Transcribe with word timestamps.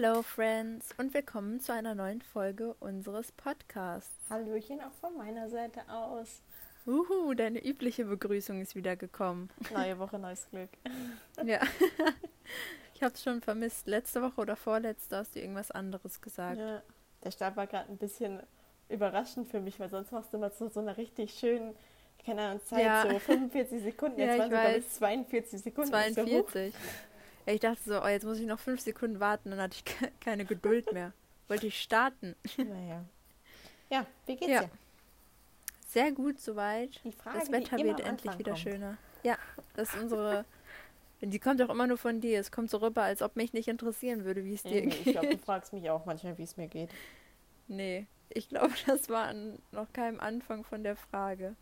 Hello 0.00 0.22
Friends 0.22 0.94
und 0.96 1.12
willkommen 1.12 1.58
zu 1.58 1.72
einer 1.72 1.92
neuen 1.96 2.22
Folge 2.22 2.72
unseres 2.78 3.32
Podcasts. 3.32 4.14
Hallöchen 4.30 4.80
auch 4.80 4.92
von 5.00 5.16
meiner 5.16 5.48
Seite 5.48 5.80
aus. 5.88 6.40
Uhu, 6.86 7.34
deine 7.34 7.66
übliche 7.66 8.04
Begrüßung 8.04 8.60
ist 8.60 8.76
wieder 8.76 8.94
gekommen. 8.94 9.50
Neue 9.74 9.98
Woche, 9.98 10.20
neues 10.20 10.48
Glück. 10.50 10.68
ja. 11.44 11.58
Ich 12.94 13.02
habe 13.02 13.12
es 13.12 13.24
schon 13.24 13.40
vermisst. 13.40 13.88
Letzte 13.88 14.22
Woche 14.22 14.40
oder 14.40 14.54
vorletzte 14.54 15.16
hast 15.16 15.34
du 15.34 15.40
irgendwas 15.40 15.72
anderes 15.72 16.20
gesagt. 16.20 16.58
Ja. 16.58 16.80
Der 17.24 17.32
Start 17.32 17.56
war 17.56 17.66
gerade 17.66 17.90
ein 17.90 17.98
bisschen 17.98 18.40
überraschend 18.88 19.48
für 19.48 19.58
mich, 19.58 19.80
weil 19.80 19.88
sonst 19.88 20.12
machst 20.12 20.32
du 20.32 20.36
immer 20.36 20.50
so, 20.50 20.68
so 20.68 20.78
eine 20.78 20.96
richtig 20.96 21.34
schönen, 21.34 21.74
keine 22.24 22.42
Ahnung, 22.42 22.64
Zeit, 22.64 22.84
Ja. 22.84 23.02
so 23.02 23.18
45 23.18 23.82
Sekunden. 23.82 24.20
Jetzt 24.20 24.36
Ja, 24.36 24.38
waren 24.38 24.52
es, 24.52 24.60
glaube 24.60 24.78
ich, 24.78 24.90
42 24.90 25.60
Sekunden. 25.60 25.92
Ich 26.08 26.14
so, 26.14 26.22
huch. 26.22 26.52
42. 26.52 26.74
Ja, 26.74 26.80
ich 27.52 27.60
dachte 27.60 27.80
so, 27.84 28.02
oh, 28.02 28.06
jetzt 28.06 28.24
muss 28.24 28.38
ich 28.38 28.46
noch 28.46 28.58
fünf 28.58 28.80
Sekunden 28.80 29.20
warten, 29.20 29.50
dann 29.50 29.60
hatte 29.60 29.76
ich 29.76 29.84
ke 29.84 30.10
keine 30.20 30.44
Geduld 30.44 30.92
mehr. 30.92 31.12
Wollte 31.48 31.66
ich 31.66 31.80
starten. 31.80 32.34
Naja. 32.56 33.04
Ja, 33.90 34.06
wie 34.26 34.36
geht's 34.36 34.50
Ja. 34.50 34.60
dir? 34.62 34.70
Sehr 35.86 36.12
gut 36.12 36.38
soweit. 36.40 37.00
Frage, 37.22 37.38
Das 37.38 37.50
Wetter 37.50 37.78
wird 37.78 38.00
endlich 38.00 38.06
Anfang 38.30 38.38
wieder 38.38 38.52
kommt. 38.52 38.62
schöner. 38.62 38.98
Ja, 39.22 39.38
das 39.74 39.94
ist 39.94 40.02
unsere. 40.02 40.44
Die 41.20 41.38
kommt 41.40 41.60
auch 41.62 41.70
immer 41.70 41.86
nur 41.88 41.98
von 41.98 42.20
dir. 42.20 42.38
Es 42.38 42.52
kommt 42.52 42.70
so 42.70 42.76
rüber, 42.76 43.02
als 43.02 43.22
ob 43.22 43.34
mich 43.34 43.52
nicht 43.52 43.66
interessieren 43.66 44.24
würde, 44.24 44.44
wie 44.44 44.54
es 44.54 44.62
dir 44.62 44.84
ich 44.84 45.02
geht. 45.04 45.14
glaube, 45.14 45.28
du 45.30 45.38
fragst 45.38 45.72
mich 45.72 45.90
auch 45.90 46.04
manchmal, 46.06 46.38
wie 46.38 46.44
es 46.44 46.56
mir 46.56 46.68
geht. 46.68 46.90
Nee, 47.66 48.06
ich 48.28 48.48
glaube, 48.48 48.72
das 48.86 49.08
war 49.08 49.26
an 49.26 49.58
noch 49.72 49.92
keinem 49.92 50.20
Anfang 50.20 50.62
von 50.64 50.84
der 50.84 50.94
Frage. 50.94 51.56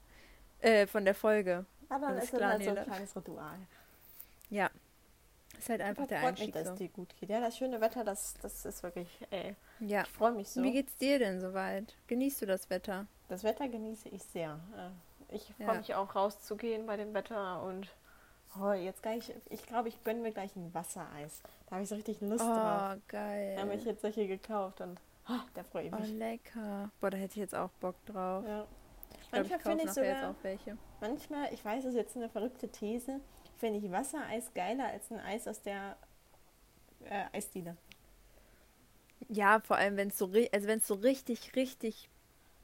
Äh, 0.61 0.87
von 0.87 1.05
der 1.07 1.15
Folge. 1.15 1.65
Aber 1.89 2.07
dann 2.07 2.15
Alles 2.17 2.25
ist 2.25 2.33
das 2.33 2.39
klar, 2.39 2.51
halt 2.53 2.65
so 2.65 2.71
ein 2.71 2.85
kleines 2.85 3.17
Ritual. 3.17 3.59
Ja. 4.51 4.71
Ist 5.59 5.69
halt 5.69 5.81
einfach 5.81 6.03
Aber 6.03 6.09
der 6.09 6.21
freut 6.21 6.33
mich, 6.33 6.41
Einstieg 6.43 6.55
dass 6.55 6.67
so. 6.67 6.73
es 6.73 6.79
dir 6.79 6.89
gut 6.89 7.15
geht. 7.19 7.29
Ja, 7.31 7.41
das 7.41 7.57
schöne 7.57 7.81
Wetter, 7.81 8.05
das, 8.05 8.35
das 8.43 8.65
ist 8.65 8.83
wirklich, 8.83 9.09
ey, 9.31 9.55
Ja. 9.81 10.03
ich 10.03 10.09
freue 10.09 10.33
mich 10.33 10.49
so. 10.51 10.63
Wie 10.63 10.73
geht's 10.73 10.97
dir 10.97 11.19
denn 11.19 11.41
soweit? 11.41 11.95
Genießt 12.09 12.43
du 12.43 12.47
das 12.47 12.69
Wetter? 12.71 13.07
Das 13.29 13.43
Wetter 13.45 13.69
genieße 13.69 14.09
ich 14.11 14.23
sehr. 14.23 14.59
Äh, 14.77 15.35
Ich 15.35 15.49
Ja. 15.59 15.67
freue 15.67 15.79
mich 15.79 15.95
auch 15.95 16.15
rauszugehen 16.15 16.87
bei 16.87 16.97
dem 16.97 17.13
Wetter 17.13 17.61
und 17.63 17.89
oh, 18.61 18.73
jetzt 18.73 19.03
gleich, 19.03 19.33
ich 19.51 19.67
glaube, 19.67 19.89
ich 19.89 20.03
gönne 20.05 20.21
mir 20.21 20.31
gleich 20.31 20.55
ein 20.55 20.73
Wassereis. 20.73 21.43
Da 21.67 21.73
habe 21.73 21.83
ich 21.83 21.89
so 21.89 21.97
richtig 21.97 22.21
Lust 22.21 22.45
drauf. 22.45 22.53
Oh, 22.97 23.01
Da 23.09 23.59
habe 23.59 23.75
ich 23.75 23.83
geil. 23.83 23.83
jetzt 23.87 24.03
solche 24.03 24.27
gekauft 24.29 24.81
und 24.81 25.01
oh, 25.29 25.33
da 25.55 25.65
freue 25.65 25.87
ich 25.89 25.93
Oh, 25.93 25.97
mich. 25.97 26.13
lecker. 26.13 26.91
Boah, 27.01 27.11
da 27.11 27.17
hätte 27.19 27.33
ich 27.33 27.37
jetzt 27.41 27.55
auch 27.57 27.71
Bock 27.81 27.97
drauf. 28.07 28.45
Ja. 28.47 28.67
Ich 29.21 29.31
glaube, 29.33 29.47
ich 29.47 29.51
Manchmal 29.51 29.61
finde 29.61 29.79
ich 29.79 29.85
jetzt 29.85 29.95
sogar, 29.97 30.31
auch 30.31 30.35
welche. 30.43 30.79
manchmal, 31.01 31.53
ich 31.53 31.65
weiß, 31.65 31.83
das 31.83 31.91
ist 31.95 31.97
jetzt 31.97 32.17
eine 32.17 32.29
verrückte 32.29 32.69
These, 32.69 33.21
finde 33.59 33.79
ich 33.81 33.91
Wassereis 33.91 34.53
geiler 34.55 34.87
als 34.89 35.11
ein 35.11 35.21
Eis 35.21 35.49
aus 35.49 35.63
der 35.63 35.97
äh, 37.05 37.25
Eisdiele. 37.33 37.77
Ja, 39.29 39.61
vor 39.61 39.77
allem, 39.77 39.97
wenn 39.97 40.09
es 40.09 40.19
so, 40.19 40.31
also 40.53 40.67
wenn's 40.69 40.87
so 40.87 40.95
richtig, 40.95 41.55
richtig 41.57 42.09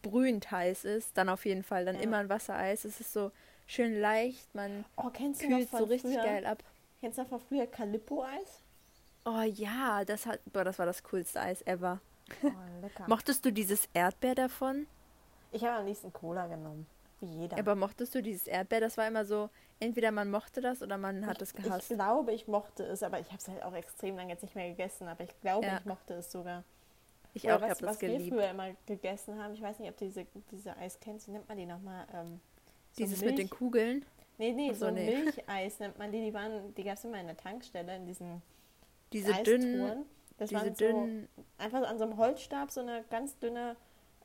brühend 0.02 0.50
heiß 0.50 0.84
ist, 0.84 1.16
dann 1.18 1.28
auf 1.28 1.44
jeden 1.46 1.62
Fall. 1.64 1.84
Dann 1.86 1.96
Ja. 1.96 2.00
immer 2.00 2.18
ein 2.18 2.28
Wassereis. 2.28 2.84
Es 2.84 3.00
ist 3.00 3.12
so 3.12 3.32
schön 3.66 4.00
leicht, 4.00 4.54
man 4.54 4.84
Oh, 4.96 5.10
kennst 5.10 5.42
du 5.42 5.48
noch 5.48 5.58
kühlt 5.58 5.70
so 5.70 5.84
richtig 5.84 6.00
früher? 6.02 6.22
geil 6.22 6.46
ab. 6.46 6.62
Kennst 7.00 7.18
du 7.18 7.22
noch 7.22 7.28
von 7.28 7.40
früher 7.40 7.66
Calippo-Eis? 7.66 8.62
Oh 9.24 9.42
ja, 9.42 10.04
das 10.04 10.26
hat, 10.26 10.40
boah, 10.52 10.64
das 10.64 10.78
war 10.78 10.86
das 10.86 11.02
coolste 11.04 11.40
Eis 11.40 11.62
ever. 11.66 12.00
Oh, 12.44 12.80
lecker. 12.80 13.08
Mochtest 13.08 13.44
du 13.44 13.52
dieses 13.52 13.88
Erdbeer 13.94 14.34
davon? 14.34 14.86
ich 15.52 15.62
habe 15.64 15.76
am 15.78 15.86
liebsten 15.86 16.12
Cola 16.12 16.46
genommen. 16.48 16.86
Wie 17.22 17.40
jeder. 17.42 17.56
Aber 17.58 17.74
mochtest 17.74 18.14
du 18.14 18.22
dieses 18.22 18.46
Erdbeer? 18.46 18.80
Das 18.80 18.96
war 18.98 19.06
immer 19.06 19.24
so, 19.24 19.48
entweder 19.80 20.10
man 20.10 20.30
mochte 20.30 20.60
das 20.60 20.82
oder 20.82 20.98
man 20.98 21.24
hat 21.26 21.40
es 21.40 21.54
Ich 21.54 21.62
gehasst. 21.64 21.88
glaube, 21.88 22.32
ich 22.32 22.46
mochte 22.48 22.82
es, 22.84 23.02
aber 23.02 23.20
ich 23.20 23.26
habe 23.28 23.38
es 23.38 23.48
halt 23.48 23.62
auch 23.62 23.72
extrem 23.74 24.16
lange 24.16 24.30
jetzt 24.32 24.42
nicht 24.42 24.54
mehr 24.54 24.68
gegessen. 24.68 25.08
Aber 25.08 25.22
ich 25.24 25.40
glaube, 25.40 25.66
Ja. 25.66 25.78
ich 25.78 25.84
mochte 25.86 26.14
es 26.14 26.30
sogar. 26.30 26.64
Ich 27.34 27.44
Oder 27.44 27.56
auch, 27.56 27.60
was, 27.62 27.78
das 27.78 27.82
was 27.88 28.00
wir 28.02 28.08
geliebt. 28.10 28.34
früher 28.34 28.50
immer 28.50 28.72
gegessen 28.86 29.42
haben. 29.42 29.54
Ich 29.54 29.62
weiß 29.62 29.78
nicht, 29.78 29.88
ob 29.88 29.96
du 29.96 30.04
diese, 30.04 30.26
diese 30.50 30.76
Eis 30.76 30.98
kennst. 31.00 31.28
Nennt 31.28 31.48
man 31.48 31.56
die 31.56 31.64
nochmal? 31.64 32.06
Ähm, 32.12 32.40
so 32.92 33.04
Dieses 33.04 33.20
mit 33.22 33.38
den 33.38 33.46
Milch- 33.46 33.50
Kugeln. 33.50 34.04
Nee, 34.38 34.52
nee, 34.52 34.72
so, 34.72 34.86
so 34.86 34.90
nee. 34.90 35.06
Milcheis 35.22 35.78
nennt 35.78 35.98
man 35.98 36.10
die. 36.12 36.20
Die, 36.20 36.34
waren, 36.34 36.74
die 36.74 36.82
gab 36.84 36.94
es 36.98 37.04
immer 37.04 37.20
in 37.20 37.26
der 37.28 37.36
Tankstelle, 37.36 37.96
in 37.96 38.04
diesen 38.06 38.42
Diese 39.12 39.32
dünnen, 39.44 40.04
Das 40.38 40.48
diese 40.50 40.60
waren 40.60 40.74
dünnen, 40.74 41.28
so, 41.36 41.44
einfach 41.58 41.82
an 41.88 41.98
so 41.98 42.04
einem 42.04 42.16
Holzstab 42.16 42.70
so 42.70 42.80
eine 42.80 43.04
ganz 43.10 43.38
dünne 43.38 43.76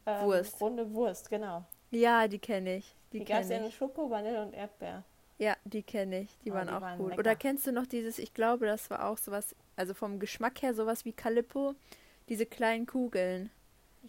ähm, 0.05 0.25
Wurst. 0.25 0.59
runde 0.61 0.91
Wurst, 0.93 1.29
genau. 1.29 1.63
Ja, 1.91 2.27
die 2.27 2.39
kenne 2.39 2.77
ich. 2.77 2.95
Die, 3.13 3.19
Die, 3.19 3.25
gab 3.25 3.41
es 3.41 3.47
kenne 3.49 3.65
in. 3.67 3.71
Schoko, 3.71 4.09
Vanille 4.09 4.41
und 4.41 4.53
Erdbeer. 4.53 5.03
Ja, 5.39 5.55
die 5.65 5.83
kenne 5.83 6.21
ich. 6.21 6.37
Die 6.43 6.51
Oh, 6.51 6.55
waren 6.55 6.67
die 6.67 6.73
auch 6.73 6.81
waren 6.81 6.97
gut. 6.97 7.09
lecker. 7.09 7.19
Oder 7.19 7.35
kennst 7.35 7.67
du 7.67 7.71
noch 7.71 7.85
dieses, 7.85 8.17
ich 8.19 8.33
glaube, 8.33 8.65
das 8.65 8.89
war 8.89 9.05
auch 9.07 9.17
sowas, 9.17 9.55
also 9.75 9.93
vom 9.93 10.19
Geschmack 10.19 10.61
her 10.61 10.73
sowas 10.73 11.05
wie 11.05 11.13
Calippo, 11.13 11.75
diese 12.29 12.45
kleinen 12.45 12.85
Kugeln. 12.85 13.51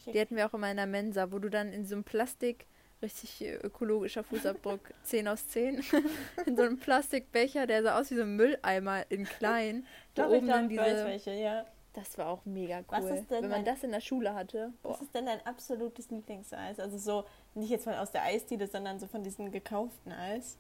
Die 0.06 0.20
hatten 0.20 0.36
wir 0.36 0.46
auch 0.46 0.54
immer 0.54 0.70
in 0.70 0.76
der 0.76 0.86
Mensa, 0.86 1.32
wo 1.32 1.38
du 1.38 1.48
dann 1.50 1.72
in 1.72 1.84
so 1.84 1.96
einem 1.96 2.04
Plastik, 2.04 2.66
richtig 3.02 3.42
äh, 3.42 3.56
ökologischer 3.56 4.22
Fußabdruck, 4.24 4.80
10 5.04 5.28
aus 5.28 5.46
10, 5.48 5.82
in 6.46 6.56
so 6.56 6.62
einem 6.62 6.78
Plastikbecher, 6.78 7.66
der 7.66 7.82
sah 7.82 7.98
aus 7.98 8.10
wie 8.10 8.14
so 8.16 8.22
ein 8.22 8.36
Mülleimer 8.36 9.04
in 9.10 9.24
klein. 9.24 9.86
Ich 10.14 10.22
oben 10.22 10.46
glaub, 10.46 10.46
dann 10.46 10.70
ich 10.70 10.78
weiß 10.78 10.92
diese. 10.92 11.04
welche, 11.04 11.32
ja. 11.32 11.66
Das 11.98 12.16
war 12.16 12.28
auch 12.28 12.44
mega 12.44 12.82
Was 12.88 13.04
cool. 13.04 13.10
ist 13.10 13.30
denn 13.30 13.42
Wenn 13.42 13.50
man 13.50 13.64
das 13.64 13.82
in 13.82 13.90
der 13.90 14.00
Schule 14.00 14.34
hatte. 14.34 14.72
Boah. 14.82 14.90
Was 14.92 15.02
ist 15.02 15.14
denn 15.14 15.26
dein 15.26 15.44
absolutes 15.46 16.10
Lieblingseis? 16.10 16.78
Also 16.78 16.96
so, 16.98 17.24
nicht 17.54 17.70
jetzt 17.70 17.86
mal 17.86 17.98
aus 17.98 18.10
der 18.12 18.22
Eisdiele, 18.22 18.66
sondern 18.68 18.98
so 19.00 19.06
von 19.06 19.22
diesen 19.22 19.50
gekauften 19.50 20.12
Eis, 20.12 20.56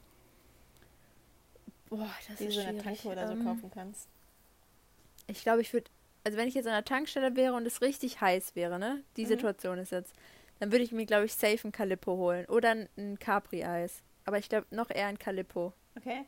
Boah, 1.90 2.10
das 2.28 2.36
die 2.38 2.44
ist 2.46 2.56
du 2.56 2.60
in 2.60 2.76
der 2.76 2.82
schwierig. 2.82 3.02
Tanke 3.02 3.08
oder 3.08 3.26
so 3.26 3.34
Ähm, 3.34 3.44
kaufen 3.44 3.70
kannst. 3.70 4.08
Ich 5.26 5.42
glaube, 5.42 5.60
ich 5.60 5.72
würde, 5.72 5.90
also 6.24 6.36
wenn 6.38 6.48
ich 6.48 6.54
jetzt 6.54 6.66
an 6.66 6.72
der 6.72 6.84
Tankstelle 6.84 7.36
wäre 7.36 7.54
und 7.54 7.66
es 7.66 7.80
richtig 7.82 8.20
heiß 8.20 8.54
wäre, 8.56 8.78
ne? 8.78 9.02
Die 9.16 9.24
Mhm. 9.24 9.28
Situation 9.28 9.78
ist 9.78 9.92
jetzt, 9.92 10.14
dann 10.58 10.72
würde 10.72 10.84
ich 10.84 10.92
mir, 10.92 11.06
glaube 11.06 11.26
ich, 11.26 11.34
safe 11.34 11.68
ein 11.68 11.72
Calippo 11.72 12.16
holen. 12.16 12.46
Oder 12.46 12.70
ein, 12.72 12.88
ein 12.96 13.18
Capri-Eis. 13.18 14.02
Aber 14.24 14.38
ich 14.38 14.48
glaube, 14.48 14.66
noch 14.70 14.90
eher 14.90 15.06
ein 15.06 15.18
Calippo. 15.18 15.72
Okay? 15.96 16.24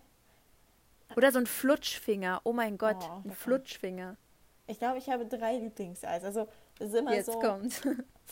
Oder 1.17 1.33
so 1.33 1.39
ein 1.39 1.47
Flutschfinger. 1.47 2.41
Oh 2.45 2.53
mein 2.53 2.79
Gott, 2.79 3.11
Oh, 3.11 3.23
ein. 3.25 3.33
Flutschfinger. 3.33 4.17
Ich 4.71 4.79
glaube, 4.79 4.99
ich 4.99 5.09
habe 5.11 5.27
drei 5.27 5.57
Lieblingseis. 5.57 6.23
Also, 6.23 6.47
das 6.79 6.89
ist 6.89 6.95
immer 6.95 7.15
Jetzt 7.15 7.27
so. 7.27 7.39
kommt's. 7.39 7.83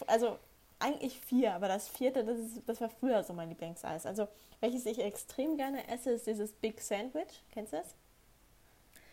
Also, 0.06 0.38
eigentlich 0.78 1.19
vier, 1.19 1.54
aber 1.54 1.66
das 1.66 1.88
vierte, 1.88 2.25
das, 2.25 2.38
ist, 2.38 2.62
das 2.65 2.81
war 2.81 2.88
früher 2.88 3.25
so 3.25 3.32
mein 3.32 3.49
Lieblingseis. 3.49 4.06
Also, 4.06 4.28
welches 4.60 4.87
ich 4.87 5.00
extrem 5.00 5.56
gerne 5.56 5.88
esse, 5.88 6.12
ist 6.12 6.28
dieses 6.28 6.53
Big 6.53 6.81
Sandwich. 6.81 7.43
Kennst 7.50 7.72
du 7.72 7.78
das? 7.78 7.94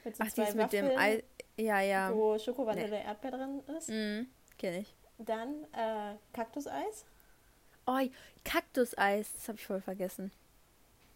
Mit 0.03 0.15
so 0.15 0.23
Ach, 0.23 0.31
zwei 0.31 0.53
mit 0.53 0.71
dem 0.71 0.85
Ei. 0.95 1.23
Ja, 1.57 1.79
ja. 1.81 2.13
wo 2.13 2.37
Schoko, 2.37 2.65
Vanille, 2.67 2.99
Erdbeer 2.99 3.31
drin 3.31 3.63
ist. 3.75 3.89
Mhm, 3.89 4.27
kenn 4.59 4.81
ich. 4.81 4.93
Dann 5.17 5.63
äh, 5.73 6.15
Kaktuseis. 6.33 7.05
Oh, 7.87 7.99
Kaktuseis. 8.43 9.33
Das 9.33 9.47
habe 9.47 9.57
ich 9.57 9.65
voll 9.65 9.81
vergessen. 9.81 10.31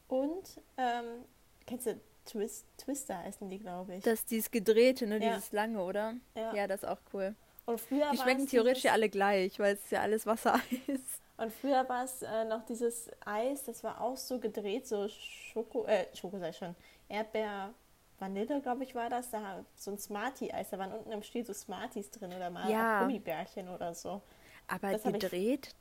Und, 0.08 0.60
ähm, 0.78 1.26
kennst 1.68 1.86
du 1.86 2.00
Twist, 2.30 2.66
Twister 2.78 3.24
essen 3.26 3.50
die, 3.50 3.60
glaube 3.60 3.96
ich. 3.96 4.04
Das, 4.04 4.26
dieses 4.26 4.52
gedrehte, 4.52 5.08
ne? 5.08 5.18
Ja. 5.24 5.34
Dieses 5.36 5.52
lange, 5.52 5.82
oder? 5.82 6.16
ja. 6.36 6.54
Ja, 6.54 6.68
das 6.68 6.84
ist 6.84 6.90
auch 6.90 7.00
cool. 7.14 7.36
Und 7.66 7.80
früher 7.80 8.10
Die 8.12 8.18
schmecken 8.18 8.48
theoretisch 8.48 8.84
ja 8.84 8.94
alle 8.94 9.10
gleich, 9.10 9.60
weil 9.60 9.76
es 9.76 9.90
ja 9.92 10.02
alles 10.02 10.26
Wassereis. 10.26 10.62
Und 11.38 11.54
früher 11.54 11.88
war 11.88 12.04
es 12.04 12.22
äh, 12.22 12.44
noch 12.46 12.66
dieses 12.66 13.10
Eis, 13.26 13.64
das 13.64 13.82
war 13.84 14.02
auch 14.02 14.18
so 14.18 14.40
gedreht, 14.40 14.88
so 14.88 15.08
Schoko, 15.08 15.86
äh, 15.86 16.06
Schoko 16.14 16.38
sei 16.38 16.52
schon, 16.52 16.76
Erdbeer, 17.08 17.74
Vanille, 18.20 18.60
glaube 18.62 18.84
ich, 18.84 18.94
war 18.94 19.10
das. 19.10 19.30
Da 19.32 19.64
so 19.76 19.92
ein 19.92 19.98
Smartie-Eis, 19.98 20.70
da 20.72 20.78
waren 20.80 20.92
unten 20.92 21.12
im 21.12 21.24
Stiel 21.24 21.46
so 21.46 21.54
Smarties 21.54 22.12
drin 22.12 22.34
oder 22.34 22.50
mal 22.50 22.70
Ja. 22.70 23.02
Gummibärchen 23.02 23.70
oder 23.70 23.94
so. 23.94 24.22
Aber 24.68 24.92
Das 24.92 25.04
gedreht, 25.04 25.76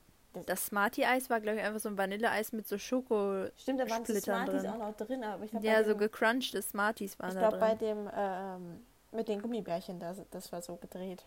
das- 0.47 0.67
Smartie-Eis 0.67 1.31
war, 1.31 1.41
glaube 1.41 1.59
ich, 1.59 1.65
einfach 1.65 1.81
so 1.81 1.89
ein 1.89 1.99
Vanilleeis 1.99 2.53
mit 2.53 2.67
so 2.69 2.79
Schoko. 2.79 3.47
Stimmt, 3.57 3.81
da 3.81 3.89
waren 3.91 4.05
Splittern 4.05 4.45
Smarties 4.47 4.63
drin. 4.63 4.71
auch 4.73 4.79
noch 4.79 4.97
drin, 4.97 5.25
aber 5.25 5.45
ich 5.45 5.51
glaube, 5.51 5.67
Ja, 5.67 5.75
bei, 5.75 5.85
so 5.85 5.97
gecrunchte 5.97 6.63
Smarties 6.63 7.19
waren 7.19 7.31
ich 7.31 7.35
da 7.35 7.49
glaub, 7.49 7.61
bei 7.61 7.75
drin. 7.75 8.05
dem, 8.07 8.11
ähm, 8.15 8.81
mit 9.13 9.29
den 9.29 9.41
Gummibärchen, 9.41 9.99
das, 10.01 10.21
das 10.31 10.53
war 10.53 10.61
so 10.63 10.77
gedreht. 10.77 11.25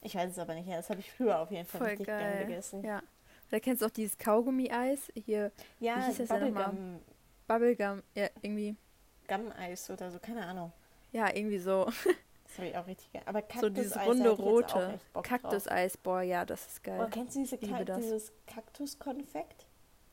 Ich 0.00 0.14
weiß 0.14 0.30
es 0.30 0.38
aber 0.38 0.54
nicht, 0.54 0.68
ja, 0.68 0.76
das 0.76 0.88
habe 0.90 1.00
ich 1.00 1.10
früher 1.10 1.38
auf 1.40 1.50
jeden 1.50 1.66
Fall 1.66 1.78
Voll 1.80 1.88
richtig 1.88 2.06
geil. 2.06 2.46
gegessen. 2.46 2.84
Ja. 2.84 3.02
Da 3.50 3.58
kennst 3.60 3.82
du 3.82 3.86
auch 3.86 3.90
dieses 3.90 4.16
Kaugummi-Eis. 4.18 5.10
Hier, 5.14 5.50
Ja, 5.80 5.96
Wie 5.96 6.02
hieß 6.04 6.18
das 6.18 6.28
nochmal? 6.30 6.50
Bubblegum, 6.68 7.00
Bubblegum. 7.48 8.02
Ja, 8.14 8.28
irgendwie. 8.42 8.76
Gum-Eis 9.26 9.90
oder 9.90 10.10
so, 10.10 10.18
keine 10.18 10.46
Ahnung. 10.46 10.72
Ja, 11.12 11.34
irgendwie 11.34 11.58
so. 11.58 11.90
Das 12.48 12.58
habe 12.58 12.68
ich 12.68 12.76
auch 12.76 12.86
richtig 12.86 13.12
gerne. 13.12 13.26
Aber 13.28 13.42
so 13.60 13.68
dieses 13.68 13.96
runde 13.96 14.30
rote. 14.30 14.98
Kaktuseis. 15.22 15.96
Boah, 15.96 16.22
ja, 16.22 16.44
das 16.44 16.66
ist 16.66 16.82
geil. 16.82 16.98
Oder 16.98 17.10
kennst 17.10 17.36
du 17.36 17.40
diese 17.40 17.58
Ka 17.58 17.84
das. 17.84 17.98
dieses 17.98 18.32
Kaktuskonfekt? 18.46 19.66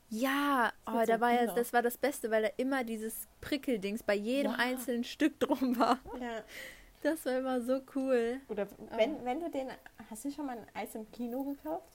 Ja, 0.08 0.72
oh, 0.86 1.02
da 1.04 1.20
war 1.20 1.32
ja, 1.32 1.46
das 1.52 1.72
war 1.72 1.82
das 1.82 1.98
Beste, 1.98 2.30
weil 2.30 2.42
da 2.42 2.48
immer 2.58 2.84
dieses 2.84 3.26
Prickeldings 3.40 4.02
bei 4.04 4.14
jedem 4.14 4.52
Ja. 4.52 4.58
einzelnen 4.58 5.02
Stück 5.02 5.40
drum 5.40 5.78
war. 5.78 5.98
Ja. 6.20 6.44
Das 7.02 7.24
war 7.26 7.38
immer 7.38 7.60
so 7.60 7.80
cool. 7.94 8.40
Oder 8.48 8.68
wenn, 8.96 9.24
wenn 9.24 9.40
du 9.40 9.50
den, 9.50 9.68
hast 10.10 10.24
du 10.24 10.30
schon 10.30 10.46
mal 10.46 10.58
ein 10.58 10.66
Eis 10.74 10.94
im 10.94 11.10
Kino 11.12 11.42
gekauft? 11.44 11.88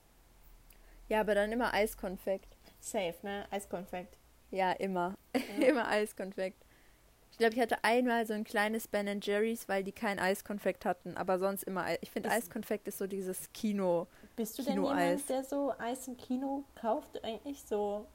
Ja, 1.09 1.21
aber 1.21 1.35
dann 1.35 1.51
immer 1.51 1.73
Eiskonfekt. 1.73 2.55
Safe, 2.79 3.15
ne? 3.21 3.45
Eiskonfekt. 3.51 4.17
Ja, 4.51 4.71
immer. 4.73 5.15
Ja. 5.35 5.67
immer 5.67 5.87
Eiskonfekt. 5.87 6.63
Glaube, 7.41 7.55
ich 7.55 7.61
hatte 7.61 7.83
einmal 7.83 8.25
so 8.25 8.33
ein 8.33 8.43
kleines 8.43 8.87
Ben 8.87 9.19
Jerry's, 9.21 9.67
weil 9.67 9.83
die 9.83 9.91
kein 9.91 10.19
Eiskonfekt 10.19 10.85
hatten, 10.85 11.17
aber 11.17 11.39
sonst 11.39 11.63
immer 11.63 11.83
Eis. 11.83 11.97
Ich 12.01 12.11
finde 12.11 12.29
Eiskonfekt 12.29 12.87
ist 12.87 12.97
so 12.97 13.07
dieses 13.07 13.51
Kino. 13.53 14.07
Bist 14.35 14.57
du 14.57 14.63
denn 14.63 14.73
Kino-Eis. 14.75 15.03
jemand, 15.27 15.29
der 15.29 15.43
so 15.43 15.73
Eis 15.77 16.07
im 16.07 16.17
Kino 16.17 16.63
kauft? 16.75 17.23
Eigentlich 17.23 17.61
so. 17.63 18.05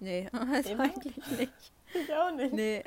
Nee, 0.00 0.28
also 0.52 0.70
Immer? 0.70 0.84
eigentlich 0.84 1.16
nicht. 1.38 1.72
Ich 1.94 2.14
auch 2.14 2.30
nicht. 2.32 2.52
Nee. 2.52 2.84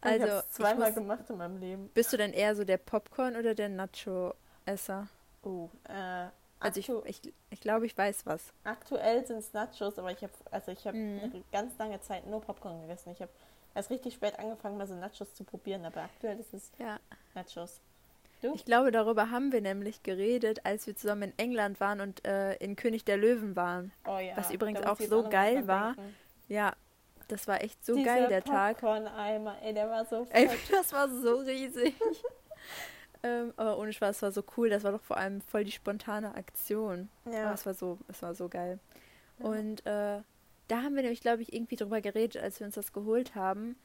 Also, 0.00 0.26
habe 0.28 0.44
ich 0.48 0.54
zweimal 0.54 0.86
muss, 0.90 0.94
gemacht 0.94 1.24
in 1.28 1.36
meinem 1.38 1.58
Leben. 1.58 1.90
bist 1.92 2.12
du 2.12 2.16
denn 2.16 2.32
eher 2.32 2.54
so 2.54 2.64
der 2.64 2.78
Popcorn 2.78 3.36
oder 3.36 3.54
der 3.54 3.68
Nacho-Esser? 3.68 5.08
Oh, 5.42 5.68
äh, 5.88 6.26
Also 6.60 6.78
ich, 6.80 6.88
ich, 7.06 7.34
ich 7.50 7.60
glaube, 7.60 7.86
ich 7.86 7.96
weiß 7.98 8.26
was. 8.26 8.52
aktuell 8.64 9.26
sind 9.26 9.38
es 9.38 9.52
Nachos, 9.52 9.98
aber 9.98 10.12
ich 10.12 10.22
habe 10.22 10.32
also 10.50 10.70
ich 10.72 10.86
habe 10.86 10.96
eine 10.96 11.42
ganz 11.50 11.76
lange 11.78 12.00
Zeit 12.00 12.26
nur 12.26 12.40
Popcorn 12.40 12.80
gegessen. 12.82 13.10
Ich 13.12 13.20
habe 13.22 13.32
erst 13.74 13.90
richtig 13.90 14.14
spät 14.14 14.38
angefangen, 14.38 14.76
mal 14.78 14.86
so 14.86 14.94
Nachos 14.94 15.34
zu 15.34 15.44
probieren, 15.44 15.84
aber 15.84 16.02
aktuell 16.02 16.38
ist 16.38 16.52
es 16.54 16.70
Ja. 16.78 16.98
Nachos. 17.34 17.80
Du? 18.42 18.54
Ich 18.54 18.64
glaube, 18.64 18.90
darüber 18.90 19.30
haben 19.30 19.52
wir 19.52 19.60
nämlich 19.60 20.02
geredet, 20.02 20.64
als 20.64 20.86
wir 20.86 20.96
zusammen 20.96 21.24
in 21.24 21.32
England 21.38 21.78
waren 21.78 22.00
und 22.00 22.24
äh, 22.26 22.54
in 22.54 22.74
König 22.74 23.04
der 23.04 23.18
Löwen 23.18 23.54
waren. 23.54 23.92
Oh 24.06 24.16
ja. 24.18 24.34
Was 24.36 24.50
übrigens 24.50 24.82
auch 24.82 24.98
so 24.98 25.22
mal 25.22 25.28
geil 25.28 25.66
war. 25.68 25.94
denken. 25.94 26.16
Ja, 26.48 26.72
das 27.28 27.46
war 27.46 27.62
echt 27.62 27.84
so 27.84 27.94
Dieser 27.94 28.06
geil, 28.16 28.28
der 28.28 28.42
Tag. 28.42 28.78
Popcorn-Eimer, 28.80 29.56
ey, 29.62 29.74
der 29.74 29.90
war 29.90 30.06
so 30.06 30.26
Ey, 30.32 30.48
das 30.70 30.90
war 30.94 31.08
so 31.10 31.36
riesig. 31.40 31.94
ähm, 33.22 33.52
aber 33.58 33.78
ohne 33.78 33.92
Spaß, 33.92 34.16
es 34.16 34.22
war 34.22 34.32
so 34.32 34.42
cool. 34.56 34.70
Das 34.70 34.84
war 34.84 34.92
doch 34.92 35.02
vor 35.02 35.18
allem 35.18 35.42
voll 35.42 35.64
die 35.64 35.72
spontane 35.72 36.34
Aktion. 36.34 37.10
Aber 37.26 37.34
Ja. 37.34 37.52
es 37.52 37.66
war 37.66 37.74
so, 37.74 37.98
es 38.08 38.22
war 38.22 38.34
so 38.34 38.48
geil. 38.48 38.78
Ja. 39.38 39.44
Und 39.46 39.84
äh, 39.86 40.20
da 40.70 40.82
haben 40.82 40.94
wir 40.94 41.02
nämlich, 41.02 41.20
glaube 41.20 41.42
ich, 41.42 41.52
irgendwie 41.52 41.76
drüber 41.76 42.00
geredet, 42.00 42.42
als 42.42 42.60
wir 42.60 42.66
uns 42.66 42.74
das 42.76 42.92
geholt 42.92 43.34
haben. 43.34 43.76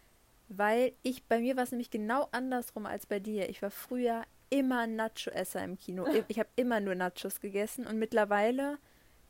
Weil 0.47 0.93
ich, 1.01 1.23
bei 1.25 1.39
mir 1.39 1.55
war 1.55 1.63
es 1.63 1.71
nämlich 1.71 1.89
genau 1.89 2.27
andersrum 2.31 2.85
als 2.85 3.05
bei 3.07 3.19
dir. 3.19 3.49
Ich 3.49 3.61
war 3.61 3.71
früher 3.71 4.23
immer 4.51 4.85
Nacho-Esser 4.85 5.63
im 5.63 5.77
Kino. 5.77 6.05
Ich- 6.27 6.37
habe 6.39 6.49
immer 6.55 6.79
nur 6.79 6.93
Nachos 6.95 7.39
gegessen 7.41 7.87
und 7.87 7.97
mittlerweile 7.97 8.77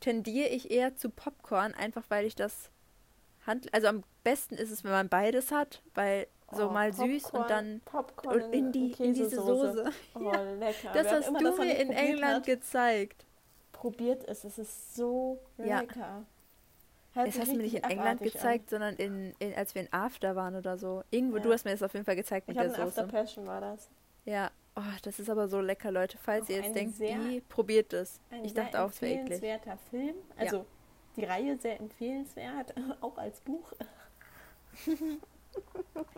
tendiere 0.02 0.50
ich 0.50 0.72
eher 0.72 0.96
zu 0.98 1.10
Popcorn, 1.10 1.74
einfach 1.74 2.04
weil 2.10 2.26
ich 2.26 2.36
das 2.36 2.70
hand 3.48 3.74
also 3.74 3.88
am 3.88 4.04
besten 4.24 4.56
ist 4.56 4.72
es, 4.72 4.84
wenn 4.84 4.92
man 4.92 5.08
beides 5.08 5.52
hat, 5.52 5.82
weil 5.94 6.28
so 6.52 6.68
Oh, 6.70 6.72
mal 6.74 6.92
süß 6.94 7.24
Popcorn- 7.24 7.42
und 7.44 7.50
dann 7.50 7.82
Popcorn 7.86 8.42
und 8.42 8.54
in 8.54 8.72
die 8.74 8.92
in 9.00 9.14
diese 9.14 9.36
Soße. 9.38 9.90
Oh, 10.16 10.20
lecker. 10.60 10.92
Das 10.94 11.08
hast 11.12 11.28
du 11.30 11.58
mir 11.58 11.78
in 11.78 11.92
England 11.92 12.36
hat, 12.38 12.46
gezeigt. 12.46 13.26
probiert 13.72 14.24
es. 14.28 14.44
Es 14.44 14.58
ist 14.58 14.96
so 14.96 15.40
Ja. 15.58 15.80
lecker. 15.80 16.26
Sich 17.24 17.40
hast 17.40 17.52
du 17.52 17.56
mir 17.56 17.64
nicht 17.64 17.76
in 17.76 17.84
England 17.84 18.22
gezeigt, 18.22 18.70
sondern 18.70 18.96
in, 18.98 19.34
in, 19.40 19.54
als 19.56 19.74
wir 19.74 19.82
in 19.84 19.94
After 19.94 20.36
waren 20.36 20.56
oder 20.56 20.78
so. 20.78 21.04
Irgendwo, 21.12 21.38
Ja. 21.38 21.44
du 21.44 21.54
hast 21.54 21.64
mir 21.66 21.72
das 21.72 21.82
auf 21.82 21.94
jeden 21.94 22.06
Fall 22.06 22.16
gezeigt 22.18 22.50
An. 22.50 22.56
mit 22.56 22.64
Ich 22.66 22.72
der 22.72 22.78
habe 22.78 22.90
After 22.90 23.02
Soße. 23.04 23.12
Passion 23.14 23.48
war 23.48 23.62
das. 23.62 23.90
Ja, 24.26 24.52
oh, 24.76 24.82
das 25.04 25.20
ist 25.20 25.30
aber 25.30 25.48
so 25.48 25.62
lecker, 25.62 25.92
Leute. 25.92 26.18
Falls 26.18 26.46
Auch 26.46 26.50
ihr 26.50 26.58
jetzt 26.62 26.76
denkt, 26.76 26.96
sehr- 26.98 27.18
wie, 27.26 27.40
probiert 27.42 27.94
es. 27.94 28.20
Ich 28.44 28.54
dachte 28.54 28.82
auch, 28.82 28.90
es 28.90 29.02
wäre 29.02 29.14
eklig. 29.14 29.34
empfehlenswerter 29.34 29.78
Film. 29.90 30.16
Also 30.36 30.66
die 31.16 31.24
Reihe 31.24 31.58
sehr 31.58 31.80
empfehlenswert, 31.80 32.74
auch 33.02 33.18
als 33.18 33.40
Buch. 33.42 33.72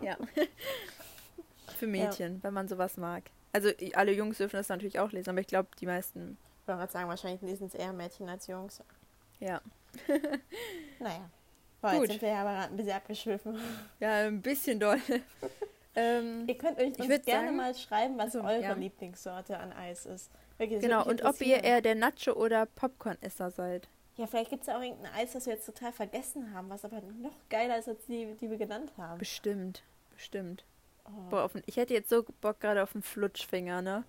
Ja. 0.02 0.16
Für 1.76 1.86
Mädchen, 1.86 2.42
wenn 2.42 2.52
man 2.54 2.66
sowas 2.66 2.96
mag. 2.96 3.22
Also 3.52 3.68
alle 3.94 4.12
Jungs 4.12 4.38
dürfen 4.38 4.56
das 4.56 4.68
natürlich 4.68 4.98
auch 4.98 5.12
lesen, 5.12 5.30
aber 5.30 5.40
ich 5.40 5.46
glaube, 5.46 5.68
die 5.80 5.86
meisten, 5.86 6.36
Ich 6.62 6.68
wollte 6.68 6.80
gerade 6.80 6.92
sagen, 6.92 7.08
wahrscheinlich 7.08 7.40
lesen 7.42 7.68
es 7.68 7.74
eher 7.74 7.92
Mädchen 7.92 8.28
als 8.28 8.46
Jungs. 8.48 8.82
ja. 9.38 9.60
Naja. 10.98 11.30
Boah, 11.80 11.92
Gut. 11.92 12.00
jetzt 12.02 12.10
sind 12.12 12.22
wir 12.22 12.28
ja 12.30 12.40
aber 12.42 12.50
gerade 12.52 12.72
ein 12.72 12.76
bisschen 12.76 12.92
abgeschwiffen. 12.96 13.58
Ja, 14.00 14.26
ein 14.26 14.42
bisschen 14.42 14.80
doll. 14.80 15.00
ähm, 15.94 16.44
Ihr 16.48 16.58
könnt 16.58 16.78
euch 16.78 16.92
gerne 16.94 17.22
sagen- 17.24 17.56
mal 17.56 17.74
schreiben, 17.74 18.18
was 18.18 18.34
Also, 18.36 18.40
eure 18.46 18.62
ja. 18.62 18.72
Lieblingssorte 18.72 19.58
an 19.58 19.72
Eis 19.72 20.06
ist. 20.06 20.30
Wirklich, 20.58 20.80
genau, 20.80 21.04
und 21.06 21.24
ob 21.24 21.40
ihr 21.40 21.62
eher 21.62 21.80
der 21.80 21.94
Nacho- 21.94 22.32
oder 22.34 22.66
Popcorn-Esser 22.66 23.50
seid. 23.52 23.88
Ja, 24.16 24.26
vielleicht 24.26 24.50
gibt 24.50 24.62
es 24.62 24.66
ja 24.66 24.76
auch 24.76 24.82
irgendein 24.82 25.12
Eis, 25.14 25.32
das 25.34 25.46
wir 25.46 25.52
jetzt 25.54 25.66
total 25.66 25.92
vergessen 25.92 26.52
haben, 26.52 26.68
was 26.68 26.84
aber 26.84 27.00
noch 27.20 27.36
geiler 27.48 27.78
ist 27.78 27.88
als 27.88 28.04
die, 28.06 28.34
die 28.40 28.50
wir 28.50 28.56
genannt 28.56 28.92
haben. 28.98 29.18
Bestimmt, 29.18 29.84
bestimmt. 30.10 30.64
Oh. 31.04 31.30
Boah, 31.30 31.48
ein- 31.54 31.62
ich 31.66 31.76
hätte 31.76 31.94
jetzt 31.94 32.10
so 32.10 32.24
Bock 32.40 32.58
gerade 32.58 32.82
auf 32.82 32.96
einen 32.96 33.02
Flutschfinger, 33.04 33.82
ne? 33.82 34.02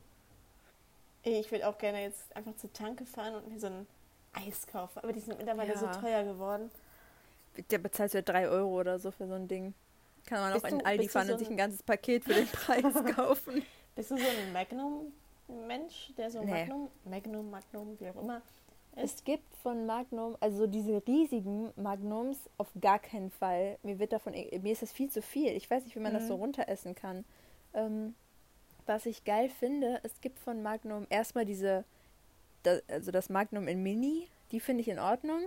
Ich 1.22 1.52
würde 1.52 1.68
auch 1.68 1.78
gerne 1.78 2.02
jetzt 2.02 2.36
einfach 2.36 2.56
zur 2.56 2.74
Tanke 2.74 3.06
fahren 3.06 3.36
und 3.36 3.48
mir 3.50 3.60
so 3.60 3.68
ein 3.68 3.86
Eis 4.34 4.66
kaufen. 4.68 5.00
Aber 5.00 5.12
die 5.14 5.20
sind 5.20 5.38
mittlerweile 5.38 5.78
so 5.78 5.86
Ja. 5.86 5.92
teuer 5.94 6.24
geworden. 6.24 6.70
Der 7.72 7.78
bezahlt 7.80 8.14
ja 8.14 8.22
3 8.22 8.48
Euro 8.48 8.80
oder 8.80 9.00
so 9.00 9.12
für 9.12 9.28
so 9.28 9.34
ein 9.34 9.48
Ding. 9.48 9.74
Kann 10.26 10.40
man 10.42 10.52
auch 10.54 10.62
Bist 10.62 10.72
in 10.74 10.80
du- 10.80 10.86
Aldi 10.86 11.10
fahren 11.10 11.28
so 11.28 11.34
und 11.34 11.40
sich 11.40 11.50
ein- 11.50 11.58
ganzes 11.58 11.81
Paket 11.84 12.24
für 12.24 12.34
den 12.34 12.48
Preis 12.52 12.84
kaufen. 13.16 13.64
Bist 13.96 14.12
du 14.12 14.18
so 14.18 14.24
ein 14.24 14.54
Magnum-Mensch, 14.54 16.14
der 16.18 16.30
so 16.31 16.42
Nee. 16.44 16.52
Magnum, 16.52 16.90
Magnum, 17.06 17.50
Magnum, 17.50 17.98
wie 18.00 18.10
auch 18.10 18.22
immer, 18.22 18.38
ist? 18.96 19.18
Es 19.18 19.24
gibt 19.24 19.56
von 19.58 19.86
Magnum, 19.86 20.36
also 20.40 20.68
diese 20.68 21.02
riesigen 21.08 21.72
Magnums, 21.76 22.38
auf 22.58 22.68
gar 22.80 23.00
keinen 23.00 23.31
Fall. 23.31 23.78
Mir 23.84 23.98
wird 24.00 24.14
davon, 24.14 24.34
mir 24.34 24.72
ist 24.72 24.81
das 24.81 24.92
viel 24.92 25.10
zu 25.10 25.22
viel. 25.22 25.52
Ich 25.54 25.70
weiß 25.70 25.84
nicht, 25.86 25.96
wie 25.96 26.00
man 26.02 26.14
das 26.14 26.28
so 26.28 26.36
Mhm. 26.36 26.42
runteressen 26.44 26.96
kann. 26.96 27.26
Ähm, 27.74 28.16
was 28.86 29.06
ich 29.06 29.24
geil 29.24 29.50
finde, 29.50 30.00
es 30.04 30.20
gibt 30.22 30.40
von 30.40 30.64
Magnum 30.64 31.06
erstmal 31.10 31.46
diese, 31.46 31.84
da, 32.63 32.79
also 32.88 33.11
das 33.11 33.29
Magnum 33.29 33.67
in 33.67 33.83
Mini, 33.83 34.27
die 34.51 34.59
finde 34.59 34.81
ich 34.81 34.88
in 34.88 35.00
Ordnung. 35.00 35.41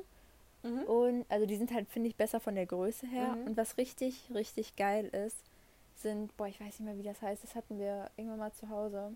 Mhm. 0.62 0.82
Und 0.84 1.26
also 1.28 1.46
die 1.46 1.56
sind 1.56 1.72
halt, 1.72 1.88
finde 1.88 2.08
ich, 2.08 2.16
besser 2.16 2.40
von 2.40 2.54
der 2.54 2.66
Größe 2.66 3.06
her. 3.06 3.36
Mhm. 3.36 3.48
Und 3.48 3.56
was 3.56 3.76
richtig, 3.78 4.28
richtig 4.34 4.76
geil 4.76 5.06
ist, 5.06 5.36
sind, 5.96 6.36
boah, 6.36 6.46
ich 6.46 6.60
weiß 6.60 6.80
nicht 6.80 6.88
mehr, 6.88 6.98
wie 6.98 7.02
das 7.02 7.20
heißt, 7.20 7.42
das 7.42 7.54
hatten 7.54 7.78
wir 7.78 8.10
irgendwann 8.16 8.38
mal 8.38 8.52
zu 8.52 8.68
Hause. 8.68 9.12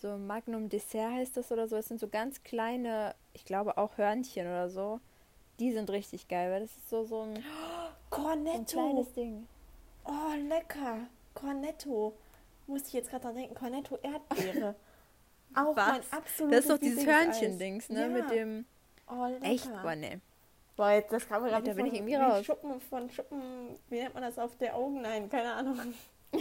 So 0.00 0.16
Magnum 0.18 0.68
Dessert 0.68 1.12
heißt 1.12 1.36
das 1.36 1.52
oder 1.52 1.68
so. 1.68 1.76
Es 1.76 1.88
sind 1.88 2.00
so 2.00 2.08
ganz 2.08 2.42
kleine, 2.42 3.14
ich 3.34 3.44
glaube 3.44 3.78
auch 3.78 3.96
Hörnchen 3.98 4.46
oder 4.46 4.68
so. 4.68 5.00
Die 5.60 5.72
sind 5.72 5.90
richtig 5.90 6.28
geil, 6.28 6.50
weil 6.50 6.62
das 6.62 6.70
ist 6.70 6.90
so, 6.90 7.04
so 7.04 7.20
ein, 7.20 7.36
so 7.36 7.40
ein 7.40 7.44
Cornetto! 8.10 8.64
kleines 8.64 9.12
Ding. 9.12 9.46
Oh, 10.04 10.48
lecker! 10.48 11.06
Cornetto! 11.34 12.14
Musste 12.66 12.88
ich 12.88 12.94
jetzt 12.94 13.10
gerade 13.10 13.24
dran 13.24 13.36
denken, 13.36 13.54
Cornetto 13.54 13.96
Erdbeere. 14.02 14.74
Auch 15.54 15.76
Was? 15.76 15.86
mein 15.86 16.02
absolutes 16.10 16.56
Das 16.56 16.64
ist 16.64 16.70
doch 16.70 16.78
dieses. 16.78 17.06
Hörnchen-Dings, 17.06 17.88
ne? 17.90 18.02
Ja. 18.02 18.08
Mit 18.08 18.30
dem. 18.30 18.64
Oh. 19.08 19.26
Echt? 19.42 19.70
Boah, 19.82 19.94
ne. 19.94 20.20
Boah, 20.76 20.92
jetzt, 20.92 21.12
das 21.12 21.28
kam 21.28 21.42
mir 21.42 21.50
gerade 21.50 21.64
Da 21.64 21.72
wie 21.72 21.76
bin 21.76 21.86
ich 21.86 21.94
irgendwie 21.94 22.12
wie 22.12 22.16
raus. 22.16 22.44
Schuppen 22.44 22.80
von 22.80 23.10
Schuppen, 23.10 23.78
wie 23.88 24.00
nennt 24.00 24.14
man 24.14 24.22
das 24.22 24.38
auf 24.38 24.56
der 24.56 24.74
Augen? 24.74 25.02
Nein, 25.02 25.28
keine 25.28 25.52
Ahnung. 25.52 25.78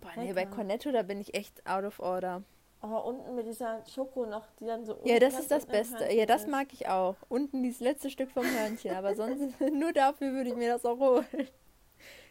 Boah, 0.00 0.10
nee, 0.16 0.32
bei. 0.32 0.46
Cornetto, 0.46 0.92
da 0.92 1.02
bin 1.02 1.20
ich 1.20 1.34
echt 1.34 1.66
out 1.66 1.84
of 1.84 1.98
order. 2.00 2.42
Oh, 2.80 2.96
unten 3.08 3.34
mit 3.34 3.46
dieser 3.46 3.84
Schoko 3.86 4.26
noch, 4.26 4.44
die 4.60 4.66
dann 4.66 4.84
so. 4.84 5.00
Ja, 5.04 5.18
das 5.18 5.38
ist 5.38 5.50
das 5.50 5.66
Beste. 5.66 6.12
Ja, 6.12 6.26
das 6.26 6.46
mag 6.46 6.68
ich 6.72 6.88
auch. 6.88 7.16
Unten 7.28 7.62
dieses 7.62 7.80
letzte 7.80 8.08
Stück 8.08 8.30
vom 8.30 8.44
Hörnchen, 8.44 8.94
aber 8.94 9.16
sonst 9.16 9.60
nur 9.72 9.92
dafür 9.92 10.32
würde 10.32 10.50
ich 10.50 10.56
mir 10.56 10.72
das 10.74 10.84
auch 10.84 10.98
holen. 10.98 11.48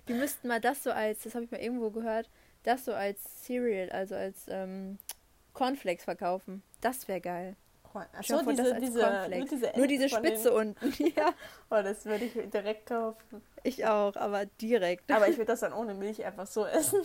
Die 0.08 0.14
müssten 0.14 0.48
mal 0.48 0.62
das 0.62 0.84
so 0.84 0.92
als, 0.92 1.24
das 1.24 1.36
habe 1.36 1.44
ich 1.44 1.52
mal 1.52 1.60
irgendwo 1.60 1.90
gehört, 1.90 2.30
das 2.64 2.86
so 2.86 2.94
als 2.94 3.44
Cereal, 3.46 3.90
also 3.92 4.16
als 4.16 4.46
ähm, 4.50 4.98
Cornflakes 5.54 6.04
verkaufen. 6.04 6.64
Das 6.82 7.08
wäre 7.08 7.22
geil. 7.22 7.56
Corn- 7.84 8.06
Ach 8.14 8.24
Stell 8.24 8.40
so, 8.40 8.44
dir 8.44 8.44
vor, 8.46 8.54
das 8.54 8.66
diese, 8.66 8.76
als 8.76 8.86
diese, 8.86 9.00
Cornflakes. 9.00 9.38
nur 9.52 9.60
diese, 9.60 9.78
Nur 9.80 9.88
diese 9.88 10.10
Spitze 10.10 10.54
unten. 10.54 10.92
ja, 11.16 11.26
Den, 11.32 11.34
oh, 11.70 11.82
das 11.82 12.06
würde 12.06 12.26
ich 12.26 12.34
direkt 12.52 12.86
kaufen. 12.88 13.42
ich 13.64 13.86
auch, 13.86 14.16
aber 14.16 14.46
direkt. 14.46 15.10
Aber 15.12 15.28
ich 15.28 15.38
würde 15.38 15.46
das 15.52 15.62
dann 15.62 15.74
ohne 15.74 15.94
Milch 15.94 16.24
einfach 16.26 16.48
so 16.48 16.66
essen. 16.66 17.02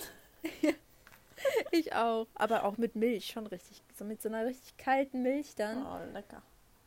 Ich 1.70 1.92
auch. 1.94 2.26
Aber 2.34 2.64
auch 2.64 2.76
mit 2.78 2.94
Milch, 2.94 3.26
schon 3.26 3.46
richtig. 3.46 3.82
So 3.96 4.04
mit 4.04 4.22
so 4.22 4.28
einer 4.28 4.46
richtig 4.46 4.76
kalten 4.76 5.22
Milch 5.22 5.54
dann. 5.56 5.84
Oh, 5.84 6.12
lecker. 6.12 6.42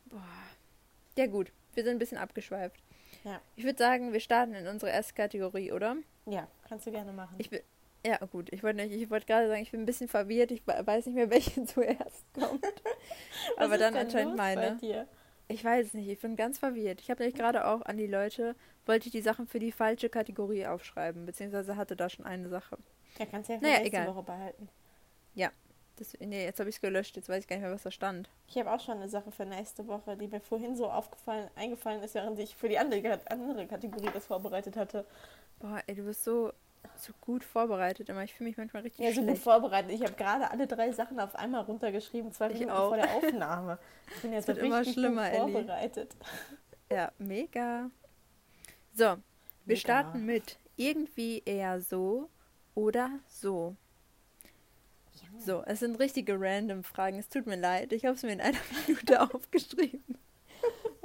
Boah. 0.06 0.22
Ja 1.16 1.26
gut, 1.26 1.50
wir 1.74 1.82
sind 1.82 1.96
ein 1.96 1.98
bisschen 1.98 2.18
abgeschweift. 2.18 2.80
Ja. 3.24 3.40
Ich 3.56 3.64
würde 3.64 3.78
sagen, 3.78 4.12
wir 4.12 4.20
starten 4.20 4.54
in 4.54 4.66
unsere 4.68 4.92
erste 4.92 5.14
Kategorie, 5.14 5.72
oder? 5.72 5.96
Ja, 6.26 6.46
kannst 6.68 6.86
du 6.86 6.90
gerne 6.92 7.12
machen. 7.12 7.34
Ich. 7.38 7.50
Ja, 8.06 8.18
gut. 8.26 8.52
Ich 8.52 8.62
wollte 8.62 9.10
wollte 9.10 9.26
gerade 9.26 9.48
sagen, 9.48 9.62
ich 9.62 9.70
bin 9.70 9.82
ein 9.82 9.86
bisschen 9.86 10.08
verwirrt. 10.08 10.50
Ich 10.50 10.66
we- 10.66 10.86
weiß 10.86 11.06
nicht 11.06 11.14
mehr, 11.14 11.30
welche 11.30 11.64
zuerst 11.64 12.24
kommt. 12.34 12.64
Aber 13.56 13.78
dann 13.78 13.96
anscheinend 13.96 14.36
meine. 14.36 14.78
Ich 15.48 15.64
weiß 15.64 15.88
es 15.88 15.94
nicht. 15.94 16.08
Ich 16.08 16.20
bin 16.20 16.36
ganz 16.36 16.58
verwirrt. 16.58 17.00
Ich 17.00 17.10
habe 17.10 17.22
nämlich 17.22 17.38
gerade 17.38 17.66
auch 17.66 17.82
an 17.82 17.96
die 17.96 18.06
Leute, 18.06 18.56
wollte 18.84 19.06
ich 19.06 19.12
die 19.12 19.20
Sachen 19.22 19.46
für 19.46 19.58
die 19.58 19.72
falsche 19.72 20.08
Kategorie 20.08 20.66
aufschreiben, 20.66 21.24
beziehungsweise 21.26 21.76
hatte 21.76 21.96
da 21.96 22.08
schon 22.08 22.24
eine 22.26 22.48
Sache. 22.48 22.78
Ja, 23.18 23.26
kannst 23.26 23.48
du 23.48 23.54
ja 23.54 23.58
für 23.58 23.64
Naja, 23.64 23.78
nächste 23.78 23.96
egal. 23.96 24.14
Woche 24.14 24.22
behalten. 24.22 24.68
Das, 25.98 26.12
nee, 26.20 26.44
jetzt 26.44 26.60
habe 26.60 26.68
ich 26.68 26.76
es 26.76 26.80
gelöscht. 26.82 27.16
Jetzt 27.16 27.28
weiß 27.28 27.38
ich 27.42 27.48
gar 27.48 27.56
nicht 27.56 27.62
mehr, 27.64 27.72
was 27.72 27.82
da 27.82 27.90
stand. 27.90 28.28
Ich 28.48 28.58
habe 28.58 28.70
auch 28.70 28.80
schon 28.80 28.98
eine 28.98 29.08
Sache 29.08 29.30
für 29.32 29.46
nächste 29.46 29.86
Woche, 29.88 30.16
die 30.16 30.28
mir 30.28 30.40
vorhin 30.40 30.76
so 30.76 30.90
aufgefallen, 30.90 31.48
eingefallen 31.56 32.02
ist, 32.02 32.14
während 32.14 32.38
ich 32.38 32.54
für 32.54 32.68
die 32.68 32.78
andere, 32.78 33.18
andere 33.30 33.66
Kategorie 33.66 34.10
das 34.12 34.26
vorbereitet 34.26 34.76
hatte. 34.76 35.06
Boah, 35.58 35.82
ey, 35.86 35.94
du 35.94 36.02
bist 36.02 36.22
so, 36.22 36.52
so 36.96 37.12
gut 37.20 37.44
vorbereitet 37.44 38.08
immer. 38.08 38.22
Ich 38.24 38.34
fühle 38.34 38.48
mich 38.50 38.56
manchmal 38.56 38.82
richtig 38.82 39.04
Ja, 39.04 39.12
so 39.12 39.20
gut 39.22 39.38
schlecht. 39.38 39.42
vorbereitet. 39.42 39.92
Ich 39.92 40.02
habe 40.02 40.14
gerade 40.14 40.50
alle 40.50 40.66
drei 40.66 40.92
Sachen 40.92 41.18
auf 41.20 41.34
einmal 41.36 41.62
runtergeschrieben, 41.62 42.32
zwei 42.32 42.46
Ich 42.48 42.54
Minuten 42.60 42.70
auch. 42.72 42.88
vor 42.88 42.96
der 42.96 43.10
Aufnahme. 43.14 43.78
Ich 44.14 44.22
bin 44.22 44.32
jetzt 44.32 44.48
wird 44.48 44.58
richtig 44.58 44.68
immer 44.68 44.84
gut 44.84 44.92
schlimmer, 44.94 45.30
Elli. 45.30 45.52
vorbereitet. 45.52 46.16
Ja, 46.90 47.12
mega. 47.18 47.90
So, 48.92 49.04
wir 49.04 49.18
Mega. 49.64 49.80
starten 49.80 50.24
mit 50.24 50.58
irgendwie 50.76 51.42
eher 51.44 51.80
so 51.80 52.30
oder 52.74 53.10
so? 53.28 53.76
Ja. 55.14 55.28
So, 55.40 55.62
es 55.66 55.80
sind 55.80 55.98
richtige 55.98 56.38
random 56.40 56.84
Fragen. 56.84 57.18
Es 57.18 57.28
tut 57.28 57.46
mir 57.46 57.56
leid. 57.56 57.92
Ich 57.92 58.04
habe 58.04 58.14
es 58.16 58.22
mir 58.22 58.32
in 58.32 58.40
einer 58.40 58.58
Minute 58.86 59.20
aufgeschrieben. 59.34 60.18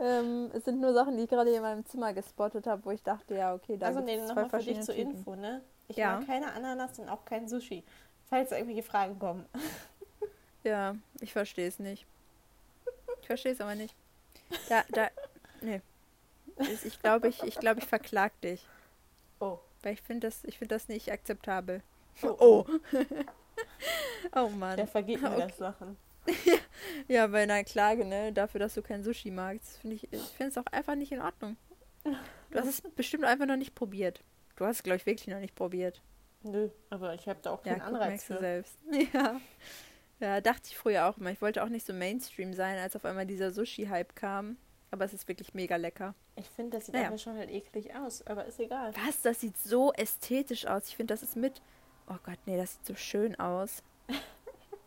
Ähm, 0.01 0.51
es 0.53 0.65
sind 0.65 0.81
nur 0.81 0.93
Sachen, 0.93 1.15
die 1.15 1.23
ich 1.23 1.29
gerade 1.29 1.53
in 1.53 1.61
meinem 1.61 1.85
Zimmer 1.85 2.13
gespottet 2.13 2.67
habe, 2.67 2.83
wo 2.83 2.91
ich 2.91 3.01
dachte, 3.03 3.35
ja, 3.35 3.53
okay, 3.53 3.77
da 3.77 3.87
Also 3.87 3.99
nee, 4.01 4.17
nochmal 4.17 4.49
für 4.49 4.57
dich 4.59 4.81
zur 4.81 4.95
Typen. 4.95 5.11
Info, 5.11 5.35
ne? 5.35 5.61
Ich 5.87 5.97
Ja. 5.97 6.17
mag 6.19 6.27
keine 6.27 6.51
Ananas 6.53 6.99
und 6.99 7.07
auch 7.09 7.23
kein 7.25 7.47
Sushi. 7.47 7.83
Falls 8.29 8.51
irgendwelche 8.51 8.83
Fragen 8.83 9.17
kommen. 9.19 9.45
Ja, 10.63 10.95
ich 11.21 11.33
verstehe 11.33 11.67
es 11.67 11.79
nicht. 11.79 12.05
Ich 13.21 13.25
verstehe 13.25 13.53
es 13.53 13.61
aber 13.61 13.73
nicht. 13.73 13.95
Da, 14.69 14.83
da, 14.89 15.07
nee. 15.61 15.81
Ich- 16.85 17.01
glaube, 17.01 17.29
ich, 17.29 17.41
ich, 17.41 17.55
glaub, 17.55 17.79
ich 17.79 17.87
verklag 17.87 18.31
dich. 18.41 18.63
Oh. 19.39 19.57
Weil 19.81 19.93
ich 19.93 20.03
finde 20.03 20.27
das, 20.27 20.43
ich 20.43 20.59
find 20.59 20.71
das 20.71 20.87
nicht 20.87 21.11
akzeptabel. 21.11 21.81
Oh. 22.21 22.35
Oh. 22.39 22.65
oh 24.35 24.49
Mann. 24.55 24.77
Der 24.77 24.85
vergeht 24.85 25.19
mir 25.23 25.31
Okay. 25.33 25.47
das 25.47 25.57
Sachen. 25.57 25.97
Ja, 27.07 27.27
bei 27.27 27.43
einer 27.43 27.63
Klage, 27.63 28.05
ne, 28.05 28.31
dafür, 28.33 28.59
dass 28.59 28.73
du 28.75 28.81
kein 28.81 29.03
Sushi 29.03 29.31
magst, 29.31 29.77
finde 29.79 29.95
ich, 29.95 30.11
ich 30.11 30.21
finde 30.21 30.51
es 30.51 30.57
auch 30.57 30.71
einfach 30.71 30.95
nicht 30.95 31.11
in 31.11 31.21
Ordnung. 31.21 31.57
Du 32.03 32.59
hast 32.59 32.67
es 32.67 32.81
bestimmt 32.81 33.23
einfach 33.25 33.45
noch 33.45 33.55
nicht 33.57 33.75
probiert. 33.75 34.23
Du 34.55 34.65
hast 34.65 34.77
es, 34.77 34.83
glaube 34.83 34.97
ich, 34.97 35.05
wirklich 35.05 35.27
noch 35.27 35.39
nicht 35.39 35.55
probiert. 35.55 36.01
Nö, 36.43 36.69
aber 36.89 37.13
ich 37.13 37.27
habe 37.27 37.39
da 37.41 37.51
auch 37.51 37.63
Ja, 37.65 37.73
keinen 37.75 37.85
guck, 37.85 38.01
Anreiz 38.01 38.27
du 38.27 38.33
für. 38.35 38.39
selbst. 38.39 38.77
Ja. 39.13 39.39
Ja, 40.19 40.39
dachte 40.41 40.67
ich 40.69 40.77
früher 40.77 41.07
auch 41.07 41.17
immer. 41.17 41.31
Ich 41.31 41.41
wollte 41.41 41.63
auch 41.63 41.69
nicht 41.69 41.85
so 41.85 41.93
Mainstream 41.93 42.53
sein, 42.53 42.77
als 42.77 42.95
auf 42.95 43.05
einmal 43.05 43.25
dieser 43.25 43.51
Sushi-Hype 43.51 44.15
kam. 44.15 44.57
Aber 44.91 45.03
es 45.05 45.13
ist 45.13 45.27
wirklich 45.27 45.53
mega 45.55 45.77
lecker. 45.77 46.13
Ich 46.35 46.47
finde, 46.49 46.77
das 46.77 46.85
sieht 46.85 46.93
Naja. 46.95 47.07
einfach 47.07 47.19
schon 47.23 47.37
halt 47.37 47.49
eklig 47.49 47.95
aus, 47.95 48.25
aber 48.27 48.45
ist 48.45 48.59
egal. 48.59 48.93
Was? 49.07 49.21
Das 49.21 49.39
sieht 49.41 49.57
so 49.57 49.91
ästhetisch 49.93 50.67
aus. 50.67 50.87
Ich 50.89 50.95
finde, 50.95 51.13
das 51.13 51.23
ist 51.23 51.35
mit. 51.35 51.61
Oh 52.07 52.17
Gott, 52.23 52.37
nee, 52.45 52.57
das 52.57 52.73
sieht 52.73 52.85
so 52.85 52.95
schön 52.95 53.39
aus. 53.39 53.81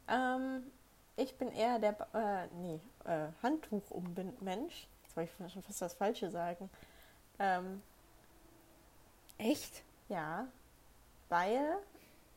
Ähm, 0.07 0.63
ich 1.15 1.33
bin 1.35 1.51
eher 1.51 1.79
der 1.79 1.93
ba 1.93 2.05
äh, 2.13 2.47
nee, 2.61 2.79
äh, 3.05 3.29
Handtuch-Mensch. 3.41 4.87
Jetzt 5.03 5.17
wollte 5.17 5.31
ich 5.45 5.51
schon 5.51 5.63
fast 5.63 5.81
das 5.81 5.95
Falsche 5.95 6.29
sagen. 6.29 6.69
Ähm, 7.39 7.81
Echt? 9.39 9.81
ja, 10.07 10.47
weil, 11.29 11.79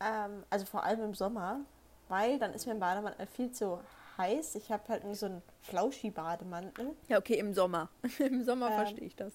ähm, 0.01 0.43
also 0.49 0.65
vor 0.65 0.85
allem 0.85 1.03
im 1.03 1.15
Sommer, 1.15 1.61
weil 2.09 2.39
dann 2.39 2.55
ist 2.55 2.65
mir 2.67 2.73
ein 2.73 2.81
Bademantel 2.81 3.27
viel 3.27 3.53
zu 3.53 3.79
heiß. 4.19 4.55
Ich 4.57 4.71
habe 4.71 4.83
halt 4.89 5.05
nur 5.05 5.15
so 5.15 5.27
einen 5.27 5.43
Flauschi-Bademantel. 5.63 6.95
Ja, 7.09 7.19
okay, 7.19 7.35
im 7.39 7.53
Sommer. 7.55 7.89
Im 8.19 8.45
Sommer 8.45 8.69
Ähm, 8.69 8.75
verstehe 8.75 9.07
ich 9.07 9.17
das. 9.17 9.33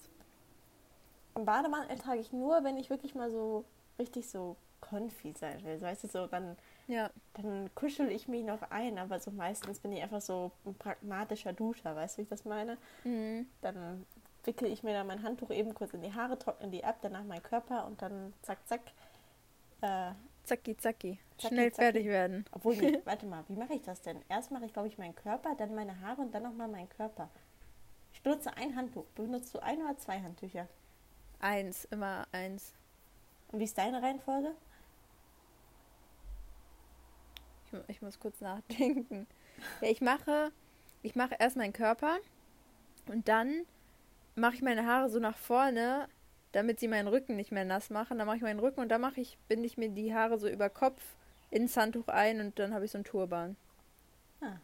Einen 1.34 1.44
Bademantel 1.46 1.98
trage 1.98 2.20
ich 2.20 2.32
nur, 2.32 2.64
wenn 2.64 2.76
ich 2.76 2.90
wirklich 2.90 3.14
mal 3.14 3.30
so 3.30 3.64
richtig 3.98 4.28
so 4.28 4.56
konfi 4.80 5.32
sein 5.38 5.62
will. 5.64 5.80
Weißt 5.80 6.04
du, 6.04 6.08
so 6.08 6.26
dann, 6.26 6.56
Ja. 6.86 7.10
dann 7.34 7.70
kuschel 7.74 8.10
ich 8.10 8.28
mich 8.28 8.44
noch 8.44 8.62
ein, 8.70 8.98
aber 8.98 9.20
so 9.20 9.30
meistens 9.30 9.78
bin 9.80 9.92
ich 9.92 10.02
einfach 10.02 10.20
so 10.22 10.50
ein 10.64 10.74
pragmatischer 10.74 11.52
Duscher, 11.52 11.94
weißt 11.94 12.16
du, 12.16 12.18
wie 12.18 12.22
ich 12.22 12.28
das 12.28 12.44
meine? 12.44 12.78
Mhm. 13.04 13.46
Dann 13.60 14.06
wickel 14.44 14.72
ich 14.72 14.82
mir 14.82 14.94
dann 14.94 15.06
mein 15.06 15.22
Handtuch 15.22 15.50
eben 15.50 15.74
kurz 15.74 15.92
in 15.92 16.00
die 16.02 16.14
Haare, 16.14 16.38
trockne 16.38 16.68
die 16.68 16.82
ab, 16.82 16.96
danach 17.02 17.24
meinen 17.24 17.42
Körper 17.42 17.86
und 17.86 18.00
dann 18.00 18.32
zack, 18.42 18.66
zack. 18.66 18.80
Äh, 19.82 20.12
Zacki, 20.50 20.76
zacki. 20.76 21.18
Zacki, 21.38 21.54
Schnell 21.54 21.72
zacki. 21.72 21.84
fertig 21.84 22.06
werden. 22.06 22.44
obwohl, 22.50 22.74
nee, 22.76 22.98
warte 23.04 23.24
mal, 23.26 23.44
wie 23.46 23.54
mache 23.54 23.74
ich 23.74 23.82
das 23.82 24.00
denn? 24.02 24.20
Erst 24.28 24.50
mache 24.50 24.64
ich, 24.66 24.72
glaube 24.72 24.88
ich, 24.88 24.98
meinen 24.98 25.14
Körper, 25.14 25.54
dann 25.54 25.76
meine 25.76 26.00
Haare 26.00 26.22
und 26.22 26.34
dann 26.34 26.42
nochmal 26.42 26.66
meinen 26.66 26.88
Körper. 26.88 27.30
Ich 28.12 28.20
benutze 28.20 28.52
ein 28.56 28.74
Handtuch. 28.74 29.04
Benutzt 29.14 29.54
du 29.54 29.60
ein 29.60 29.80
oder 29.80 29.96
zwei 29.96 30.20
Handtücher? 30.20 30.66
Eins, 31.38 31.84
immer 31.84 32.26
eins. 32.32 32.74
Und 33.52 33.60
wie 33.60 33.64
ist 33.64 33.78
deine 33.78 34.02
Reihenfolge? 34.02 34.50
Ich, 37.66 37.78
ich 37.88 38.02
muss 38.02 38.18
kurz 38.18 38.40
nachdenken. 38.40 39.28
Ja, 39.80 39.88
ich 39.88 40.00
mache, 40.00 40.50
ich 41.02 41.14
mache 41.14 41.36
erst 41.38 41.56
meinen 41.56 41.72
Körper 41.72 42.18
und 43.06 43.28
dann 43.28 43.66
mache 44.34 44.54
ich 44.54 44.62
meine 44.62 44.84
Haare 44.84 45.10
so 45.10 45.20
nach 45.20 45.36
vorne, 45.36 46.08
damit 46.52 46.80
sie 46.80 46.88
meinen 46.88 47.08
Rücken 47.08 47.36
nicht 47.36 47.52
mehr 47.52 47.64
nass 47.64 47.90
machen. 47.90 48.18
Dann 48.18 48.26
mache 48.26 48.36
ich 48.38 48.42
meinen 48.42 48.60
Rücken 48.60 48.80
und 48.80 48.88
dann 48.88 49.00
mache 49.00 49.20
ich, 49.20 49.38
binde 49.48 49.66
ich 49.66 49.76
mir 49.78 49.88
die 49.90 50.14
Haare 50.14 50.38
so 50.38 50.48
über 50.48 50.68
Kopf 50.70 51.02
ins 51.50 51.76
Handtuch 51.76 52.08
ein 52.08 52.40
und 52.40 52.58
dann 52.58 52.74
habe 52.74 52.84
ich 52.84 52.90
so 52.90 52.98
einen 52.98 53.04
Turban. 53.04 53.56
Ah. 54.40 54.56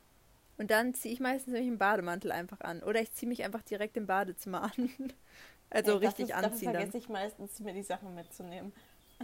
Und 0.58 0.70
dann 0.70 0.94
ziehe 0.94 1.12
ich 1.12 1.20
meistens 1.20 1.52
nämlich 1.52 1.68
einen 1.68 1.78
Bademantel 1.78 2.32
einfach 2.32 2.60
an. 2.60 2.82
Oder 2.82 3.00
ich 3.00 3.12
ziehe 3.12 3.28
mich 3.28 3.44
einfach 3.44 3.62
direkt 3.62 3.96
im 3.96 4.06
Badezimmer 4.06 4.62
an. 4.62 4.90
Also 5.68 5.98
Ja, 5.98 5.98
richtig 5.98 6.28
dafür, 6.28 6.44
anziehen 6.44 6.72
Dafür 6.72 6.72
dann. 6.72 6.92
vergesse 6.92 6.98
ich 6.98 7.08
meistens, 7.08 7.58
mir 7.60 7.72
die 7.74 7.82
Sachen 7.82 8.14
mitzunehmen. 8.14 8.72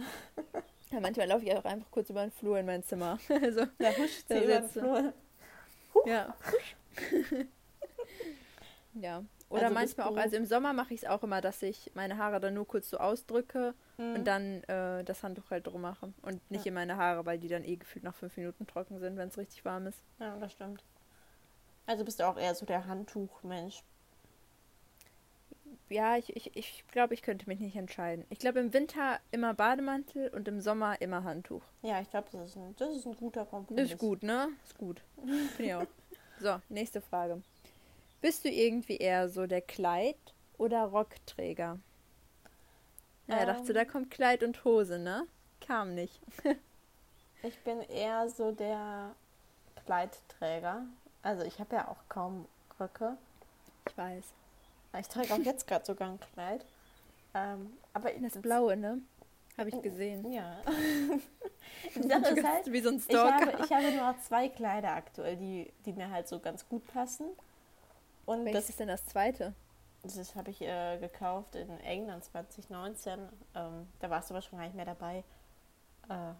Ja, 0.91 0.99
manchmal 0.99 1.27
laufe 1.27 1.43
ich 1.45 1.51
auch 1.55 1.65
einfach 1.65 1.89
kurz 1.89 2.09
über 2.11 2.21
den 2.21 2.31
Flur 2.31 2.59
in 2.59 2.67
mein 2.67 2.83
Zimmer. 2.83 3.17
Also, 3.29 3.65
Der 3.79 3.97
huscht 3.97 4.25
Da 4.27 4.35
sie 4.35 4.43
über 4.43 4.59
den. 4.59 4.69
Flur. 4.69 5.13
ja. 6.05 6.35
ja. 8.93 9.23
Oder 9.53 9.63
Also 9.63 9.73
manchmal 9.75 10.07
auch, 10.07 10.17
also 10.17 10.35
im 10.35 10.45
Sommer 10.45 10.73
mache 10.73 10.93
ich 10.93 11.03
es 11.03 11.09
auch 11.09 11.23
immer, 11.23 11.39
dass 11.41 11.61
ich 11.61 11.91
meine 11.93 12.17
Haare 12.17 12.39
dann 12.39 12.53
nur 12.55 12.67
kurz 12.67 12.89
so 12.89 12.97
ausdrücke 12.97 13.73
Mhm. 13.97 14.15
und 14.15 14.25
dann 14.25 14.63
äh, 14.63 15.03
das 15.03 15.21
Handtuch 15.23 15.51
halt 15.51 15.67
drum 15.67 15.81
mache. 15.81 16.11
Und 16.23 16.49
nicht 16.49 16.65
Ja. 16.65 16.69
in 16.69 16.73
meine 16.73 16.97
Haare, 16.97 17.25
weil 17.25 17.37
die 17.37 17.47
dann 17.47 17.63
eh 17.63 17.75
gefühlt 17.75 18.03
nach 18.03 18.15
fünf 18.15 18.35
Minuten 18.37 18.65
trocken 18.65 18.99
sind, 18.99 19.17
wenn 19.17 19.27
es 19.29 19.37
richtig 19.37 19.63
warm 19.65 19.85
ist. 19.87 20.01
Ja, 20.19 20.35
das 20.39 20.51
stimmt. 20.53 20.83
Also 21.85 22.03
bist 22.03 22.19
du 22.19 22.27
auch 22.27 22.37
eher 22.37 22.55
so 22.55 22.65
der 22.65 22.85
Handtuchmensch. 22.87 23.83
Ja, 25.89 26.17
ich, 26.17 26.35
ich, 26.35 26.55
ich 26.55 26.83
glaube, 26.91 27.13
ich 27.13 27.21
könnte 27.21 27.47
mich 27.47 27.59
nicht 27.59 27.75
entscheiden. 27.75 28.25
Ich 28.29 28.39
glaube, 28.39 28.59
im 28.59 28.73
Winter 28.73 29.19
immer 29.31 29.53
Bademantel 29.53 30.29
und 30.29 30.47
im 30.47 30.59
Sommer 30.61 30.99
immer 31.01 31.23
Handtuch. 31.23 31.61
Ja, 31.83 32.01
ich 32.01 32.09
glaube, 32.09 32.27
das, 32.31 32.49
ist 32.49 32.57
ein- 32.57 32.75
das 32.77 32.95
ist 32.95 33.05
ein 33.05 33.15
guter 33.15 33.45
Kompromiss. 33.45 33.91
Ist 33.91 33.99
gut, 33.99 34.23
ne? 34.23 34.47
Ist 34.63 34.77
gut. 34.77 35.01
Finde 35.55 35.63
ich 35.63 35.75
auch. 35.75 35.85
So, 36.39 36.59
nächste 36.67 36.99
Frage. 36.99 37.41
Bist 38.23 38.45
du 38.45 38.49
irgendwie 38.49 38.95
eher 38.95 39.27
so 39.27 39.47
der 39.47 39.59
Kleid- 39.59 40.15
oder 40.57 40.85
Rockträger? 40.85 41.77
Ja, 43.27 43.41
Ähm. 43.41 43.47
dachte, 43.47 43.73
da 43.73 43.83
kommt 43.83 44.11
Kleid 44.11 44.43
und 44.43 44.63
Hose, 44.63 44.97
ne? 44.97 45.27
Kam 45.59 45.93
nicht. 45.93 46.19
Ich 47.45 47.59
bin 47.59 47.81
eher 47.81 48.29
so 48.29 48.53
der 48.53 49.13
Kleidträger. 49.85 50.85
Also 51.23 51.43
ich 51.43 51.59
habe 51.59 51.75
ja 51.75 51.89
auch 51.89 51.97
kaum 52.07 52.47
Röcke. 52.79 53.17
Ich 53.85 53.97
weiß. 53.97 54.23
Ich 55.01 55.07
trage 55.09 55.33
auch 55.33 55.39
jetzt 55.43 55.67
gerade 55.67 55.83
sogar 55.83 56.11
ein 56.11 56.19
Kleid. 56.33 56.65
Ähm, 57.33 57.73
aber 57.93 58.11
Das 58.21 58.41
Blaue, 58.41 58.77
ne? 58.77 59.01
Habe 59.57 59.67
ich 59.71 59.81
gesehen. 59.81 60.31
Ja. 60.31 60.55
Die 61.95 62.07
Sache 62.07 62.27
ist 62.29 62.47
halt, 62.47 62.71
wie 62.71 62.79
so 62.79 62.91
ein 62.91 62.95
ich 62.95 63.03
Stalker. 63.03 63.45
habe, 63.51 63.65
ich 63.65 63.71
habe 63.73 63.91
nur 63.91 64.15
zwei 64.21 64.47
Kleider 64.47 64.93
aktuell, 64.93 65.35
die, 65.35 65.69
die 65.85 65.91
mir 65.91 66.09
halt 66.09 66.29
so 66.29 66.39
ganz 66.39 66.65
gut 66.69 66.87
passen. 66.93 67.25
Und 68.25 68.45
Welches 68.45 68.63
das, 68.65 68.69
ist 68.69 68.79
denn 68.79 68.87
das 68.89 69.05
zweite? 69.05 69.53
das 70.03 70.35
habe 70.35 70.51
ich 70.51 70.61
äh, 70.61 70.97
gekauft 70.99 71.55
in 71.55 71.69
England 71.79 72.23
2019. 72.23 73.29
Ähm, 73.55 73.87
da 73.99 74.09
warst 74.09 74.29
du 74.29 74.33
aber 74.33 74.41
schon 74.41 74.59
gar 74.59 74.65
nicht 74.65 74.75
mehr 74.75 74.85
dabei. 74.85 75.23
Äh, 76.09 76.33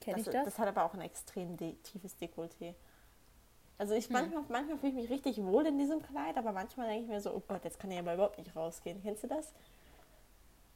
Kenne 0.00 0.20
ich 0.20 0.26
das, 0.26 0.34
das? 0.34 0.44
das 0.44 0.58
hat 0.58 0.68
aber 0.68 0.84
auch 0.84 0.94
ein 0.94 1.00
extrem 1.00 1.56
de 1.56 1.74
tiefes 1.82 2.16
Dekolleté. 2.20 2.74
Also 3.78 3.94
ich 3.94 4.08
Hm. 4.08 4.12
manchmal, 4.12 4.44
manchmal 4.48 4.78
fühle 4.78 4.90
ich 4.92 4.94
mich 4.94 5.10
richtig 5.10 5.42
wohl 5.42 5.66
in 5.66 5.78
diesem 5.78 6.02
Kleid, 6.02 6.36
aber 6.36 6.52
manchmal 6.52 6.88
denke 6.88 7.04
ich 7.04 7.08
mir 7.10 7.20
so, 7.20 7.34
oh 7.34 7.42
Gott, 7.46 7.64
jetzt 7.64 7.78
kann 7.80 7.90
ich 7.90 7.98
aber 7.98 8.14
überhaupt 8.14 8.38
nicht 8.38 8.54
rausgehen. 8.56 9.00
Kennst 9.02 9.24
du 9.24 9.28
das? 9.28 9.52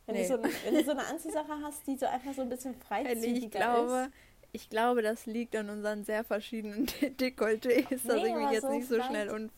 Wenn, 0.07 0.15
Nee. 0.15 0.23
du, 0.23 0.25
so, 0.25 0.43
wenn 0.43 0.75
du 0.75 0.83
so 0.85 0.91
eine 0.93 1.07
Anziehsache 1.07 1.53
hast, 1.63 1.87
die 1.87 1.97
so 1.97 2.07
einfach 2.07 2.35
so 2.35 2.43
ein 2.43 2.49
bisschen 2.49 2.75
freizügiger 2.89 3.45
ich 3.45 3.51
glaube, 3.51 4.09
ist. 4.09 4.11
ich 4.53 4.71
glaube, 4.71 5.03
das 5.03 5.27
liegt 5.27 5.55
an 5.57 5.71
unseren 5.71 6.05
sehr 6.05 6.25
verschiedenen 6.25 6.87
De 7.01 7.11
Dekolletés, 7.11 8.07
dass 8.07 8.23
Nee, 8.23 8.25
ich 8.25 8.35
mich 8.37 8.51
jetzt 8.51 8.63
so 8.63 8.69
nicht 8.69 8.89
so 8.89 9.01
schnell 9.03 9.31
un 9.31 9.51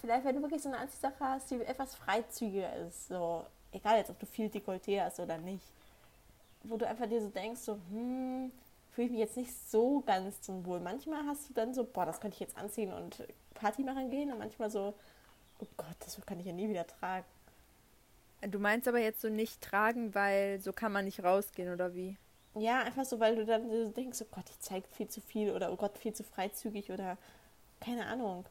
Vielleicht, 0.00 0.24
wenn 0.24 0.36
du 0.36 0.42
wirklich 0.42 0.62
so 0.62 0.68
eine 0.68 0.78
Anziehsache 0.78 1.20
hast, 1.20 1.50
die 1.50 1.60
etwas 1.62 1.96
freizügiger 1.96 2.74
ist, 2.76 3.08
so, 3.08 3.44
egal 3.72 3.98
jetzt, 3.98 4.10
ob 4.10 4.18
du 4.18 4.26
viel 4.26 4.46
Dekolleté 4.48 5.02
hast 5.02 5.18
oder 5.18 5.38
nicht, 5.38 5.64
wo 6.62 6.76
du 6.76 6.86
einfach 6.86 7.06
dir 7.06 7.20
so 7.20 7.28
denkst, 7.28 7.60
so, 7.60 7.78
hm, 7.90 8.52
fühle 8.92 9.06
ich 9.06 9.10
mich 9.12 9.20
jetzt 9.20 9.36
nicht 9.36 9.52
so 9.70 10.00
ganz 10.00 10.40
zum 10.40 10.64
Wohl. 10.66 10.80
Manchmal 10.80 11.24
hast 11.26 11.48
du 11.48 11.54
dann 11.54 11.74
so, 11.74 11.84
boah, 11.84 12.06
das 12.06 12.20
könnte 12.20 12.34
ich 12.34 12.40
jetzt 12.40 12.56
anziehen 12.56 12.92
und 12.92 13.24
Party 13.54 13.82
machen 13.82 14.10
gehen 14.10 14.30
und 14.32 14.38
manchmal 14.38 14.70
so, 14.70 14.94
oh 15.60 15.66
Gott, 15.76 15.96
das 16.00 16.20
kann 16.24 16.40
ich 16.40 16.46
ja 16.46 16.52
nie 16.52 16.68
wieder 16.68 16.86
tragen. 16.86 17.26
Du 18.40 18.60
meinst 18.60 18.86
aber 18.86 18.98
jetzt 18.98 19.20
so 19.20 19.28
nicht 19.28 19.60
tragen, 19.60 20.14
weil 20.14 20.60
so 20.60 20.72
kann 20.72 20.92
man 20.92 21.04
nicht 21.04 21.24
rausgehen, 21.24 21.72
oder 21.72 21.94
wie? 21.94 22.16
Ja, 22.54 22.80
einfach 22.82 23.04
so, 23.04 23.18
weil 23.18 23.36
du 23.36 23.44
dann 23.44 23.68
so 23.68 23.90
denkst, 23.90 24.20
oh 24.22 24.26
Gott, 24.30 24.44
ich 24.48 24.60
zeige 24.60 24.86
viel 24.88 25.08
zu 25.08 25.20
viel 25.20 25.52
oder 25.52 25.72
oh 25.72 25.76
Gott, 25.76 25.98
viel 25.98 26.12
zu 26.12 26.22
freizügig 26.22 26.90
oder 26.90 27.18
keine 27.80 28.06
Ahnung. 28.06 28.44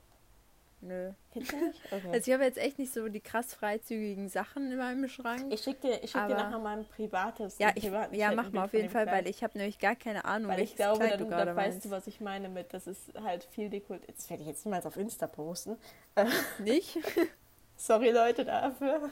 Nö. 0.81 1.11
Okay. 1.37 2.09
Also 2.11 2.31
ich 2.31 2.33
habe 2.33 2.43
jetzt 2.43 2.57
echt 2.57 2.79
nicht 2.79 2.91
so 2.91 3.07
die 3.07 3.19
krass 3.19 3.53
freizügigen 3.53 4.27
Sachen 4.27 4.71
in 4.71 4.77
meinem 4.79 5.07
Schrank. 5.07 5.53
ich 5.53 5.61
schicke 5.61 5.87
dir, 5.87 6.03
ich 6.03 6.09
schick 6.09 6.27
dir 6.27 6.33
nachher 6.33 6.57
mal 6.57 6.79
ein 6.79 6.85
privates. 6.85 7.59
ja, 7.59 7.71
ich, 7.75 7.83
privaten 7.83 8.15
ja, 8.15 8.31
mach 8.31 8.51
mal 8.51 8.65
auf 8.65 8.73
jeden 8.73 8.89
Fall, 8.89 9.03
Kleid. 9.03 9.25
weil 9.25 9.29
ich 9.29 9.43
habe 9.43 9.55
nämlich 9.57 9.77
gar 9.77 9.95
keine 9.95 10.25
Ahnung, 10.25 10.49
Weil 10.49 10.61
ich 10.61 10.75
glaube, 10.75 11.05
Kleid 11.05 11.21
dann, 11.21 11.29
dann 11.29 11.55
weißt 11.55 11.85
du, 11.85 11.91
was 11.91 12.07
ich 12.07 12.19
meine 12.21 12.49
mit, 12.49 12.73
das 12.73 12.87
ist 12.87 13.13
halt 13.21 13.43
viel 13.43 13.69
dekoriert. 13.69 14.07
Jetzt 14.07 14.27
werde 14.31 14.41
ich 14.41 14.49
jetzt 14.49 14.65
niemals 14.65 14.87
auf 14.87 14.97
Insta 14.97 15.27
posten. 15.27 15.77
Nicht? 16.59 16.97
sorry 17.77 18.09
Leute 18.09 18.43
dafür. 18.43 19.11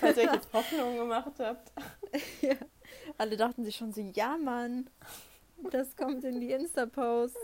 Falls 0.00 0.16
ihr 0.16 0.24
euch 0.24 0.34
jetzt 0.34 0.52
Hoffnungen 0.52 0.96
gemacht 0.96 1.32
habt. 1.38 1.72
ja. 2.40 2.54
Alle 3.18 3.36
dachten 3.36 3.64
sich 3.64 3.76
schon 3.76 3.92
so, 3.92 4.00
ja 4.00 4.38
Mann, 4.38 4.88
das 5.70 5.94
kommt 5.94 6.24
in 6.24 6.40
die 6.40 6.52
Insta-Posts. 6.52 7.38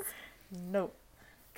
No. 0.50 0.90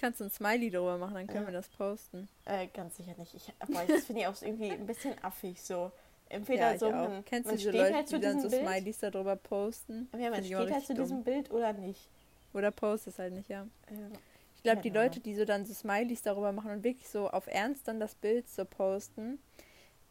Kannst 0.00 0.20
du 0.20 0.24
ein 0.24 0.30
Smiley 0.30 0.70
drüber 0.70 0.96
machen, 0.96 1.12
dann 1.14 1.26
können 1.26 1.42
Ja. 1.42 1.48
wir 1.48 1.52
das 1.52 1.68
posten. 1.68 2.26
Äh, 2.46 2.68
ganz 2.68 2.96
sicher 2.96 3.12
nicht. 3.18 3.34
Ich, 3.34 3.52
aber 3.58 3.84
das 3.86 4.06
finde 4.06 4.22
ich 4.22 4.26
auch 4.28 4.42
irgendwie 4.42 4.70
ein 4.70 4.86
bisschen 4.86 5.12
affig 5.22 5.60
so. 5.62 5.92
Entweder 6.30 6.72
ich 6.72 6.80
so, 6.80 6.90
man, 6.90 7.22
Kennst 7.26 7.46
man 7.46 7.56
du 7.56 7.58
diese 7.58 7.70
Leute, 7.72 7.94
halt 7.94 8.10
die 8.10 8.20
dann 8.20 8.40
so 8.40 8.48
Bild. 8.48 8.62
Smileys 8.66 8.98
da 9.00 9.10
drüber 9.10 9.36
posten? 9.36 10.08
Ja, 10.16 10.30
man 10.30 10.42
steht 10.42 10.56
halt 10.56 10.68
zu 10.68 10.74
richtig 10.74 10.96
diesem 10.96 11.16
dumm. 11.18 11.24
Bild 11.24 11.50
oder 11.50 11.72
nicht. 11.74 12.08
Oder 12.54 12.70
postet 12.70 13.12
es 13.12 13.18
halt 13.18 13.34
nicht, 13.34 13.50
ja. 13.50 13.66
Ja. 13.90 13.96
Ich 14.56 14.62
glaube, 14.62 14.80
die 14.80 14.90
Leute, 14.90 15.20
die 15.20 15.34
so 15.34 15.44
dann 15.44 15.66
so 15.66 15.74
Smileys 15.74 16.22
darüber 16.22 16.52
machen 16.52 16.70
und 16.70 16.82
wirklich 16.84 17.08
so 17.08 17.28
auf 17.28 17.46
Ernst 17.46 17.86
dann 17.86 18.00
das 18.00 18.14
Bild 18.14 18.48
so 18.48 18.64
posten, 18.64 19.38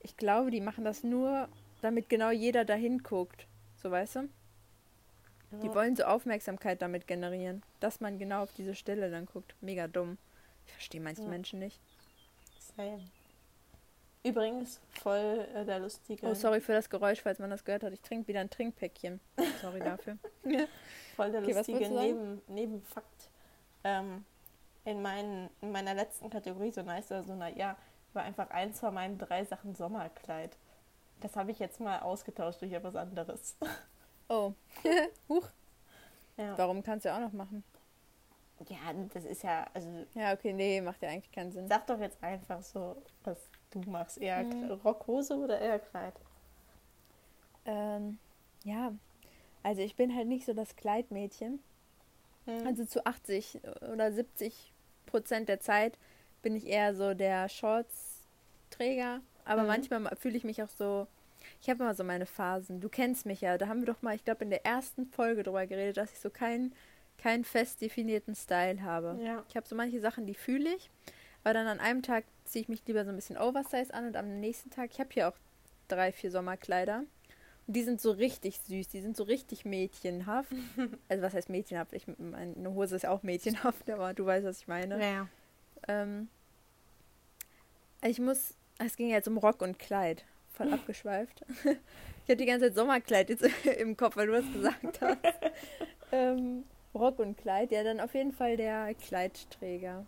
ich 0.02 0.18
glaube, 0.18 0.52
die 0.52 0.62
machen 0.62 0.86
das 0.86 1.04
nur, 1.04 1.50
damit 1.82 2.10
genau 2.10 2.30
jeder 2.32 2.64
dahin 2.64 3.00
guckt. 3.02 3.48
So, 3.82 3.90
weißt 3.90 4.16
du? 4.18 4.30
Die 5.52 5.74
wollen 5.74 5.96
so 5.96 6.04
Aufmerksamkeit 6.04 6.82
damit 6.82 7.08
generieren, 7.08 7.64
dass 7.80 8.00
man 8.00 8.20
genau 8.20 8.44
auf 8.44 8.52
diese 8.54 8.76
Stelle 8.76 9.10
dann 9.10 9.26
guckt. 9.26 9.56
Mega 9.62 9.88
dumm. 9.88 10.18
Ich 10.68 10.74
verstehe 10.74 11.02
manche 11.02 11.24
Ja. 11.24 11.28
Menschen 11.28 11.60
nicht. 11.60 11.80
Same. 12.78 13.02
Übrigens, 14.24 14.80
voll 15.02 15.48
äh, 15.56 15.66
der 15.66 15.80
lustige. 15.80 16.28
Oh, 16.28 16.34
sorry 16.34 16.60
für 16.60 16.74
das 16.74 16.90
Geräusch, 16.90 17.22
falls 17.22 17.40
man 17.40 17.50
das 17.50 17.64
gehört 17.64 17.84
hat. 17.84 17.94
Ich 17.94 18.02
trinke 18.02 18.28
wieder 18.28 18.42
ein 18.42 18.50
Trinkpäckchen. 18.50 19.20
Sorry 19.62 19.80
dafür. 19.80 20.18
Voll 21.16 21.32
der 21.32 21.42
Okay, 21.42 21.54
lustige? 21.54 21.90
Neben, 21.90 22.42
Nebenfakt. 22.48 23.30
Ähm, 23.84 24.26
in, 24.84 25.02
meinen, 25.02 25.50
in 25.62 25.72
meiner 25.72 25.94
letzten 25.94 26.30
Kategorie, 26.30 26.72
so 26.72 26.82
nice 26.82 27.10
oder 27.12 27.24
so, 27.24 27.34
na 27.34 27.50
ja, 27.50 27.78
war 28.14 28.24
einfach 28.24 28.50
eins 28.50 28.80
von 28.80 28.94
meinen 28.94 29.18
drei 29.18 29.46
Sachen 29.46 29.74
Sommerkleid. 29.74 30.58
Das 31.22 31.36
habe 31.36 31.52
ich 31.52 31.60
jetzt 31.60 31.80
mal 31.80 32.00
ausgetauscht 32.00 32.62
durch 32.62 32.74
etwas 32.74 32.96
anderes. 32.96 33.56
Oh. 34.30 34.54
Huch. 35.30 35.48
Ja. 36.38 36.58
Warum 36.58 36.84
kannst 36.84 37.06
du 37.06 37.10
ja 37.10 37.18
auch 37.18 37.22
noch 37.22 37.34
machen? 37.34 37.64
ja, 38.68 38.78
das 39.14 39.26
ist 39.26 39.44
ja, 39.44 39.66
also 39.74 40.06
Ja, 40.16 40.34
okay, 40.34 40.54
nee, 40.54 40.82
macht 40.82 41.02
ja 41.02 41.10
eigentlich 41.10 41.32
keinen 41.32 41.52
Sinn. 41.52 41.68
sag 41.68 41.88
doch 41.88 42.00
jetzt 42.00 42.22
einfach 42.24 42.62
so, 42.62 43.02
was 43.24 43.38
du 43.72 43.80
machst. 43.90 44.18
Eher 44.18 44.44
Mhm. 44.44 44.72
Rockhose 44.84 45.38
oder 45.38 45.60
eher 45.60 45.80
Kleid? 45.80 46.14
Ähm, 47.66 48.20
ja, 48.64 48.94
also 49.64 49.82
ich 49.82 49.96
bin 49.96 50.16
halt 50.16 50.28
nicht 50.28 50.46
so 50.46 50.54
das 50.54 50.76
Kleidmädchen. 50.76 51.60
Hm. 52.46 52.68
Also 52.68 52.86
zu 52.86 53.06
80 53.06 53.60
oder 53.92 54.12
70 54.12 54.74
Prozent 55.06 55.50
der 55.50 55.60
Zeit 55.60 55.98
bin 56.42 56.56
ich 56.56 56.68
eher 56.68 56.96
so 56.96 57.14
der 57.14 57.50
Shorts-Träger. 57.50 59.22
Aber 59.46 59.62
Mhm. 59.62 59.68
manchmal 59.68 60.16
fühle 60.16 60.38
ich 60.38 60.44
mich 60.44 60.62
auch 60.64 60.70
so. 60.70 61.08
Ich 61.62 61.70
habe 61.70 61.84
immer 61.84 61.94
so 61.94 62.04
meine 62.04 62.26
Phasen. 62.26 62.80
Du 62.80 62.90
kennst 62.90 63.26
mich 63.26 63.42
ja. 63.42 63.58
Da 63.58 63.68
haben 63.68 63.82
wir 63.82 63.88
doch 63.88 64.02
mal, 64.02 64.16
ich 64.16 64.26
glaube, 64.26 64.44
in 64.44 64.50
der 64.50 64.66
ersten 64.66 65.06
Folge 65.08 65.44
drüber 65.44 65.66
geredet, 65.68 65.98
dass 65.98 66.12
ich 66.12 66.20
so 66.20 66.30
keinen 66.30 66.74
keinen 67.20 67.44
fest 67.44 67.82
definierten 67.82 68.36
Style 68.36 68.82
habe. 68.82 69.20
ja. 69.22 69.44
Ich 69.50 69.56
habe 69.56 69.68
so 69.68 69.76
manche 69.76 70.00
Sachen, 70.00 70.26
die 70.26 70.34
fühle 70.34 70.74
ich. 70.74 70.90
Aber 71.44 71.54
dann 71.54 71.68
an 71.68 71.80
einem 71.80 72.02
Tag 72.02 72.26
ziehe 72.46 72.64
ich 72.64 72.70
mich 72.70 72.82
lieber 72.86 73.06
so 73.06 73.12
ein 73.12 73.16
bisschen 73.16 73.38
Oversize 73.38 73.94
an 73.94 74.06
und 74.06 74.18
am 74.18 74.40
nächsten 74.40 74.70
Tag, 74.70 74.90
ich 74.92 75.00
habe 75.00 75.10
hier 75.14 75.30
auch 75.30 75.36
drei, 75.88 76.12
vier 76.12 76.32
Sommerkleider. 76.32 77.04
Und 77.68 77.76
die 77.76 77.84
sind 77.84 78.02
so 78.02 78.12
richtig 78.12 78.60
süß, 78.62 78.88
die 78.90 79.02
sind 79.02 79.16
so 79.16 79.24
richtig 79.24 79.64
mädchenhaft. 79.64 80.52
also 81.10 81.24
was 81.24 81.34
heißt 81.34 81.50
mädchenhaft? 81.50 81.94
Ich, 81.94 82.06
meine 82.18 82.74
Hose 82.74 82.96
ist 82.96 83.06
auch 83.06 83.24
mädchenhaft, 83.24 83.90
aber 83.90 84.14
du 84.14 84.26
weißt, 84.26 84.46
was 84.46 84.62
ich 84.62 84.68
meine. 84.68 85.00
Ja. 85.02 85.28
Ähm, 85.88 86.30
ich 88.02 88.20
muss, 88.20 88.56
es 88.80 88.96
ging 88.96 89.10
jetzt 89.10 89.28
um 89.28 89.38
Rock 89.38 89.62
und 89.62 89.80
Kleid. 89.80 90.26
Voll 90.60 90.74
abgeschweift. 90.74 91.42
ich 91.64 92.30
habe 92.30 92.36
die 92.36 92.46
ganze 92.46 92.66
Zeit 92.68 92.76
Sommerkleid 92.76 93.30
jetzt 93.30 93.44
im 93.80 93.96
Kopf, 93.96 94.18
weil 94.18 94.28
du 94.28 94.34
das 94.34 94.52
gesagt 94.52 95.02
hast. 95.02 95.18
ähm, 96.12 96.66
Rock 96.94 97.20
und 97.20 97.38
Kleid, 97.38 97.72
ja, 97.72 97.84
dann 97.84 98.00
auf 98.00 98.14
jeden 98.14 98.34
Fall 98.34 98.58
der 98.58 98.94
Kleidträger. 98.96 100.06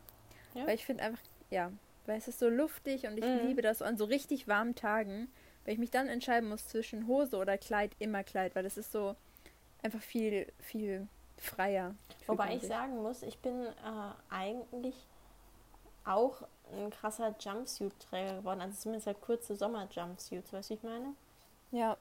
Ja. 0.54 0.68
Weil 0.68 0.76
ich 0.76 0.86
finde 0.86 1.04
einfach, 1.04 1.22
ja, 1.50 1.72
weil 2.06 2.18
es 2.18 2.28
ist 2.28 2.40
so 2.40 2.50
luftig 2.50 3.08
und 3.08 3.18
ich 3.18 3.24
Mhm. 3.26 3.48
liebe 3.48 3.62
das 3.62 3.82
an 3.82 3.96
so 3.98 4.06
richtig 4.06 4.48
warmen 4.48 4.76
Tagen. 4.76 5.32
Wenn 5.64 5.74
ich 5.74 5.80
mich 5.80 5.92
dann 5.92 6.08
entscheiden 6.08 6.50
muss 6.50 6.68
zwischen 6.68 7.08
Hose 7.08 7.38
oder 7.38 7.58
Kleid, 7.58 7.92
immer 8.00 8.24
Kleid, 8.24 8.56
weil 8.56 8.64
das 8.64 8.78
ist 8.78 8.92
so 8.92 9.16
einfach 9.84 10.02
viel, 10.02 10.52
viel 10.60 11.08
freier. 11.38 11.96
Wobei 12.28 12.56
ich 12.56 12.64
sagen 12.64 13.02
muss, 13.02 13.22
ich 13.24 13.38
bin 13.38 13.66
äh, 13.66 14.12
eigentlich 14.34 14.96
auch 16.06 16.42
ein 16.74 16.90
krasser 16.90 17.36
Jumpsuit-Träger 17.40 18.38
geworden. 18.38 18.62
Also 18.62 18.78
zumindest 18.80 19.08
halt 19.08 19.22
kurze 19.22 19.56
Sommer-Jumpsuits, 19.56 20.54
weißt 20.54 20.70
du, 20.70 20.74
ich 20.76 20.84
meine? 20.84 21.14
Ja, 21.72 21.98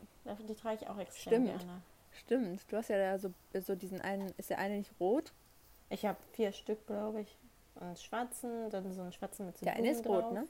Die 0.48 0.54
trage 0.54 0.78
ich 0.82 0.88
auch 0.88 0.98
extrem 0.98 1.44
Stimmt. 1.46 1.58
gerne. 1.60 1.82
stimmt. 2.12 2.72
Du 2.72 2.76
hast 2.76 2.88
ja 2.88 2.98
da 2.98 3.18
so, 3.18 3.32
so 3.60 3.74
diesen 3.74 4.00
einen, 4.00 4.32
ist 4.36 4.50
der 4.50 4.58
eine 4.58 4.78
nicht 4.78 4.92
rot? 5.00 5.32
Ich 5.90 6.04
habe 6.06 6.18
vier 6.32 6.52
Stück, 6.52 6.86
glaube 6.86 7.20
ich. 7.22 7.36
Einen 7.80 7.96
schwarzen, 7.96 8.68
dann 8.70 8.92
so 8.92 9.00
einen 9.02 9.12
schwarzen 9.12 9.46
mit 9.46 9.56
so 9.58 9.64
Der 9.64 9.74
eine 9.74 9.90
ist 9.90 10.04
rot, 10.06 10.24
drauf. 10.24 10.32
ne? 10.32 10.46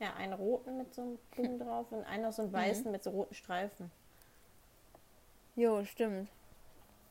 Ja, 0.00 0.14
einen 0.14 0.32
roten 0.34 0.78
mit 0.78 0.94
so 0.94 1.02
einem 1.02 1.18
Blumen 1.30 1.58
drauf 1.66 1.86
und 1.92 2.04
einen 2.04 2.22
noch 2.24 2.32
so 2.32 2.42
einen 2.42 2.52
weißen 2.52 2.90
mit 2.90 3.02
so 3.04 3.10
roten 3.10 3.34
Streifen. 3.34 3.90
Jo, 5.56 5.84
stimmt. 5.84 6.28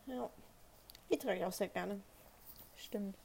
Ja. 0.05 0.29
Die 1.12 1.17
trage 1.17 1.38
ich 1.39 1.45
auch 1.45 1.51
sehr 1.51 1.67
gerne. 1.67 1.99
Stimmt. 2.75 3.15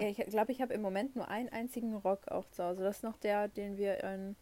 Ja. 0.00 0.08
Ich 0.08 0.16
glaube, 0.16 0.52
ich 0.52 0.60
habe 0.62 0.72
im 0.74 0.82
Moment 0.82 1.16
nur 1.16 1.28
einen 1.28 1.48
einzigen 1.50 1.94
Rock 1.96 2.28
auch 2.28 2.48
zu 2.50 2.64
Hause. 2.64 2.82
Das 2.82 2.98
ist 2.98 3.02
noch 3.02 3.16
der, 3.18 3.48
den 3.48 3.76
wir 3.76 4.02
in, 4.04 4.36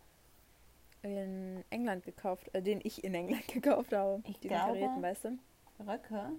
in 1.02 1.64
England 1.70 2.04
gekauft, 2.04 2.48
äh, 2.54 2.62
den 2.62 2.80
ich 2.84 3.02
in 3.04 3.14
England 3.14 3.48
gekauft 3.52 3.92
habe. 3.92 4.22
Ich 4.26 4.38
Die 4.40 4.48
glaube- 4.48 4.72
karierten, 4.72 5.02
weißt 5.02 5.24
du? 5.24 5.38
Röcke? 5.86 6.32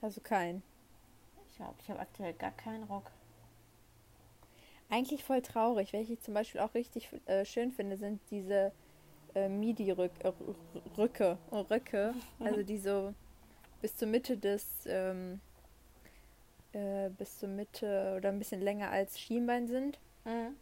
Also 0.00 0.20
keinen. 0.20 0.62
Ich 1.48 1.56
glaube, 1.56 1.74
ich 1.80 1.88
habe 1.90 2.00
aktuell 2.00 2.32
gar 2.34 2.50
keinen 2.52 2.84
Rock. 2.84 3.10
Eigentlich 4.90 5.24
voll 5.24 5.40
traurig. 5.40 5.92
Welche 5.92 6.12
ich 6.14 6.20
zum 6.20 6.34
Beispiel 6.34 6.60
auch 6.60 6.74
richtig 6.74 7.08
äh, 7.26 7.44
schön 7.44 7.72
finde, 7.72 7.96
sind 7.96 8.20
diese 8.30 8.72
äh, 9.34 9.48
Midi-Rücke. 9.48 10.28
Äh, 10.28 10.32
Rücke, 10.98 11.38
oh, 11.50 11.60
Röcke. 11.62 12.14
Also 12.40 12.62
die 12.62 12.78
so 12.78 13.14
bis 13.80 13.96
zur 13.96 14.08
Mitte 14.08 14.36
des, 14.36 14.66
ähm, 14.86 15.40
äh, 16.72 17.10
bis 17.10 17.38
zur 17.38 17.48
Mitte 17.48 18.14
oder 18.16 18.28
ein 18.30 18.38
bisschen 18.38 18.60
länger 18.60 18.90
als 18.90 19.18
Schienbein 19.20 19.66
sind. 19.68 19.98
Mhm. 20.24 20.56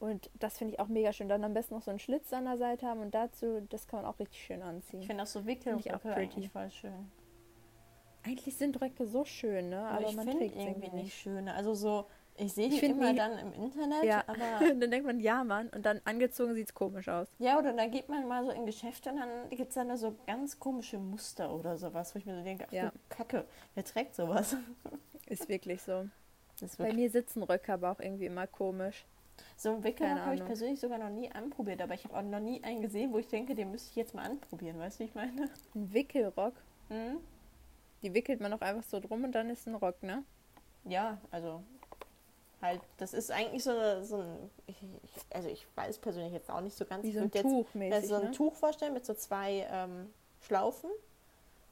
Und 0.00 0.28
das 0.38 0.58
finde 0.58 0.74
ich 0.74 0.80
auch 0.80 0.88
mega 0.88 1.12
schön. 1.12 1.28
Dann 1.28 1.44
am 1.44 1.54
besten 1.54 1.74
noch 1.74 1.82
so 1.82 1.90
einen 1.90 1.98
Schlitz 2.00 2.32
an 2.32 2.44
der 2.44 2.58
Seite 2.58 2.86
haben 2.86 3.00
und 3.00 3.14
dazu, 3.14 3.60
das 3.70 3.86
kann 3.86 4.02
man 4.02 4.10
auch 4.10 4.18
richtig 4.18 4.44
schön 4.44 4.58
Ich 4.58 4.64
anziehen. 4.64 5.02
finde 5.04 5.22
auch 5.22 5.26
so 5.26 5.40
ich 5.40 5.44
auch 5.44 5.46
Wickelröcke 5.46 6.12
pretty. 6.12 6.48
voll 6.48 6.70
schön. 6.70 7.10
Eigentlich 8.26 8.56
sind 8.56 8.80
Röcke 8.80 9.06
so 9.06 9.24
schön, 9.24 9.68
ne? 9.70 9.80
Aber, 9.86 9.98
Aber, 9.98 10.08
ich 10.08 10.16
man 10.16 10.26
trägt 10.26 10.56
irgendwie 10.56 10.88
nicht 10.90 10.92
nicht. 11.04 11.14
schöne. 11.14 11.54
Also 11.54 11.74
so, 11.74 12.06
ich 12.36 12.52
sehe 12.54 12.68
die 12.70 12.76
Ich 12.76 12.82
immer 12.82 13.12
die- 13.12 13.18
dann 13.18 13.38
im 13.38 13.52
Internet, 13.52 14.02
Ja. 14.04 14.24
aber 14.26 14.70
Und 14.70 14.80
dann 14.80 14.90
denkt 14.90 15.06
man, 15.06 15.20
ja, 15.20 15.44
Mann. 15.44 15.68
Und 15.68 15.84
dann 15.84 16.00
angezogen 16.04 16.54
sieht 16.54 16.68
es 16.68 16.74
komisch 16.74 17.08
aus. 17.08 17.28
ja, 17.38 17.58
oder 17.58 17.72
dann 17.74 17.90
geht 17.90 18.08
man 18.08 18.26
mal 18.26 18.44
so 18.44 18.50
in 18.50 18.64
Geschäfte 18.66 19.10
und 19.10 19.16
dann 19.18 19.50
gibt 19.50 19.68
es 19.68 19.74
dann 19.74 19.88
da 19.88 19.96
so 19.98 20.14
ganz 20.26 20.58
komische 20.58 20.98
Muster 20.98 21.54
oder 21.54 21.76
sowas, 21.76 22.14
wo 22.14 22.18
ich 22.18 22.24
mir 22.26 22.34
so 22.36 22.42
denke, 22.42 22.64
ach 22.68 22.72
Ja. 22.72 22.90
du 22.90 22.98
Kacke, 23.10 23.44
wer 23.74 23.84
trägt 23.84 24.14
sowas? 24.16 24.56
Ist 25.26 25.48
wirklich 25.48 25.82
so. 25.82 26.08
Ist 26.60 26.78
Bei 26.78 26.84
wirklich 26.84 26.96
mir 26.96 27.10
sitzen 27.10 27.42
Röcke 27.42 27.72
aber 27.72 27.90
auch 27.90 28.00
irgendwie 28.00 28.26
immer 28.26 28.46
komisch. 28.46 29.04
so 29.56 29.70
ein 29.74 29.82
Wickelrock 29.84 30.18
habe 30.20 30.34
ich 30.36 30.44
persönlich 30.44 30.80
sogar 30.80 30.98
noch 30.98 31.10
nie 31.10 31.30
anprobiert, 31.32 31.82
aber 31.82 31.94
ich 31.94 32.04
habe 32.04 32.16
auch 32.16 32.22
noch 32.22 32.40
nie 32.40 32.62
einen 32.62 32.82
gesehen, 32.82 33.12
wo 33.12 33.18
ich 33.18 33.26
denke, 33.28 33.54
den 33.54 33.70
müsste 33.70 33.90
ich 33.90 33.96
jetzt 33.96 34.14
mal 34.14 34.24
anprobieren, 34.24 34.78
weißt 34.78 34.98
du, 34.98 35.04
wie 35.04 35.08
ich 35.08 35.14
meine? 35.14 35.48
Ein 35.74 35.92
Wickelrock, 35.92 36.54
Mhm. 36.90 37.18
die 38.02 38.12
wickelt 38.14 38.40
man 38.40 38.52
auch 38.52 38.60
einfach 38.60 38.84
so 38.88 39.00
drum 39.00 39.24
und 39.24 39.32
dann 39.32 39.50
ist 39.50 39.66
ein 39.66 39.74
Rock, 39.74 40.02
ne? 40.02 40.22
Ja, 40.84 41.18
also 41.30 41.62
halt, 42.60 42.80
das 42.98 43.14
ist 43.14 43.30
eigentlich 43.30 43.64
so, 43.64 43.72
so 44.02 44.18
ein, 44.18 44.50
ich, 44.66 44.76
also 45.30 45.48
ich 45.48 45.66
weiß 45.74 45.98
persönlich 45.98 46.32
jetzt 46.32 46.50
auch 46.50 46.60
nicht 46.60 46.76
so 46.76 46.84
ganz. 46.84 47.04
Wie 47.04 47.12
so 47.12 47.20
ein 47.20 47.30
jetzt 47.32 47.42
Tuch 47.42 47.66
ja, 47.74 47.78
mäßig, 47.80 48.08
so 48.08 48.14
ein 48.16 48.24
ne? 48.24 48.30
Tuch 48.32 48.54
vorstellen 48.54 48.92
mit 48.92 49.04
so 49.06 49.14
zwei 49.14 49.66
ähm, 49.70 50.10
Schlaufen. 50.42 50.90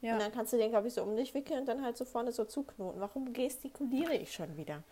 Ja. 0.03 0.13
Und 0.13 0.21
dann 0.21 0.33
kannst 0.33 0.51
du 0.51 0.57
den, 0.57 0.69
glaube 0.69 0.89
ich, 0.89 0.93
so 0.93 1.01
um 1.01 1.15
dich 1.15 1.33
wickeln 1.33 1.61
und 1.61 1.65
dann 1.65 1.81
halt 1.81 1.95
so 1.95 2.03
vorne 2.03 2.33
so 2.33 2.43
zuknoten. 2.43 2.99
Warum 2.99 3.31
gestikuliere 3.31 4.13
ich 4.15 4.33
schon 4.33 4.55
wieder? 4.57 4.83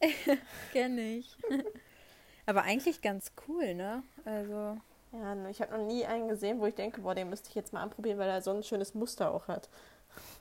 Kenne 0.72 1.18
ich. 1.18 1.36
aber 2.46 2.62
eigentlich 2.62 3.00
ganz 3.00 3.30
cool, 3.46 3.74
ne? 3.74 4.02
Also, 4.24 4.76
Ja, 5.12 5.34
ne, 5.36 5.50
ich 5.50 5.60
habe 5.62 5.78
noch 5.78 5.86
nie 5.86 6.04
einen 6.04 6.26
gesehen, 6.28 6.58
wo 6.60 6.66
ich 6.66 6.74
denke, 6.74 7.00
boah, 7.00 7.14
den 7.14 7.30
müsste 7.30 7.48
ich 7.48 7.54
jetzt 7.54 7.72
mal 7.72 7.80
anprobieren, 7.80 8.18
weil 8.18 8.28
er 8.28 8.42
so 8.42 8.50
ein 8.50 8.64
schönes 8.64 8.92
Muster 8.94 9.32
auch 9.32 9.46
hat. 9.46 9.68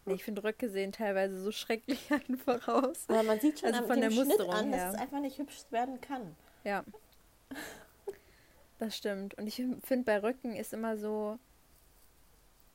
Ich 0.08 0.24
finde 0.24 0.44
Röcke 0.44 0.70
sehen 0.70 0.92
teilweise 0.92 1.40
so 1.40 1.52
schrecklich 1.52 2.10
einfach 2.30 2.68
aus. 2.68 3.06
Aber 3.08 3.22
man 3.22 3.40
sieht 3.40 3.60
schon 3.60 3.74
Also 3.76 3.86
von 3.86 4.02
der 4.02 4.10
Schnitt 4.10 4.28
Musterung 4.28 4.54
an, 4.54 4.74
her. 4.74 4.86
dass 4.88 4.96
es 4.96 5.02
einfach 5.02 5.20
nicht 5.20 5.38
hübsch 5.38 5.66
werden 5.70 6.02
kann. 6.02 6.36
Ja. 6.64 6.84
Das 8.80 8.98
stimmt. 8.98 9.36
Und 9.36 9.46
ich 9.46 9.56
finde, 9.56 10.04
bei 10.04 10.18
Röcken 10.18 10.56
ist 10.56 10.74
immer 10.74 10.98
so, 10.98 11.38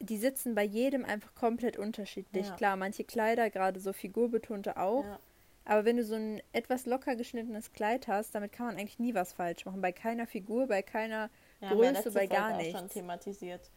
die 0.00 0.16
sitzen 0.16 0.54
bei 0.54 0.64
jedem 0.64 1.04
einfach 1.04 1.34
komplett 1.34 1.76
unterschiedlich. 1.78 2.48
Ja. 2.48 2.56
Klar, 2.56 2.76
manche 2.76 3.04
Kleider, 3.04 3.50
gerade 3.50 3.80
so 3.80 3.92
figurbetonte 3.92 4.76
auch. 4.76 5.04
Ja. 5.04 5.18
Aber 5.66 5.84
wenn 5.84 5.98
du 5.98 6.04
so 6.04 6.14
ein 6.14 6.42
etwas 6.52 6.86
locker 6.86 7.14
geschnittenes 7.16 7.72
Kleid 7.72 8.08
hast, 8.08 8.34
damit 8.34 8.52
kann 8.52 8.66
man 8.66 8.76
eigentlich 8.76 8.98
nie 8.98 9.14
was 9.14 9.32
falsch 9.34 9.64
machen. 9.66 9.80
Bei 9.80 9.92
keiner 9.92 10.26
Figur, 10.26 10.66
bei 10.66 10.82
keiner 10.82 11.30
Ja, 11.60 11.70
Größe, 11.72 12.10
bei 12.10 12.20
Folge 12.20 12.34
gar 12.34 12.52
auch 12.52 12.56
nichts. 12.56 12.78
schon 12.78 12.88
thematisiert. 12.88 13.70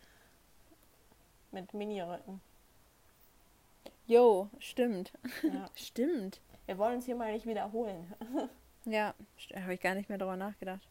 Mit 1.52 1.74
Mini-Röcken. 1.74 2.42
Jo, 4.08 4.50
stimmt. 4.60 5.14
Ja. 5.44 5.70
Stimmt. 5.76 6.42
Wir 6.66 6.78
wollen 6.78 6.96
uns 6.96 7.06
hier 7.06 7.16
mal 7.16 7.32
nicht 7.32 7.46
wiederholen. 7.46 8.12
Ja, 8.86 9.14
habe 9.56 9.76
ich 9.76 9.80
gar 9.80 9.96
nicht 9.96 10.10
mehr 10.10 10.18
darüber 10.18 10.36
nachgedacht. 10.36 10.86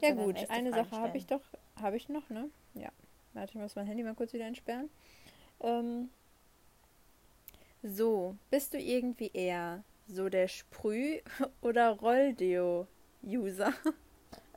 Ja 0.00 0.12
gut, 0.14 0.36
eine 0.48 0.70
Frage 0.70 0.88
Sache 0.88 1.00
habe 1.02 1.18
ich 1.18 1.26
doch, 1.26 1.42
habe 1.82 1.96
ich 1.98 2.08
noch, 2.08 2.26
ne? 2.30 2.48
Ja. 2.72 2.88
Warte, 3.36 3.52
ich 3.52 3.58
muss 3.60 3.76
mein 3.76 3.86
Handy 3.86 4.02
mal 4.02 4.14
kurz 4.14 4.32
wieder 4.32 4.46
entsperren. 4.46 4.88
Ähm, 5.60 6.08
so, 7.82 8.34
bist 8.50 8.72
du 8.72 8.78
irgendwie 8.78 9.30
eher 9.34 9.82
so 10.08 10.28
der 10.30 10.48
Sprüh- 10.48 11.20
oder 11.60 11.90
Rolldeo-User? 11.90 13.72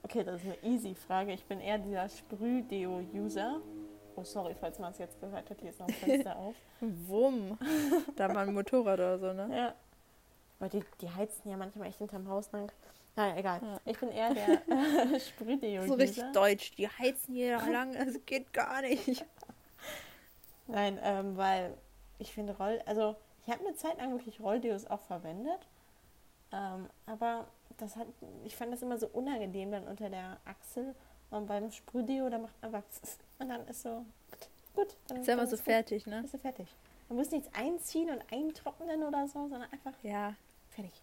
Okay, 0.01 0.23
das 0.23 0.41
ist 0.41 0.47
eine 0.47 0.73
easy 0.73 0.95
Frage. 0.95 1.33
Ich 1.33 1.43
bin 1.43 1.59
eher 1.59 1.77
dieser 1.77 2.07
Sprühdeo-User. 2.07 3.59
Oh, 4.15 4.23
sorry, 4.23 4.55
falls 4.57 4.79
man 4.79 4.91
es 4.93 4.97
jetzt 4.97 5.19
gehört 5.19 5.49
hat. 5.49 5.59
Hier 5.59 5.71
ist 5.71 5.79
noch 5.81 5.87
ein 5.89 5.93
Fenster 5.93 6.35
auf. 6.37 6.55
Wumm. 6.79 7.57
Da 8.15 8.29
mal 8.29 8.47
ein 8.47 8.53
Motorrad 8.53 8.97
oder 8.97 9.19
so, 9.19 9.33
ne? 9.33 9.49
Ja. 9.55 9.75
Weil 10.57 10.69
die, 10.69 10.83
die 11.01 11.09
heizen 11.11 11.49
ja 11.49 11.57
manchmal 11.57 11.89
echt 11.89 11.97
hinterm 11.99 12.29
Haus 12.29 12.49
lang. 12.53 12.71
Naja, 13.15 13.37
egal. 13.37 13.59
Ja. 13.61 13.79
Ich 13.85 13.99
bin 13.99 14.09
eher 14.09 14.33
der 14.33 14.49
äh, 14.67 15.19
Sprühdeo-User. 15.19 15.87
So 15.87 15.93
richtig 15.95 16.23
deutsch. 16.33 16.71
Die 16.75 16.87
heizen 16.87 17.33
hier 17.33 17.57
lang, 17.57 17.93
das 17.93 18.15
geht 18.25 18.53
gar 18.53 18.81
nicht. 18.81 19.25
Nein, 20.67 20.99
ähm, 21.01 21.35
weil 21.35 21.73
ich 22.19 22.31
finde 22.31 22.55
Roll, 22.57 22.81
also 22.85 23.15
ich 23.45 23.51
habe 23.51 23.65
eine 23.65 23.75
Zeit 23.75 23.97
lang 23.97 24.11
wirklich 24.11 24.39
Rolldeos 24.39 24.85
auch 24.85 25.01
verwendet, 25.01 25.67
ähm, 26.51 26.87
aber 27.07 27.47
das 27.77 27.95
hat, 27.95 28.07
ich 28.43 28.55
fand 28.55 28.71
das 28.71 28.81
immer 28.81 28.97
so 28.97 29.07
unangenehm 29.07 29.71
dann 29.71 29.87
unter 29.87 30.09
der 30.09 30.37
Achsel 30.45 30.93
und 31.31 31.47
beim 31.47 31.71
Sprühdeo, 31.71 32.29
da 32.29 32.37
macht 32.37 32.53
man 32.61 32.75
einfach 32.75 32.87
und 33.39 33.49
dann 33.49 33.67
ist 33.67 33.81
so 33.81 34.05
gut. 34.73 34.95
Dann, 35.07 35.21
Ist 35.21 35.27
ja 35.27 35.33
immer 35.33 35.47
so 35.47 35.55
gut. 35.55 35.65
fertig, 35.65 36.05
ne? 36.05 36.21
Bist 36.21 36.33
du 36.33 36.37
fertig. 36.37 36.67
Man 37.07 37.17
muss 37.17 37.31
nichts 37.31 37.49
einziehen 37.53 38.09
und 38.09 38.21
eintrocknen 38.31 39.03
oder 39.03 39.27
so, 39.27 39.47
sondern 39.47 39.71
einfach 39.71 39.93
Ja, 40.03 40.35
fertig. 40.69 40.93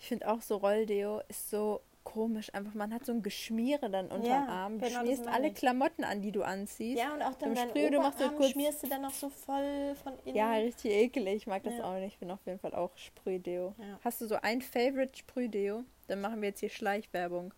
Ich 0.00 0.08
finde 0.08 0.28
auch 0.28 0.40
so 0.42 0.56
Rolldeo 0.56 1.20
ist 1.28 1.50
so 1.50 1.80
komisch. 2.02 2.52
Einfach, 2.54 2.74
man 2.74 2.92
hat 2.92 3.04
so 3.04 3.12
ein 3.12 3.22
Geschmiere 3.22 3.90
dann 3.90 4.06
unterm 4.06 4.24
Ja, 4.24 4.46
Arm. 4.46 4.78
Du 4.80 4.86
genau, 4.88 5.00
schmierst 5.02 5.26
alle 5.28 5.48
ich. 5.48 5.54
Klamotten 5.54 6.02
an, 6.02 6.22
die 6.22 6.32
du 6.32 6.42
anziehst. 6.42 6.98
Ja, 6.98 7.12
und 7.14 7.22
auch 7.22 7.34
dann 7.34 7.54
Beim 7.54 7.68
Sprüh, 7.68 7.90
du 7.90 8.00
machst 8.00 8.18
so 8.18 8.30
kurz- 8.30 8.50
schmierst 8.50 8.82
du 8.82 8.88
dann 8.88 9.02
noch 9.02 9.12
so 9.12 9.28
voll 9.28 9.94
von 10.02 10.14
innen. 10.24 10.34
Ja, 10.36 10.52
richtig 10.54 10.90
eklig. 10.90 11.34
Ich 11.36 11.46
mag 11.46 11.62
das 11.62 11.74
Ja. 11.76 11.84
auch 11.84 11.94
nicht. 11.94 12.14
Ich 12.14 12.18
bin 12.18 12.30
auf 12.30 12.44
jeden 12.46 12.58
Fall 12.58 12.74
auch 12.74 12.90
Sprühdeo. 12.96 13.74
Ja. 13.78 13.98
Hast 14.02 14.20
du 14.22 14.26
so 14.26 14.36
ein 14.36 14.62
Favorite 14.62 15.16
Sprühdeo? 15.16 15.84
Dann 16.08 16.20
machen 16.22 16.40
wir 16.40 16.48
jetzt 16.48 16.60
hier 16.60 16.70
Schleichwerbung. 16.70 17.52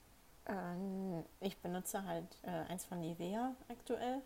Ähm, 0.48 1.24
ich 1.40 1.56
benutze 1.58 2.04
halt 2.04 2.26
äh, 2.42 2.70
eins 2.70 2.84
von 2.84 2.98
Nivea 3.00 3.54
aktuell. 3.68 4.20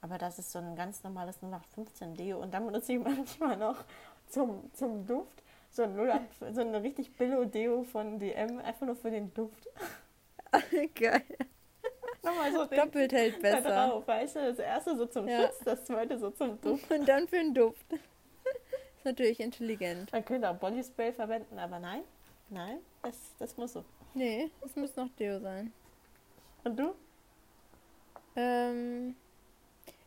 Aber 0.00 0.16
das 0.16 0.38
ist 0.38 0.50
so 0.50 0.58
ein 0.58 0.74
ganz 0.74 1.02
normales 1.04 1.42
0815 1.42 2.14
Deo. 2.14 2.38
Und 2.40 2.54
dann 2.54 2.64
benutze 2.64 2.94
ich 2.94 2.98
manchmal 3.04 3.58
noch 3.58 3.84
zum, 4.28 4.72
zum 4.72 5.06
Duft 5.06 5.42
so 5.70 5.82
ein, 5.82 5.96
08, 5.98 6.20
so 6.54 6.60
ein 6.60 6.74
richtig 6.74 7.12
Billo-Deo 7.16 7.84
von 7.84 8.18
DM, 8.18 8.58
einfach 8.58 8.86
nur 8.86 8.96
für 8.96 9.10
den 9.10 9.32
Duft. 9.34 9.68
Geil. 10.94 11.22
Nochmal 12.22 12.52
so 12.52 12.64
Doppelt 12.66 13.12
hält 13.12 13.36
da 13.36 13.40
besser. 13.40 13.88
drauf, 13.88 14.06
weißt 14.06 14.36
du? 14.36 14.40
Das 14.40 14.58
erste 14.58 14.96
so 14.96 15.06
zum 15.06 15.26
Ja. 15.28 15.42
Schutz, 15.46 15.58
das 15.64 15.84
zweite 15.84 16.18
so 16.18 16.30
zum 16.30 16.60
Duft. 16.60 16.90
Und 16.90 17.08
dann 17.08 17.26
für 17.28 17.36
den 17.36 17.54
Duft. 17.54 17.92
ist 17.92 19.04
natürlich 19.04 19.40
intelligent. 19.40 20.12
Man 20.12 20.24
könnte 20.24 20.50
auch 20.50 20.56
Bodyspray 20.56 21.12
verwenden, 21.12 21.58
aber 21.58 21.78
nein, 21.78 22.02
nein, 22.50 22.78
das, 23.02 23.16
das 23.38 23.56
muss 23.56 23.72
so. 23.72 23.84
Nee, 24.12 24.50
es 24.64 24.76
muss 24.76 24.96
noch 24.96 25.08
Deo 25.18 25.38
sein. 25.40 25.72
Und 26.64 26.78
du? 26.78 26.94
Ähm, 28.36 29.16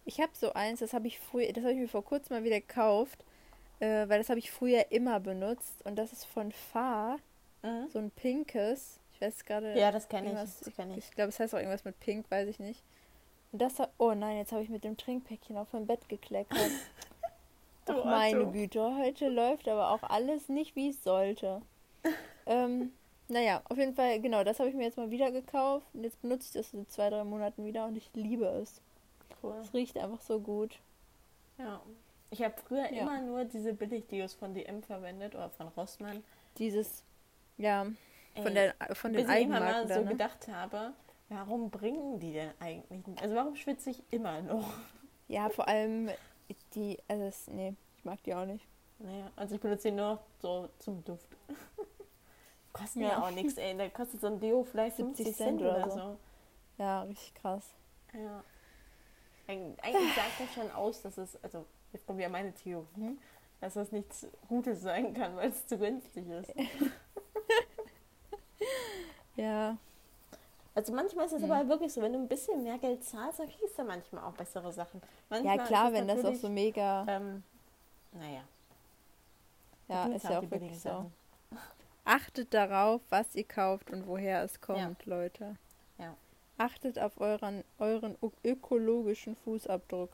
ich 0.06 0.19
habe 0.21 0.32
so 0.34 0.54
eins, 0.54 0.82
das 0.82 0.93
habe 0.93 1.08
ich 1.08 1.19
früher, 1.19 1.52
das 1.52 1.63
habe 1.63 1.73
ich 1.73 1.80
mir 1.80 1.88
vor 1.88 2.04
kurzem 2.04 2.38
mal 2.38 2.43
wieder 2.43 2.60
gekauft, 2.60 3.23
äh, 3.83 4.07
weil 4.07 4.19
das 4.19 4.29
habe 4.29 4.39
ich 4.39 4.51
früher 4.51 4.91
immer 4.91 5.19
benutzt 5.19 5.85
und 5.85 5.95
das 5.97 6.13
ist 6.13 6.25
von 6.25 6.51
Fa, 6.51 7.17
Mhm. 7.63 7.87
so 7.89 7.99
ein 7.99 8.11
pinkes. 8.11 8.99
Ich 9.13 9.21
weiß 9.21 9.45
gerade. 9.45 9.77
Ja, 9.79 9.91
das 9.91 10.09
kenne 10.09 10.27
ich. 10.27 10.33
Das 10.35 10.75
kenn 10.75 10.91
ich. 10.91 10.97
Ich 10.97 11.11
glaube, 11.11 11.29
es 11.29 11.39
heißt 11.39 11.53
auch 11.55 11.59
irgendwas 11.59 11.85
mit 11.85 11.99
Pink, 11.99 12.29
weiß 12.29 12.49
ich 12.49 12.59
nicht. 12.59 12.83
Und 13.51 13.61
das 13.61 13.75
oh 13.97 14.13
nein, 14.13 14.37
jetzt 14.37 14.51
habe 14.51 14.63
ich 14.63 14.69
mit 14.69 14.83
dem 14.83 14.97
Trinkpäckchen 14.97 15.57
auf 15.57 15.71
mein 15.71 15.87
Bett 15.87 16.09
gekleckert. 16.09 16.57
Ach 17.87 18.05
meine. 18.05 18.51
Güte, 18.51 18.97
heute 18.97 19.29
läuft 19.29 19.67
aber 19.67 19.91
auch 19.91 20.03
alles 20.03 20.49
nicht, 20.49 20.75
wie 20.75 20.89
es 20.89 21.03
sollte. 21.03 21.61
ähm, 22.45 22.91
naja, 23.29 23.61
auf 23.69 23.77
jeden 23.77 23.93
Fall, 23.93 24.19
genau, 24.19 24.43
das 24.43 24.59
habe 24.59 24.69
ich 24.69 24.75
mir 24.75 24.83
jetzt 24.83 24.97
mal 24.97 25.11
wieder 25.11 25.31
gekauft. 25.31 25.87
Und 25.93 26.03
jetzt 26.03 26.21
benutze 26.21 26.47
ich 26.47 26.53
das 26.53 26.73
in 26.73 26.89
zwei, 26.89 27.09
drei 27.09 27.23
Monaten 27.23 27.65
wieder 27.65 27.85
und 27.85 27.95
ich 27.95 28.09
liebe 28.13 28.45
es. 28.45 28.81
Cool. 29.41 29.55
Es 29.61 29.73
riecht 29.73 29.97
einfach 29.97 30.21
so 30.21 30.39
gut. 30.39 30.79
Ja. 31.57 31.81
Ich 32.33 32.41
habe 32.41 32.55
früher 32.67 32.91
Ja. 32.91 33.01
immer 33.03 33.21
nur 33.21 33.45
diese 33.45 33.73
Billig-Deos 33.73 34.33
von 34.33 34.55
DM 34.55 34.81
verwendet 34.81 35.35
oder 35.35 35.51
von 35.51 35.67
Rossmann. 35.67 36.23
Dieses, 36.57 37.03
ja, 37.57 37.85
von, 38.41 38.55
der, 38.55 38.73
von 38.93 39.13
den 39.13 39.21
ich 39.29 39.31
irgendwann 39.31 39.59
mal 39.59 39.67
Eigenmarken 39.67 39.87
so 39.87 39.93
dann, 39.93 40.03
ne? 40.05 40.09
gedacht 40.09 40.47
habe, 40.47 40.93
warum 41.29 41.69
bringen 41.69 42.19
die 42.19 42.33
denn 42.33 42.49
eigentlich? 42.59 43.03
Also 43.21 43.35
warum 43.35 43.55
schwitze 43.55 43.91
ich 43.91 44.01
immer 44.09 44.41
noch? 44.41 44.67
Ja, 45.27 45.49
vor 45.49 45.67
allem 45.67 46.09
die, 46.73 46.97
also 47.07 47.23
es, 47.25 47.47
nee, 47.49 47.75
ich 47.97 48.03
mag 48.03 48.21
die 48.23 48.33
auch 48.33 48.45
nicht. 48.45 48.67
Naja, 48.97 49.29
also 49.35 49.53
ich 49.53 49.61
benutze 49.61 49.89
die 49.89 49.95
nur 49.95 50.15
noch 50.15 50.19
so 50.41 50.69
zum 50.79 51.03
Duft. 51.03 51.27
Kosten 52.73 53.01
ja, 53.01 53.09
Ja. 53.09 53.23
auch 53.23 53.31
nichts, 53.31 53.57
ey. 53.57 53.77
Da 53.77 53.89
kostet 53.89 54.21
so 54.21 54.27
ein 54.27 54.39
Deo 54.39 54.63
vielleicht 54.63 54.95
70 54.97 55.25
50 55.27 55.37
Cent 55.37 55.59
Cent 55.59 55.61
oder 55.61 55.75
oder 55.85 55.89
so. 55.91 55.97
so. 55.97 56.17
Ja, 56.79 57.03
richtig 57.03 57.35
krass. 57.35 57.69
Ja. 58.11 58.43
Eig 59.45 59.59
eigentlich 59.83 60.15
sagt 60.15 60.39
das 60.39 60.53
schon 60.55 60.71
aus, 60.71 61.01
dass 61.03 61.17
es, 61.19 61.37
also 61.43 61.67
jetzt 61.93 62.06
kommt 62.06 62.19
ja 62.19 62.29
meine 62.29 62.53
Theorie, 62.53 63.17
dass 63.62 63.75
das 63.75 63.91
nichts 63.91 64.27
Gutes 64.49 64.82
sein 64.82 65.13
kann, 65.13 65.36
weil 65.38 65.49
es 65.49 65.65
zu 65.67 65.77
günstig 65.77 66.27
ist. 66.29 66.53
Ja, 69.36 69.77
Also 70.75 70.93
manchmal 70.93 71.25
ist 71.25 71.34
es 71.34 71.41
Hm. 71.43 71.51
aber 71.51 71.67
wirklich 71.69 71.91
so, 71.93 72.01
wenn 72.01 72.13
du 72.13 72.19
ein 72.19 72.27
bisschen 72.27 72.63
mehr 72.63 72.77
Geld 72.77 73.03
zahlst, 73.03 73.39
dann 73.39 73.47
kriegst 73.49 73.77
du 73.77 73.84
manchmal 73.84 74.23
auch 74.23 74.34
bessere 74.34 74.71
Sachen. 74.71 75.01
Manchmal 75.29 75.58
ja 75.58 75.63
klar, 75.65 75.93
wenn 75.93 76.08
das 76.08 76.23
auch 76.25 76.34
so 76.36 76.49
mega, 76.49 77.06
Ähm, 77.08 77.43
naja. 78.12 78.41
ja, 79.88 80.06
ist 80.08 80.23
ja 80.23 80.39
auch 80.39 80.49
wirklich 80.49 80.77
so. 80.79 80.89
Sachen. 80.89 81.13
Achtet 82.06 82.53
darauf, 82.53 83.01
was 83.10 83.34
ihr 83.36 83.43
kauft 83.43 83.91
und 83.91 84.08
woher 84.08 84.43
es 84.43 84.60
kommt, 84.62 85.06
Leute. 85.06 85.56
Ja. 85.97 86.15
Achtet 86.58 86.99
auf 86.99 87.19
euren, 87.19 87.63
euren 87.79 88.17
ökologischen 88.43 89.36
Fußabdruck. 89.38 90.10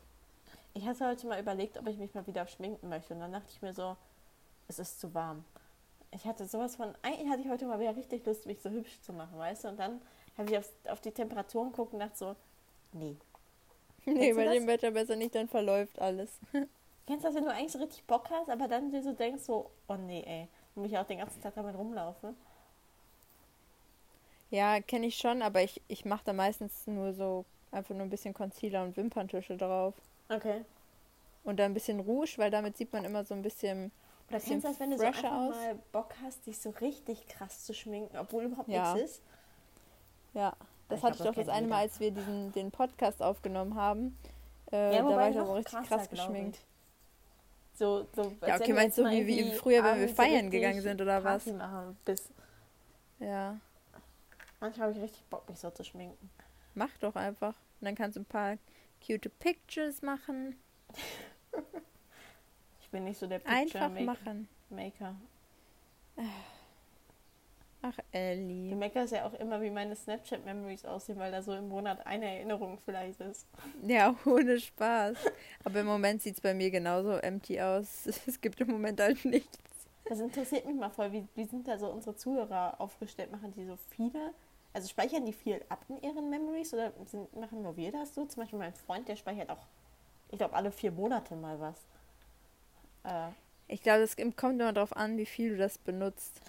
Ich 0.73 0.85
hatte 0.87 1.07
heute 1.07 1.27
mal 1.27 1.39
überlegt, 1.39 1.77
ob 1.77 1.87
ich 1.87 1.97
mich 1.97 2.13
mal 2.13 2.25
wieder 2.27 2.47
schminken 2.47 2.89
möchte. 2.89 3.13
Und 3.13 3.19
dann 3.19 3.33
dachte 3.33 3.49
ich 3.49 3.61
mir 3.61 3.73
so, 3.73 3.97
es 4.67 4.79
ist 4.79 4.99
zu 4.99 5.13
warm. 5.13 5.43
Ich 6.11 6.25
hatte 6.25 6.47
sowas 6.47 6.75
von, 6.75 6.93
eigentlich 7.01 7.29
hatte 7.29 7.41
ich 7.41 7.49
heute 7.49 7.65
mal 7.65 7.79
wieder 7.79 7.95
richtig 7.95 8.25
Lust, 8.25 8.45
mich 8.45 8.61
so 8.61 8.69
hübsch 8.69 8.99
zu 9.01 9.13
machen, 9.13 9.37
weißt 9.37 9.65
du? 9.65 9.67
Und 9.69 9.77
dann 9.77 10.01
habe 10.37 10.49
ich 10.49 10.57
auf, 10.57 10.69
auf 10.87 11.01
die 11.01 11.11
Temperaturen 11.11 11.71
geguckt 11.71 11.93
und 11.93 11.99
dachte 11.99 12.17
so, 12.17 12.35
nee. 12.93 13.15
Nee, 14.05 14.33
bei 14.33 14.45
dem 14.45 14.65
Wetter 14.65 14.91
besser 14.91 15.15
nicht, 15.15 15.35
dann 15.35 15.47
verläuft 15.47 15.99
alles. 15.99 16.39
Kennst 17.07 17.23
du 17.23 17.27
das, 17.27 17.35
wenn 17.35 17.45
du 17.45 17.51
eigentlich 17.51 17.71
so 17.71 17.79
richtig 17.79 18.03
Bock 18.05 18.29
hast, 18.29 18.49
aber 18.49 18.67
dann 18.67 18.91
dir 18.91 19.03
so 19.03 19.13
denkst, 19.13 19.43
so, 19.43 19.69
oh 19.87 19.95
nee, 19.95 20.23
ey. 20.25 20.47
Und 20.75 20.85
ich 20.85 20.97
auch 20.97 21.05
den 21.05 21.19
ganzen 21.19 21.41
Tag 21.41 21.55
damit 21.55 21.75
rumlaufe. 21.75 22.33
Ja, 24.51 24.79
kenne 24.81 25.07
ich 25.07 25.17
schon, 25.17 25.41
aber 25.41 25.61
ich, 25.61 25.81
ich 25.87 26.05
mache 26.05 26.23
da 26.25 26.33
meistens 26.33 26.87
nur 26.87 27.13
so 27.13 27.45
einfach 27.71 27.93
nur 27.93 28.03
ein 28.03 28.09
bisschen 28.09 28.33
Concealer 28.33 28.83
und 28.83 28.97
Wimperntusche 28.97 29.57
drauf. 29.57 29.93
Okay. 30.29 30.63
Und 31.43 31.57
dann 31.57 31.71
ein 31.71 31.73
bisschen 31.73 31.99
Rouge, 31.99 32.33
weil 32.37 32.51
damit 32.51 32.77
sieht 32.77 32.93
man 32.93 33.05
immer 33.05 33.23
so 33.23 33.33
ein 33.33 33.41
bisschen. 33.41 33.91
Oder 34.29 34.39
kennst 34.39 34.65
du 34.65 34.69
das, 34.69 34.79
wenn 34.79 34.91
du 34.91 34.97
so 34.97 35.03
einfach 35.03 35.31
aus? 35.31 35.55
mal 35.55 35.75
Bock 35.91 36.13
hast, 36.23 36.45
dich 36.45 36.59
so 36.59 36.69
richtig 36.69 37.27
krass 37.27 37.65
zu 37.65 37.73
schminken, 37.73 38.15
obwohl 38.17 38.43
überhaupt 38.43 38.69
Ja. 38.69 38.93
nichts 38.93 39.11
ist? 39.11 39.21
Ja, 40.33 40.53
das 40.89 40.99
Ich 40.99 41.03
hatte 41.05 41.15
glaub, 41.15 41.29
ich 41.31 41.35
doch 41.37 41.45
das 41.45 41.53
eine 41.55 41.67
Mal, 41.67 41.79
als 41.79 41.99
wir 41.99 42.11
diesen, 42.11 42.51
den 42.51 42.69
Podcast 42.69 43.21
aufgenommen 43.23 43.73
haben. 43.75 44.17
Äh, 44.71 44.95
Ja, 44.95 45.01
da 45.01 45.15
war 45.15 45.29
ich 45.29 45.39
aber 45.39 45.55
richtig 45.55 45.73
krasser, 45.73 45.95
krass 45.97 46.09
geschminkt. 46.09 46.59
So, 47.73 48.05
so, 48.15 48.33
Ja, 48.45 48.57
okay, 48.57 48.73
meinst 48.73 48.97
du, 48.97 49.09
wie, 49.09 49.25
wie 49.25 49.51
früher, 49.53 49.83
wenn 49.83 49.99
wir 50.01 50.09
so 50.09 50.13
feiern 50.15 50.31
richtig 50.33 50.51
gegangen 50.51 50.81
sind 50.81 51.01
oder 51.01 51.23
was? 51.23 51.45
Machen 51.47 51.97
bist. 52.05 52.29
Ja, 53.19 53.57
Manchmal 54.59 54.89
habe 54.89 54.97
ich 54.97 55.03
richtig 55.03 55.23
Bock, 55.29 55.47
mich 55.49 55.57
so 55.57 55.69
zu 55.71 55.83
schminken. 55.83 56.29
mach 56.75 56.95
doch 56.99 57.15
einfach. 57.15 57.55
Und 57.79 57.85
dann 57.85 57.95
kannst 57.95 58.17
du 58.17 58.21
ein 58.21 58.25
paar 58.25 58.57
cute 59.05 59.29
Pictures 59.29 60.01
machen. 60.01 60.55
Ich 62.81 62.91
bin 62.91 63.03
nicht 63.03 63.19
so 63.19 63.27
der 63.27 63.37
Picture 63.37 63.85
Einfach 63.85 63.89
Make 63.89 64.05
machen. 64.05 64.49
Maker. 64.71 65.15
Ach, 67.81 67.95
Du 67.95 68.03
Ellie. 68.17 68.75
meckerst 68.75 69.13
ja 69.13 69.25
auch 69.25 69.33
immer, 69.35 69.61
wie 69.61 69.69
meine 69.69 69.95
Snapchat-Memories 69.95 70.85
aussehen, 70.85 71.17
weil 71.19 71.31
da 71.31 71.41
so 71.41 71.53
im 71.53 71.69
Monat 71.69 72.05
eine 72.05 72.25
Erinnerung 72.25 72.77
vielleicht 72.83 73.21
ist. 73.21 73.47
Ja, 73.83 74.15
ohne 74.25 74.59
Spaß. 74.59 75.17
Aber 75.63 75.79
im 75.79 75.85
Moment 75.85 76.21
sieht 76.23 76.33
es 76.35 76.41
bei 76.41 76.53
mir 76.53 76.71
genauso 76.71 77.11
empty 77.13 77.61
aus. 77.61 78.07
Es 78.27 78.41
gibt 78.41 78.59
im 78.59 78.69
Moment 78.71 78.99
halt 78.99 79.23
nichts. 79.23 79.57
Das 80.05 80.19
interessiert 80.19 80.65
mich 80.65 80.75
mal 80.75 80.89
voll. 80.89 81.11
Wie, 81.11 81.27
wie 81.35 81.45
sind 81.45 81.67
da 81.67 81.77
so 81.77 81.91
unsere 81.91 82.15
Zuhörer 82.15 82.81
aufgestellt? 82.81 83.31
Machen 83.31 83.53
die 83.53 83.65
so 83.65 83.77
viele? 83.91 84.33
Also 84.73 84.87
speichern 84.87 85.25
die 85.25 85.33
viel 85.33 85.63
ab 85.69 85.85
in 85.89 86.01
ihren 86.01 86.29
Memories 86.29 86.73
oder 86.73 86.93
sind, 87.05 87.35
machen 87.35 87.61
nur 87.63 87.75
wir 87.77 87.91
das 87.91 88.13
so? 88.15 88.25
Zum 88.25 88.41
Beispiel 88.43 88.59
mein 88.59 88.73
Freund, 88.73 89.07
der 89.07 89.15
speichert 89.15 89.49
auch, 89.49 89.67
ich 90.31 90.37
glaube, 90.37 90.55
alle 90.55 90.71
vier 90.71 90.91
Monate 90.91 91.35
mal 91.35 91.59
was. 91.59 91.87
Äh, 93.03 93.31
Ich 93.69 93.81
glaube, 93.81 94.01
es 94.03 94.17
kommt 94.17 94.59
immer 94.59 94.73
darauf 94.73 94.95
an, 94.97 95.17
wie 95.17 95.25
viel 95.25 95.51
du 95.51 95.57
das 95.57 95.77
benutzt. 95.77 96.41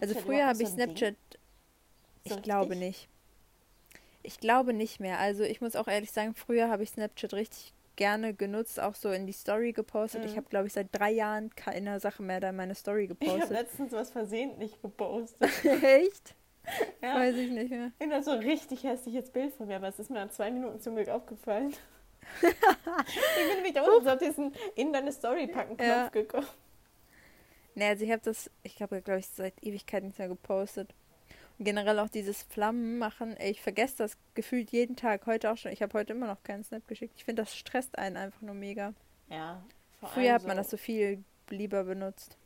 Also 0.00 0.14
früher 0.14 0.46
habe 0.46 0.62
ich 0.62 0.68
so? 0.68 0.74
Snapchat. 0.74 1.16
Ich 2.24 2.30
So 2.30 2.34
glaube 2.42 2.74
richtig? 2.74 2.78
nicht. 2.80 3.08
Ich 4.22 4.38
glaube 4.40 4.72
nicht 4.72 5.00
mehr. 5.00 5.18
Also 5.18 5.42
ich 5.44 5.60
muss 5.60 5.76
auch 5.76 5.88
ehrlich 5.88 6.10
sagen, 6.10 6.34
früher 6.34 6.68
habe 6.68 6.82
ich 6.82 6.90
Snapchat 6.90 7.32
richtig 7.34 7.72
gerne 7.96 8.34
genutzt, 8.34 8.78
auch 8.80 8.94
so 8.94 9.10
in 9.10 9.26
die 9.26 9.32
Story 9.32 9.72
gepostet. 9.72 10.24
Ich 10.24 10.32
Mhm. 10.32 10.36
habe, 10.36 10.48
glaube 10.48 10.66
ich, 10.66 10.72
seit 10.72 10.88
drei 10.92 11.10
Jahren 11.12 11.54
keine 11.54 12.00
Sache 12.00 12.22
mehr 12.22 12.40
da 12.40 12.50
in 12.50 12.56
meine 12.56 12.74
Story 12.74 13.06
Ich 13.20 13.38
habe 13.40 13.52
gepostet. 13.52 13.52
letztens 13.52 13.92
was 13.92 14.10
versehentlich 14.10 14.80
gepostet. 14.82 15.50
Echt? 15.82 16.34
ja. 17.02 17.14
Weiß 17.16 17.36
ich 17.36 17.50
nicht 17.50 17.70
mehr. 17.70 17.92
Ich 17.98 18.10
habe 18.10 18.22
so 18.22 18.32
ein 18.32 18.40
richtig 18.40 18.84
hässliches 18.84 19.30
Bild 19.30 19.54
von 19.54 19.66
mir, 19.66 19.76
aber 19.76 19.88
es 19.88 19.98
ist 19.98 20.10
mir 20.10 20.24
nach 20.24 20.30
zwei 20.32 20.50
Minuten 20.50 20.80
zum 20.80 20.94
Glück 20.96 21.08
aufgefallen. 21.08 21.74
ich 22.42 22.48
bin 23.36 23.54
nämlich 23.54 23.72
da 23.74 23.82
unten 23.82 24.04
so 24.04 24.10
auf 24.10 24.18
diesen 24.18 24.52
in 24.74 24.92
deine 24.92 25.12
Story 25.12 25.46
packen 25.46 25.76
Knopf 25.76 25.88
Ja. 25.88 26.08
gekommen. 26.08 26.46
Ne, 27.74 27.86
also 27.88 28.04
ich 28.04 28.10
habe 28.10 28.22
das, 28.24 28.50
ich 28.62 28.80
habe, 28.80 29.02
glaube 29.02 29.20
ich, 29.20 29.28
seit 29.28 29.62
Ewigkeit 29.62 30.02
nicht 30.02 30.18
mehr 30.18 30.28
gepostet. 30.28 30.94
Und 31.58 31.64
generell 31.66 31.98
auch 32.00 32.08
dieses 32.08 32.42
Flammen 32.42 32.98
machen, 32.98 33.36
ich 33.38 33.60
vergesse 33.62 33.98
das 33.98 34.16
gefühlt 34.34 34.70
jeden 34.70 34.96
Tag. 34.96 35.26
Heute 35.26 35.50
auch 35.50 35.56
schon. 35.56 35.72
Ich 35.72 35.82
habe 35.82 35.92
heute 35.98 36.12
immer 36.14 36.26
noch 36.26 36.42
keinen 36.42 36.64
Snap 36.64 36.86
geschickt. 36.88 37.14
Ich 37.16 37.24
finde, 37.24 37.42
das 37.42 37.54
stresst 37.54 37.98
einen 37.98 38.16
einfach 38.16 38.40
nur 38.42 38.54
mega. 38.54 38.92
Ja. 39.28 39.62
Früher 40.02 40.34
hat 40.34 40.46
man 40.46 40.56
das 40.56 40.70
so 40.70 40.76
viel 40.76 41.22
lieber 41.48 41.84
benutzt. 41.84 42.36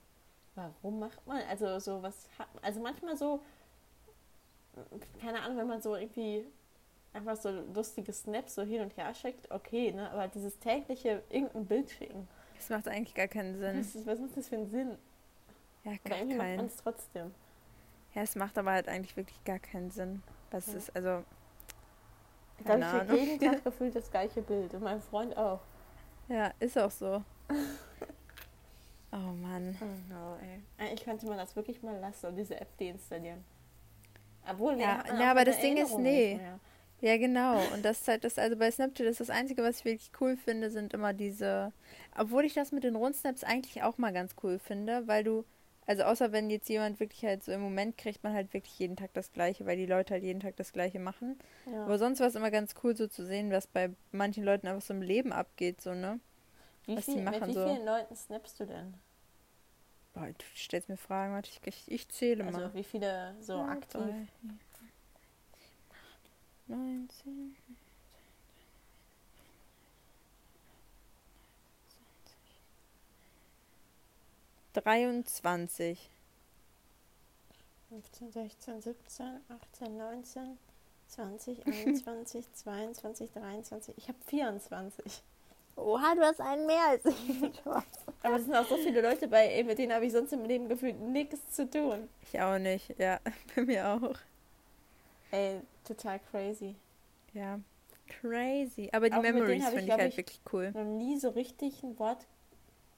Warum 0.54 0.98
macht 0.98 1.26
man? 1.26 1.42
Also 1.48 1.78
so 1.78 2.02
was 2.02 2.28
hat 2.38 2.48
also 2.62 2.80
manchmal 2.80 3.16
so 3.16 3.40
keine 5.20 5.42
Ahnung, 5.42 5.58
wenn 5.58 5.66
man 5.66 5.80
so 5.82 5.94
irgendwie 5.96 6.44
einfach 7.12 7.36
so 7.36 7.50
lustige 7.74 8.12
Snaps 8.12 8.54
so 8.54 8.62
hin 8.62 8.82
und 8.82 8.96
her 8.96 9.12
schickt, 9.14 9.50
okay, 9.50 9.92
ne? 9.92 10.10
Aber 10.10 10.28
dieses 10.28 10.58
tägliche 10.58 11.22
irgendein 11.28 11.66
Bild 11.66 11.90
schicken, 11.90 12.28
Das 12.56 12.68
macht 12.68 12.88
eigentlich 12.88 13.14
gar 13.14 13.28
keinen 13.28 13.58
Sinn. 13.58 13.78
was, 13.80 13.94
ist, 13.94 14.06
was 14.06 14.18
macht 14.20 14.36
das 14.36 14.48
für 14.48 14.56
einen 14.56 14.70
Sinn? 14.70 14.96
Ja, 15.84 15.92
gar 16.04 16.18
macht 16.18 16.28
man 16.28 16.38
keinen. 16.38 16.66
es 16.66 16.76
trotzdem. 16.76 17.34
Ja, 18.14 18.22
es 18.22 18.34
macht 18.36 18.58
aber 18.58 18.72
halt 18.72 18.88
eigentlich 18.88 19.16
wirklich 19.16 19.42
gar 19.44 19.58
keinen 19.58 19.90
Sinn. 19.90 20.22
Was 20.50 20.66
Ja. 20.66 20.74
ist, 20.74 20.94
also. 20.96 21.24
Ich 22.58 22.64
Keine 22.66 22.84
ich 22.84 22.90
krieg 22.90 23.00
Ahnung. 23.02 23.16
jeden 23.16 23.40
Tag 23.40 23.64
gefühlt 23.64 23.94
das 23.94 24.10
gleiche 24.10 24.42
Bild 24.42 24.74
und 24.74 24.82
mein 24.82 25.00
Freund 25.00 25.36
auch. 25.36 25.60
Ja, 26.28 26.52
ist 26.60 26.78
auch 26.78 26.90
so. 26.90 27.22
Oh 29.12 29.16
Mann. 29.16 29.76
Oh 29.80 30.12
no, 30.14 30.36
ey. 30.40 30.62
Eigentlich 30.78 31.02
könnte 31.04 31.26
man 31.26 31.36
das 31.36 31.56
wirklich 31.56 31.82
mal 31.82 31.98
lassen 31.98 32.26
und 32.26 32.36
diese 32.36 32.60
App 32.60 32.76
deinstallieren. 32.78 33.42
Obwohl, 34.48 34.76
nee, 34.76 34.82
Ja, 34.82 35.02
auch 35.04 35.20
aber 35.20 35.44
das 35.44 35.60
Ding 35.60 35.76
ist, 35.76 35.96
nee. 35.98 36.40
Ja, 37.00 37.16
genau. 37.16 37.58
Und 37.72 37.84
das 37.84 38.02
ist 38.02 38.08
halt 38.08 38.24
das, 38.24 38.38
also 38.38 38.56
bei 38.56 38.70
Snapchat 38.70 39.06
ist 39.06 39.20
das 39.20 39.30
Einzige, 39.30 39.62
was 39.62 39.78
ich 39.78 39.84
wirklich 39.84 40.10
cool 40.20 40.36
finde, 40.36 40.70
sind 40.70 40.92
immer 40.92 41.12
diese. 41.12 41.72
Obwohl 42.16 42.44
ich 42.44 42.54
das 42.54 42.72
mit 42.72 42.84
den 42.84 42.94
Rundsnaps 42.94 43.42
eigentlich 43.42 43.82
auch 43.82 43.96
mal 43.96 44.12
ganz 44.12 44.34
cool 44.42 44.58
finde, 44.58 45.06
weil 45.08 45.24
du, 45.24 45.44
also 45.86 46.02
außer 46.02 46.32
wenn 46.32 46.50
jetzt 46.50 46.68
jemand 46.68 47.00
wirklich 47.00 47.24
halt 47.24 47.42
so 47.42 47.52
im 47.52 47.62
Moment 47.62 47.96
kriegt 47.96 48.22
man 48.22 48.34
halt 48.34 48.52
wirklich 48.52 48.78
jeden 48.78 48.96
Tag 48.96 49.14
das 49.14 49.32
Gleiche, 49.32 49.64
weil 49.64 49.78
die 49.78 49.86
Leute 49.86 50.12
halt 50.12 50.22
jeden 50.22 50.40
Tag 50.40 50.56
das 50.56 50.72
Gleiche 50.72 50.98
machen. 50.98 51.38
Ja. 51.64 51.84
Aber 51.84 51.98
sonst 51.98 52.20
war 52.20 52.26
es 52.26 52.34
immer 52.34 52.50
ganz 52.50 52.74
cool 52.84 52.94
so 52.94 53.06
zu 53.06 53.24
sehen, 53.24 53.50
was 53.50 53.66
bei 53.66 53.90
manchen 54.12 54.44
Leuten 54.44 54.66
einfach 54.66 54.82
so 54.82 54.92
im 54.92 55.02
Leben 55.02 55.32
abgeht, 55.32 55.80
so, 55.80 55.94
ne? 55.94 56.20
Wie 56.84 56.96
was 56.96 57.06
die 57.06 57.12
viel, 57.12 57.22
machen 57.22 57.40
mit 57.40 57.48
wie 57.48 57.54
so. 57.54 57.64
vielen 57.66 57.86
Leuten 57.86 58.14
snappst 58.14 58.60
du 58.60 58.66
denn? 58.66 58.94
Boah, 60.14 60.26
du 60.26 60.44
stellst 60.56 60.88
mir 60.88 60.96
Fragen, 60.96 61.34
warte, 61.34 61.50
ich, 61.64 61.88
ich, 61.88 62.08
zähle 62.08 62.44
Also 62.44 62.58
mal. 62.58 62.74
wie 62.74 62.84
viele 62.84 63.34
so 63.40 63.54
Zwei, 63.54 63.70
aktiv? 63.70 64.00
drei, 64.00 64.26
vier, 64.40 64.50
fünf, 64.78 64.90
neun, 66.66 67.08
zehn, 67.10 67.56
23. 74.74 76.10
15, 77.88 78.30
16, 78.32 78.80
17, 78.82 79.40
18, 79.48 79.96
19, 79.96 80.58
20, 81.08 81.66
21, 81.66 82.52
22, 82.52 83.30
23. 83.32 83.98
Ich 83.98 84.08
habe 84.08 84.18
24. 84.26 85.22
Oha, 85.76 86.14
du 86.14 86.20
hast 86.22 86.40
einen 86.40 86.66
mehr 86.66 86.88
als 86.90 87.04
ich. 87.04 87.62
Aber 88.22 88.36
es 88.36 88.44
sind 88.44 88.54
auch 88.54 88.66
so 88.66 88.76
viele 88.76 89.00
Leute 89.00 89.28
bei, 89.28 89.46
ey, 89.46 89.64
mit 89.64 89.78
denen 89.78 89.92
habe 89.94 90.04
ich 90.04 90.12
sonst 90.12 90.32
im 90.32 90.44
Leben 90.44 90.68
gefühlt 90.68 91.00
nichts 91.00 91.50
zu 91.52 91.68
tun. 91.68 92.08
ich 92.22 92.40
auch 92.40 92.58
nicht, 92.58 92.98
ja, 92.98 93.18
bei 93.56 93.62
mir 93.62 93.88
auch. 93.88 94.14
Ey, 95.30 95.60
total 95.84 96.20
crazy. 96.30 96.76
Ja, 97.32 97.60
crazy. 98.08 98.90
Aber 98.92 99.08
die 99.08 99.16
Auch 99.16 99.22
Memories 99.22 99.64
habe 99.64 99.76
ich, 99.76 99.80
finde 99.80 99.80
ich 99.80 99.86
glaub 99.86 100.00
halt 100.00 100.10
ich, 100.12 100.16
wirklich 100.18 100.40
cool. 100.52 100.70
Noch 100.72 100.84
nie 100.84 101.16
so 101.18 101.30
richtig 101.30 101.82
ein 101.82 101.98
Wort, 101.98 102.26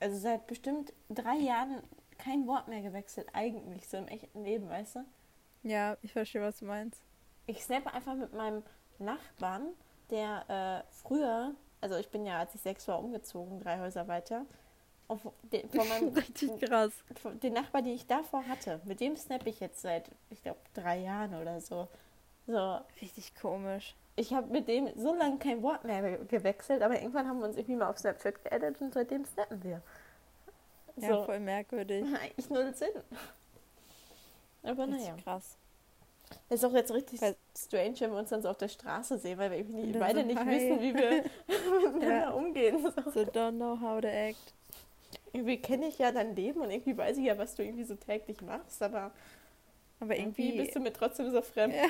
also 0.01 0.17
seit 0.19 0.47
bestimmt 0.47 0.93
drei 1.09 1.37
Jahren 1.37 1.83
kein 2.19 2.47
Wort 2.47 2.69
mehr 2.69 2.83
gewechselt, 2.83 3.29
eigentlich, 3.33 3.89
so 3.89 3.97
im 3.97 4.09
echten 4.09 4.45
Leben, 4.45 4.69
weißt 4.69 4.97
du? 4.97 5.05
Ja, 5.63 5.97
ich 6.03 6.13
verstehe, 6.13 6.41
was 6.43 6.59
du 6.59 6.65
meinst. 6.65 7.01
Ich 7.47 7.63
snappe 7.63 7.93
einfach 7.93 8.15
mit 8.15 8.33
meinem 8.33 8.63
Nachbarn, 8.99 9.69
der 10.11 10.85
äh, 10.89 10.93
früher, 10.93 11.55
also 11.83 11.97
ich 11.97 12.09
bin 12.09 12.25
ja, 12.25 12.39
als 12.39 12.55
ich 12.55 12.63
sechs 12.63 12.89
war, 12.89 12.99
umgezogen, 12.99 13.61
drei 13.61 13.79
Häuser 13.79 14.09
weiter. 14.09 14.47
Und 15.09 15.21
von 15.21 15.33
den- 15.53 15.69
von 15.69 15.87
meinem, 15.89 16.09
Richtig 16.15 16.59
krass. 16.61 16.93
den 17.43 17.53
Nachbar, 17.53 17.83
die 17.83 17.93
ich 17.93 18.07
davor 18.07 18.47
hatte, 18.49 18.81
mit 18.85 19.01
dem 19.01 19.17
snappe 19.17 19.51
ich 19.51 19.61
jetzt 19.61 19.83
seit, 19.83 20.09
ich 20.31 20.43
glaube, 20.43 20.61
drei 20.73 20.99
Jahren 20.99 21.35
oder 21.35 21.61
so. 21.61 21.89
So, 22.47 22.79
Richtig 23.01 23.35
komisch. 23.35 23.95
ich 24.17 24.33
habe 24.33 24.49
mit 24.49 24.67
dem 24.69 24.89
so 24.99 25.15
lange 25.15 25.39
kein 25.39 25.63
Wort 25.63 25.85
mehr 25.85 26.03
ge- 26.03 26.25
gewechselt, 26.27 26.83
aber 26.83 26.95
irgendwann 27.01 27.29
haben 27.29 27.39
wir 27.41 27.47
uns 27.47 27.57
irgendwie 27.57 27.77
mal 27.77 27.89
auf 27.91 27.99
Snapchat 27.99 28.43
geaddet 28.45 28.81
und 28.81 28.95
seitdem 28.95 29.25
snappen 29.25 29.63
wir. 29.63 29.83
Ja, 30.97 31.09
So, 31.09 31.25
voll 31.25 31.41
merkwürdig. 31.41 32.05
eigentlich 32.21 32.49
null 32.51 32.75
Sinn. 32.75 32.89
Aber 34.63 34.87
naja. 34.87 35.13
Richtig 35.13 35.25
krass. 35.25 35.57
Das 36.49 36.61
ist 36.61 36.65
auch 36.65 36.73
jetzt 36.75 36.93
richtig 36.93 37.21
Weil- 37.23 37.37
strange, 37.57 37.95
wenn 38.01 38.11
wir 38.13 38.19
uns 38.19 38.31
dann 38.31 38.43
so 38.43 38.49
auf 38.49 38.59
der 38.59 38.69
Straße 38.69 39.19
sehen, 39.19 39.39
weil 39.39 39.51
wir 39.51 39.59
irgendwie 39.59 39.81
Und 39.81 39.87
nicht, 39.87 39.95
dann 39.95 40.01
beide 40.01 40.21
so, 40.21 40.27
nicht 40.27 40.39
hi. 40.39 40.47
wissen, 40.47 40.81
wie 40.81 40.95
wir 40.95 41.25
miteinander 41.93 42.09
Ja. 42.21 42.31
umgehen. 42.31 42.83
So. 42.83 42.91
So 43.11 43.21
don't 43.23 43.53
know 43.57 43.79
how 43.81 44.01
to 44.01 44.09
act. 44.09 44.55
Irgendwie 45.33 45.59
kenne 45.61 45.87
ich 45.89 45.99
ja 45.99 46.13
dein 46.13 46.35
Leben 46.37 46.61
und 46.61 46.71
irgendwie 46.71 46.97
weiß 46.97 47.17
ich 47.19 47.25
ja, 47.25 47.39
was 47.39 47.55
du 47.55 47.63
irgendwie 47.65 47.85
so 47.85 47.95
täglich 47.95 48.41
machst, 48.43 48.83
aber 48.83 49.11
Aber 50.01 50.17
irgendwie, 50.17 50.49
irgendwie 50.49 50.63
bist 50.65 50.77
du 50.77 50.81
mir 50.81 50.93
trotzdem 50.93 51.31
so 51.31 51.41
fremd. 51.43 51.75
Ja. 51.75 51.87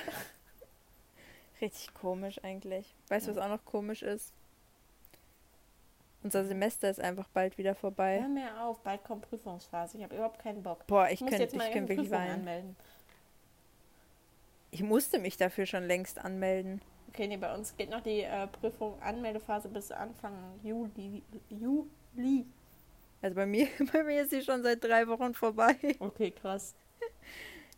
richtig 1.61 1.92
komisch 1.94 2.38
eigentlich. 2.44 2.94
Weißt 3.09 3.26
du, 3.26 3.31
was 3.33 3.38
auch 3.38 3.48
noch 3.48 3.64
komisch 3.64 4.02
ist? 4.02 4.33
Unser 6.24 6.44
Semester 6.44 6.88
ist 6.88 7.00
einfach 7.00 7.26
bald 7.28 7.59
wieder 7.59 7.74
vorbei. 7.74 8.20
Hör 8.20 8.28
mir 8.28 8.62
auf, 8.62 8.78
bald 8.83 9.02
kommt 9.02 9.28
Prüfungsphase. 9.28 9.96
Ich 9.98 10.05
habe 10.05 10.14
überhaupt 10.14 10.38
keinen 10.38 10.62
Bock. 10.62 10.87
Boah, 10.87 11.09
ich 11.11 11.18
könnte 11.18 11.50
wirklich 11.52 12.11
weinen. 12.12 12.35
anmelden. 12.35 12.76
Ich 14.72 14.82
musste 14.82 15.18
mich 15.18 15.37
dafür 15.37 15.66
schon 15.66 15.87
längst 15.87 16.18
anmelden. 16.18 16.80
Okay, 17.08 17.28
nee, 17.28 17.37
bei 17.37 17.54
uns 17.54 17.76
geht 17.76 17.90
noch 17.90 18.00
die 18.00 18.22
äh, 18.22 18.46
Prüfung 18.46 19.00
Anmeldephase 19.02 19.68
bis 19.68 19.92
Anfang 19.92 20.32
Juli. 20.62 21.22
Juli. 21.50 22.46
Also 23.20 23.37
bei 23.37 23.44
mir, 23.46 23.68
bei 23.92 24.02
mir 24.02 24.22
ist 24.22 24.30
sie 24.30 24.42
schon 24.42 24.62
seit 24.62 24.82
drei 24.82 25.06
Wochen 25.08 25.35
vorbei. 25.35 25.76
Okay, 26.00 26.30
krass. 26.30 26.74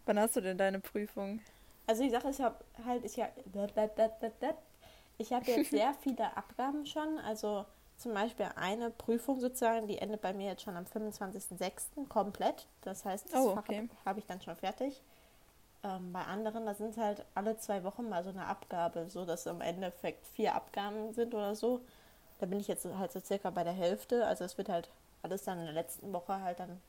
Wann 0.07 0.21
hast 0.21 0.37
du 0.37 0.41
denn 0.41 0.57
deine 0.57 0.79
Prüfung? 0.81 1.41
Also 1.87 2.05
die 2.05 2.11
Sache 2.11 2.29
ist 2.29 2.39
ja 2.39 2.55
halt, 2.87 3.05
ich 3.05 3.17
ja, 3.17 3.29
ich 5.19 5.33
habe 5.33 5.51
jetzt 5.51 5.71
sehr 5.71 5.95
viele 6.01 6.37
Abgaben 6.37 6.87
schon. 6.87 7.19
Also 7.19 7.65
zum 7.97 8.15
Beispiel 8.15 8.47
eine 8.57 8.91
Prüfung 8.91 9.41
sozusagen, 9.41 9.87
die 9.89 9.99
endet 9.99 10.21
bei 10.21 10.33
mir 10.33 10.47
jetzt 10.51 10.63
schon 10.63 10.77
am 10.77 10.85
25.06. 10.85 12.09
komplett. 12.09 12.69
Das 12.83 13.05
heißt, 13.05 13.33
das 13.33 13.41
Oh, 13.41 13.57
okay. 13.57 13.89
habe 14.05 14.21
ich 14.21 14.27
dann 14.27 14.41
schon 14.41 14.57
fertig. 14.57 15.03
Ähm, 15.85 16.13
bei 16.13 16.23
anderen, 16.23 16.65
da 16.65 16.75
sind 16.75 16.97
halt 16.97 17.25
alle 17.35 17.59
zwei 17.59 17.85
Wochen 17.85 18.09
mal 18.09 18.25
so 18.25 18.31
eine 18.31 18.47
Abgabe, 18.47 19.09
so 19.11 19.27
dass 19.27 19.45
im 19.45 19.61
Endeffekt 19.61 20.27
vier 20.29 20.55
Abgaben 20.55 21.13
sind 21.13 21.35
oder 21.35 21.55
so. 21.55 21.83
Da 22.39 22.47
bin 22.47 22.59
ich 22.59 22.69
jetzt 22.69 22.87
halt 22.87 23.13
so 23.13 23.21
circa 23.21 23.51
bei 23.51 23.65
der 23.65 23.75
Hälfte. 23.75 24.27
Also 24.27 24.45
es 24.45 24.57
wird 24.57 24.71
halt 24.71 24.89
alles 25.23 25.45
dann 25.45 25.59
in 25.59 25.67
der 25.67 25.75
letzten 25.75 26.13
Woche 26.13 26.41
halt 26.41 26.59
dann 26.59 26.81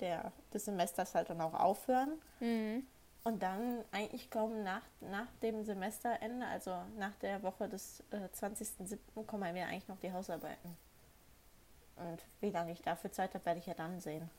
der, 0.00 0.32
des 0.52 0.64
Semesters 0.64 1.14
halt 1.14 1.28
dann 1.28 1.40
auch 1.42 1.54
aufhören. 1.54 2.12
Mhm. 2.40 2.86
Und 3.24 3.42
dann 3.42 3.84
eigentlich 3.92 4.30
kaum 4.30 4.62
nach, 4.62 4.82
nach 5.00 5.26
dem 5.42 5.64
Semesterende, 5.64 6.46
also 6.46 6.74
nach 6.96 7.14
der 7.16 7.42
Woche 7.42 7.68
des 7.68 8.02
äh, 8.10 8.28
20.07. 8.34 9.26
kommen 9.26 9.52
mir 9.52 9.66
eigentlich 9.66 9.88
noch 9.88 9.98
die 9.98 10.12
Hausarbeiten. 10.12 10.76
Und 11.96 12.24
wie 12.40 12.50
lange 12.50 12.72
ich 12.72 12.80
dafür 12.80 13.12
Zeit 13.12 13.34
habe, 13.34 13.44
werde 13.44 13.60
ich 13.60 13.66
ja 13.66 13.74
dann 13.74 14.00
sehen. 14.00 14.30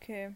Okay. 0.00 0.32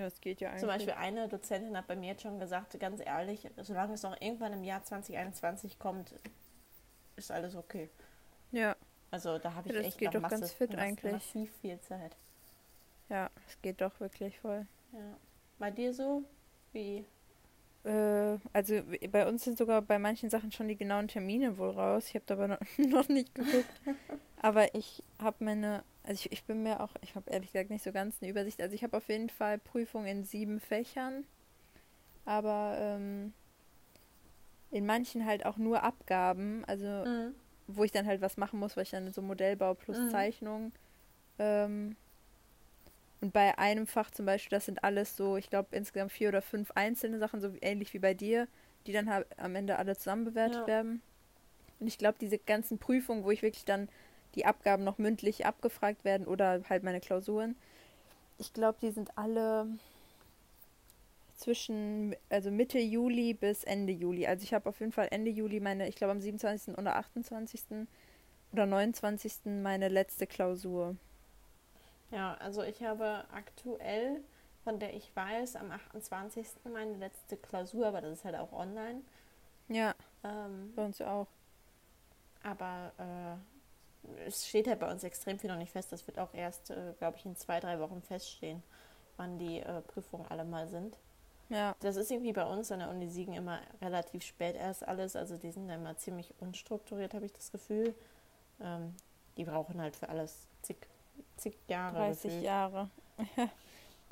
Ja, 0.00 0.06
es 0.06 0.18
geht 0.22 0.40
ja 0.40 0.48
eigentlich. 0.48 0.60
Zum 0.60 0.68
Beispiel 0.68 0.94
eine 0.94 1.28
Dozentin 1.28 1.76
hat 1.76 1.86
bei 1.86 1.94
mir 1.94 2.08
jetzt 2.12 2.22
schon 2.22 2.38
gesagt, 2.38 2.78
ganz 2.80 3.00
ehrlich, 3.04 3.46
solange 3.60 3.92
es 3.94 4.02
noch 4.02 4.18
irgendwann 4.18 4.54
im 4.54 4.64
Jahr 4.64 4.82
2021 4.82 5.78
kommt, 5.78 6.14
ist 7.16 7.30
alles 7.30 7.54
okay. 7.54 7.90
Ja. 8.50 8.74
Also 9.10 9.36
da 9.38 9.52
habe 9.54 9.68
ich 9.68 9.74
Ja, 9.74 9.80
das 9.80 9.88
echt 9.88 9.98
geht 9.98 10.14
doch 10.14 10.20
massiv, 10.22 10.40
ganz 10.40 10.52
fit 10.52 10.70
mass- 10.72 10.80
eigentlich. 10.80 11.12
massiv 11.12 11.52
viel 11.60 11.78
Zeit. 11.80 12.16
Ja, 13.10 13.28
es 13.46 13.60
geht 13.60 13.82
doch 13.82 14.00
wirklich 14.00 14.38
voll. 14.40 14.66
Ja. 14.92 15.16
Bei 15.58 15.70
dir 15.70 15.92
so? 15.92 16.22
Wie? 16.72 17.04
Äh, 17.84 18.38
also 18.54 18.80
bei 19.10 19.28
uns 19.28 19.44
sind 19.44 19.58
sogar 19.58 19.82
bei 19.82 19.98
manchen 19.98 20.30
Sachen 20.30 20.50
schon 20.50 20.68
die 20.68 20.76
genauen 20.76 21.08
Termine 21.08 21.58
wohl 21.58 21.70
raus. 21.70 22.06
Ich 22.08 22.14
habe 22.14 22.24
da 22.26 22.34
aber 22.34 22.48
noch, 22.48 22.58
noch 22.78 23.08
nicht 23.08 23.34
geguckt. 23.34 23.80
aber 24.40 24.74
ich 24.74 25.02
habe 25.18 25.44
meine, 25.44 25.82
also 26.02 26.14
ich, 26.26 26.32
ich 26.32 26.44
bin 26.44 26.62
mir 26.62 26.80
auch, 26.80 26.90
ich 27.02 27.14
habe 27.14 27.30
ehrlich 27.30 27.52
gesagt 27.52 27.70
nicht 27.70 27.84
so 27.84 27.92
ganz 27.92 28.16
eine 28.20 28.30
Übersicht. 28.30 28.60
Also 28.60 28.74
ich 28.74 28.82
habe 28.82 28.96
auf 28.96 29.08
jeden 29.08 29.28
Fall 29.30 29.58
Prüfungen 29.58 30.06
in 30.06 30.24
sieben 30.24 30.60
Fächern, 30.60 31.24
aber 32.24 32.76
ähm, 32.78 33.32
in 34.70 34.86
manchen 34.86 35.26
halt 35.26 35.44
auch 35.46 35.56
nur 35.56 35.82
Abgaben, 35.82 36.64
also 36.66 37.04
Mhm. 37.04 37.34
wo 37.66 37.84
ich 37.84 37.92
dann 37.92 38.06
halt 38.06 38.20
was 38.20 38.36
machen 38.36 38.58
muss, 38.58 38.76
weil 38.76 38.84
ich 38.84 38.90
dann 38.90 39.12
so 39.12 39.22
Modellbau 39.22 39.74
plus 39.74 39.98
Mhm. 39.98 40.10
Zeichnung. 40.10 40.72
Ähm, 41.38 41.96
und 43.20 43.32
bei 43.32 43.58
einem 43.58 43.86
Fach 43.86 44.10
zum 44.10 44.24
Beispiel, 44.26 44.56
das 44.56 44.64
sind 44.66 44.82
alles 44.82 45.16
so, 45.16 45.36
ich 45.36 45.50
glaube 45.50 45.76
insgesamt 45.76 46.12
vier 46.12 46.28
oder 46.30 46.40
fünf 46.42 46.70
einzelne 46.74 47.18
Sachen, 47.18 47.40
so 47.40 47.52
ähnlich 47.60 47.92
wie 47.92 47.98
bei 47.98 48.14
dir, 48.14 48.48
die 48.86 48.92
dann 48.92 49.10
halt 49.10 49.26
am 49.38 49.54
Ende 49.54 49.78
alle 49.78 49.96
zusammen 49.96 50.24
bewertet 50.24 50.60
Ja. 50.60 50.66
werden. 50.66 51.02
Und 51.78 51.86
ich 51.86 51.98
glaube, 51.98 52.16
diese 52.20 52.38
ganzen 52.38 52.78
Prüfungen, 52.78 53.24
wo 53.24 53.30
ich 53.30 53.42
wirklich 53.42 53.64
dann 53.64 53.88
die 54.34 54.46
Abgaben 54.46 54.84
noch 54.84 54.98
mündlich 54.98 55.46
abgefragt 55.46 56.04
werden 56.04 56.26
oder 56.26 56.62
halt 56.68 56.82
meine 56.82 57.00
Klausuren, 57.00 57.56
ich 58.38 58.52
glaube, 58.54 58.78
die 58.82 58.90
sind 58.90 59.16
alle 59.18 59.68
zwischen, 61.36 62.14
also 62.28 62.50
Mitte 62.50 62.78
Juli 62.78 63.34
bis 63.34 63.64
Ende 63.64 63.92
Juli. 63.92 64.26
Also 64.26 64.44
ich 64.44 64.52
habe 64.54 64.68
auf 64.68 64.80
jeden 64.80 64.92
Fall 64.92 65.08
Ende 65.10 65.30
Juli 65.30 65.60
meine, 65.60 65.88
ich 65.88 65.96
glaube 65.96 66.12
am 66.12 66.20
27. 66.20 66.76
oder 66.78 66.96
28. 66.96 67.88
oder 68.52 68.66
29. 68.66 69.62
meine 69.62 69.88
letzte 69.88 70.26
Klausur. 70.26 70.96
Ja, 72.10 72.34
also 72.34 72.62
ich 72.62 72.82
habe 72.82 73.24
aktuell, 73.32 74.22
von 74.64 74.78
der 74.80 74.94
ich 74.94 75.14
weiß, 75.14 75.56
am 75.56 75.70
28. 75.70 76.70
meine 76.72 76.96
letzte 76.96 77.36
Klausur, 77.36 77.86
aber 77.86 78.00
das 78.00 78.18
ist 78.18 78.24
halt 78.24 78.36
auch 78.36 78.52
online. 78.52 79.02
Ja, 79.68 79.94
Ähm, 80.24 80.72
bei 80.74 80.84
uns 80.84 80.98
ja 80.98 81.12
auch. 81.12 81.28
aber 82.42 82.92
äh, 82.98 83.59
es 84.26 84.48
steht 84.48 84.66
halt 84.68 84.80
bei 84.80 84.90
uns 84.90 85.04
extrem 85.04 85.38
viel 85.38 85.50
noch 85.50 85.56
nicht 85.58 85.72
fest. 85.72 85.92
Das 85.92 86.06
wird 86.06 86.18
auch 86.18 86.32
erst, 86.34 86.70
äh, 86.70 86.94
glaube 86.98 87.16
ich, 87.18 87.26
in 87.26 87.36
zwei, 87.36 87.60
drei 87.60 87.78
Wochen 87.80 88.02
feststehen, 88.02 88.62
wann 89.16 89.38
die 89.38 89.60
äh, 89.60 89.80
Prüfungen 89.82 90.26
alle 90.28 90.44
mal 90.44 90.66
sind. 90.68 90.96
Ja, 91.48 91.74
Das 91.80 91.96
ist 91.96 92.10
irgendwie 92.12 92.32
bei 92.32 92.44
uns 92.46 92.70
an 92.70 92.78
der 92.78 92.90
Uni 92.90 93.08
Siegen 93.08 93.34
immer 93.34 93.58
relativ 93.82 94.22
spät 94.22 94.54
erst 94.54 94.86
alles. 94.86 95.16
Also 95.16 95.36
die 95.36 95.50
sind 95.50 95.66
da 95.68 95.74
immer 95.74 95.96
ziemlich 95.96 96.32
unstrukturiert, 96.40 97.12
habe 97.12 97.26
ich 97.26 97.32
das 97.32 97.50
Gefühl. 97.50 97.92
Ähm, 98.60 98.94
die 99.36 99.44
brauchen 99.44 99.80
halt 99.80 99.96
für 99.96 100.08
alles 100.08 100.46
zig, 100.62 100.76
zig 101.36 101.56
Jahre. 101.66 101.96
30 101.96 102.22
gefühlt. 102.22 102.44
Jahre. 102.44 102.88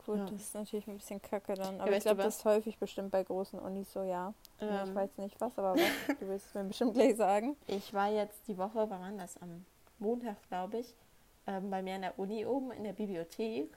Gut, 0.04 0.16
Ja. 0.18 0.24
das 0.24 0.40
ist 0.40 0.54
natürlich 0.54 0.86
ein 0.88 0.96
bisschen 0.96 1.20
kacke 1.22 1.54
dann. 1.54 1.80
Aber 1.80 1.90
weißt 1.90 1.98
ich 1.98 2.04
glaube, 2.04 2.22
das 2.22 2.38
ist 2.38 2.44
häufig 2.44 2.78
bestimmt 2.78 3.10
bei 3.10 3.22
großen 3.22 3.58
Unis 3.58 3.92
so, 3.92 4.02
ja. 4.02 4.32
Ja, 4.60 4.82
ich 4.82 4.88
Ähm, 4.88 4.94
weiß 4.94 5.10
nicht 5.18 5.40
was, 5.40 5.56
aber 5.58 5.74
was? 5.74 6.16
Du 6.18 6.26
willst 6.28 6.46
es 6.46 6.54
mir 6.54 6.64
bestimmt 6.64 6.94
gleich 6.94 7.16
sagen. 7.16 7.56
Ich 7.66 7.92
war 7.94 8.08
jetzt 8.08 8.40
die 8.48 8.56
Woche, 8.58 8.88
wann 8.90 9.00
war 9.00 9.12
das? 9.12 9.36
Am 9.42 9.64
Montag, 9.98 10.36
glaube 10.48 10.78
ich, 10.78 10.94
ähm, 11.46 11.70
bei 11.70 11.82
mir 11.82 11.96
in 11.96 12.02
der 12.02 12.18
Uni 12.18 12.46
oben 12.46 12.70
in 12.72 12.84
der 12.84 12.92
Bibliothek, 12.92 13.76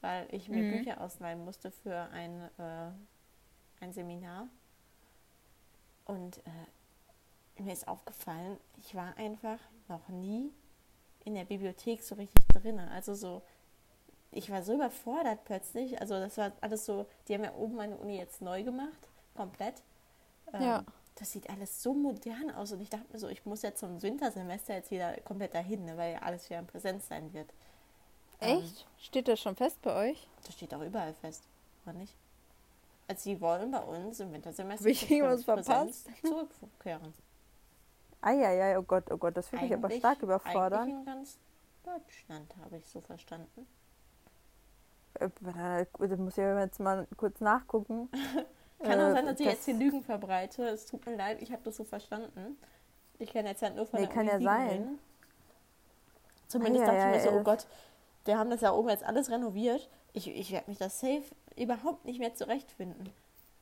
weil 0.00 0.28
ich 0.34 0.48
mir 0.48 0.62
Mhm. 0.62 0.68
Bücher 0.78 1.00
ausleihen 1.00 1.44
musste 1.44 1.70
für 1.70 1.96
ein, 2.12 2.50
äh, 2.58 2.90
ein 3.80 3.92
Seminar. 3.92 4.48
Und 6.04 6.38
äh, 6.38 7.62
mir 7.62 7.72
ist 7.72 7.88
aufgefallen, 7.88 8.58
ich 8.76 8.94
war 8.94 9.16
einfach 9.16 9.58
noch 9.88 10.08
nie 10.08 10.52
in 11.24 11.34
der 11.34 11.44
Bibliothek 11.44 12.02
so 12.02 12.14
richtig 12.14 12.46
drin. 12.48 12.78
Also 12.78 13.14
so, 13.14 13.42
ich 14.32 14.50
war 14.50 14.62
so 14.62 14.74
überfordert 14.74 15.44
plötzlich. 15.44 16.00
Also 16.00 16.14
das 16.20 16.38
war 16.38 16.52
alles 16.60 16.86
so, 16.86 17.06
die 17.28 17.34
haben 17.34 17.44
ja 17.44 17.54
oben 17.54 17.76
meine 17.76 17.96
Uni 17.96 18.18
jetzt 18.18 18.42
neu 18.42 18.62
gemacht, 18.64 19.08
komplett. 19.36 19.82
Ähm, 20.52 20.60
Ja. 20.60 20.84
Das 21.18 21.32
sieht 21.32 21.50
alles 21.50 21.82
so 21.82 21.94
modern 21.94 22.52
aus 22.52 22.70
und 22.70 22.80
ich 22.80 22.90
dachte 22.90 23.12
mir 23.12 23.18
so, 23.18 23.28
ich 23.28 23.44
muss 23.44 23.62
jetzt 23.62 23.80
zum 23.80 24.00
Wintersemester 24.00 24.74
jetzt 24.74 24.92
wieder 24.92 25.16
komplett 25.22 25.52
dahin, 25.52 25.84
ne, 25.84 25.96
weil 25.96 26.12
ja 26.12 26.20
alles 26.20 26.48
wieder 26.48 26.60
in 26.60 26.66
Präsenz 26.66 27.08
sein 27.08 27.32
wird. 27.32 27.52
Ähm, 28.40 28.58
Echt? 28.58 28.86
Steht 29.00 29.26
das 29.26 29.40
schon 29.40 29.56
fest 29.56 29.82
bei 29.82 30.10
euch? 30.10 30.28
das 30.46 30.54
steht 30.54 30.72
auch 30.72 30.82
überall 30.82 31.12
fest, 31.14 31.42
oder 31.84 31.94
nicht? 31.94 32.14
Also 33.08 33.22
sie 33.22 33.40
wollen 33.40 33.72
bei 33.72 33.80
uns 33.80 34.20
im 34.20 34.32
Wintersemester 34.32 34.86
ich 34.86 35.10
irgendwas 35.10 35.44
Präsenz 35.44 36.04
zurückkehren. 36.22 37.12
Eieiei, 38.20 38.78
oh 38.78 38.82
Gott, 38.82 39.10
oh 39.10 39.16
Gott, 39.16 39.36
das 39.36 39.50
würde 39.50 39.64
mich 39.64 39.74
aber 39.74 39.90
stark 39.90 40.22
überfordern. 40.22 40.82
Eigentlich 40.82 40.98
in 40.98 41.04
ganz 41.04 41.38
Deutschland, 41.82 42.54
habe 42.62 42.76
ich 42.76 42.86
so 42.86 43.00
verstanden. 43.00 43.66
Äh, 45.14 45.30
Da 45.40 46.16
muss 46.16 46.32
ich 46.34 46.36
ja 46.38 46.60
jetzt 46.60 46.78
mal 46.78 47.08
kurz 47.16 47.40
nachgucken. 47.40 48.08
Kann 48.82 49.00
auch 49.00 49.08
Äh, 49.08 49.12
sein, 49.12 49.26
dass 49.26 49.40
ich 49.40 49.46
das- 49.46 49.54
jetzt 49.54 49.64
hier 49.64 49.74
Lügen 49.74 50.02
verbreite. 50.02 50.64
Es 50.68 50.86
tut 50.86 51.04
mir 51.06 51.16
leid, 51.16 51.42
ich 51.42 51.50
habe 51.52 51.62
das 51.64 51.76
so 51.76 51.84
verstanden. 51.84 52.56
Ich 53.18 53.32
kenne 53.32 53.48
jetzt 53.48 53.62
halt 53.62 53.74
nur 53.76 53.86
von 53.86 54.00
Nee, 54.00 54.06
der 54.06 54.14
kann 54.14 54.28
Uni 54.28 54.44
ja 54.44 54.50
sein. 54.56 54.68
hin. 54.70 54.98
Zumindest 56.46 56.84
Ah, 56.84 56.86
dachte 56.86 56.98
ja, 56.98 57.10
ich 57.16 57.24
mir 57.24 57.30
so, 57.30 57.36
oh 57.36 57.42
Gott, 57.42 57.66
wir 58.24 58.38
haben 58.38 58.50
das 58.50 58.60
ja 58.60 58.72
oben 58.72 58.88
jetzt 58.88 59.04
alles 59.04 59.30
renoviert. 59.30 59.88
Ich, 60.12 60.28
ich 60.28 60.52
werde 60.52 60.70
mich 60.70 60.78
das 60.78 61.00
safe 61.00 61.24
überhaupt 61.56 62.04
nicht 62.04 62.18
mehr 62.20 62.34
zurechtfinden. 62.34 63.10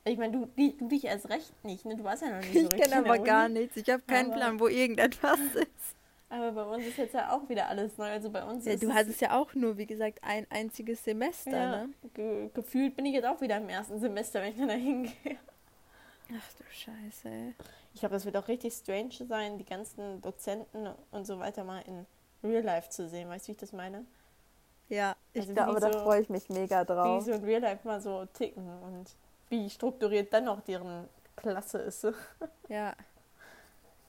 Ich 0.05 0.19
meine, 0.19 0.33
du, 0.39 0.47
du 0.47 0.87
dich 0.89 1.05
erst 1.05 1.29
recht 1.31 1.53
nicht, 1.65 1.85
ne? 1.85 1.97
Du 1.97 2.05
warst 2.05 2.23
ja 2.23 2.29
noch 2.31 2.39
nicht 2.41 2.53
so 2.53 2.61
Ich 2.61 2.69
kenne 2.83 2.97
aber 2.99 3.19
gar 3.19 3.47
Uni. 3.47 3.61
nichts. 3.61 3.77
Ich 3.77 3.91
habe 3.91 4.03
keinen 4.07 4.27
Aber- 4.31 4.37
Plan, 4.37 4.61
wo 4.61 4.69
irgendetwas 4.69 5.39
ist. 5.55 5.96
Aber 6.29 6.51
bei 6.53 6.63
uns 6.65 6.85
ist 6.87 6.99
jetzt 6.99 7.15
ja 7.15 7.31
auch 7.33 7.49
wieder 7.49 7.69
alles 7.69 7.97
neu. 7.99 8.11
Also 8.11 8.31
bei 8.31 8.43
uns 8.45 8.65
Ja, 8.67 8.73
ist 8.73 8.83
du 8.83 8.89
es- 8.89 8.95
hattest 8.95 9.21
ja 9.21 9.39
auch 9.39 9.55
nur, 9.55 9.77
wie 9.79 9.87
gesagt, 9.87 10.19
ein 10.23 10.47
einziges 10.51 11.05
Semester, 11.05 11.51
ja, 11.57 11.87
ne? 11.87 11.91
ge 12.15 12.51
gefühlt 12.53 12.97
bin 12.97 13.07
ich 13.07 13.15
jetzt 13.15 13.27
auch 13.27 13.41
wieder 13.41 13.57
im 13.59 13.69
ersten 13.69 13.99
Semester, 14.01 14.43
wenn 14.43 14.51
ich 14.51 14.57
dann 14.59 14.69
da 14.69 14.75
hingehe. 14.75 15.39
Ach 16.37 16.53
du 16.59 16.65
Scheiße, 16.73 17.29
ey. 17.29 17.55
Ich 17.95 18.01
glaube, 18.01 18.15
das 18.17 18.25
wird 18.25 18.37
auch 18.37 18.49
richtig 18.49 18.75
strange 18.75 19.13
sein, 19.29 19.57
die 19.59 19.65
ganzen 19.65 20.21
Dozenten 20.21 20.89
und 21.13 21.25
so 21.27 21.39
weiter 21.39 21.63
mal 21.63 21.83
in 21.87 22.05
Real 22.43 22.65
Life 22.65 22.91
zu 22.91 23.09
sehen. 23.09 23.29
Weißt 23.29 23.47
du, 23.47 23.49
wie 23.49 23.53
ich 23.53 23.59
das 23.59 23.73
meine? 23.73 24.05
Ja, 24.89 25.15
ich 25.33 25.43
Also 25.43 25.51
wie 25.51 25.55
glaube, 25.55 25.75
die 25.77 25.81
da 25.81 25.93
so- 25.93 26.01
freue 26.05 26.21
ich 26.23 26.29
mich 26.29 26.49
mega 26.49 26.83
Wie 26.83 26.87
drauf. 26.87 27.25
die 27.25 27.31
so 27.31 27.37
in 27.37 27.45
Real 27.45 27.63
Life 27.63 27.87
mal 27.87 28.01
so 28.01 28.27
ticken 28.27 28.69
und 28.83 29.15
wie 29.49 29.71
strukturiert 29.71 30.33
dann 30.33 30.45
noch 30.45 30.61
deren 30.63 31.09
Klasse 31.37 31.79
ist. 31.79 32.05
Ja. 32.69 32.95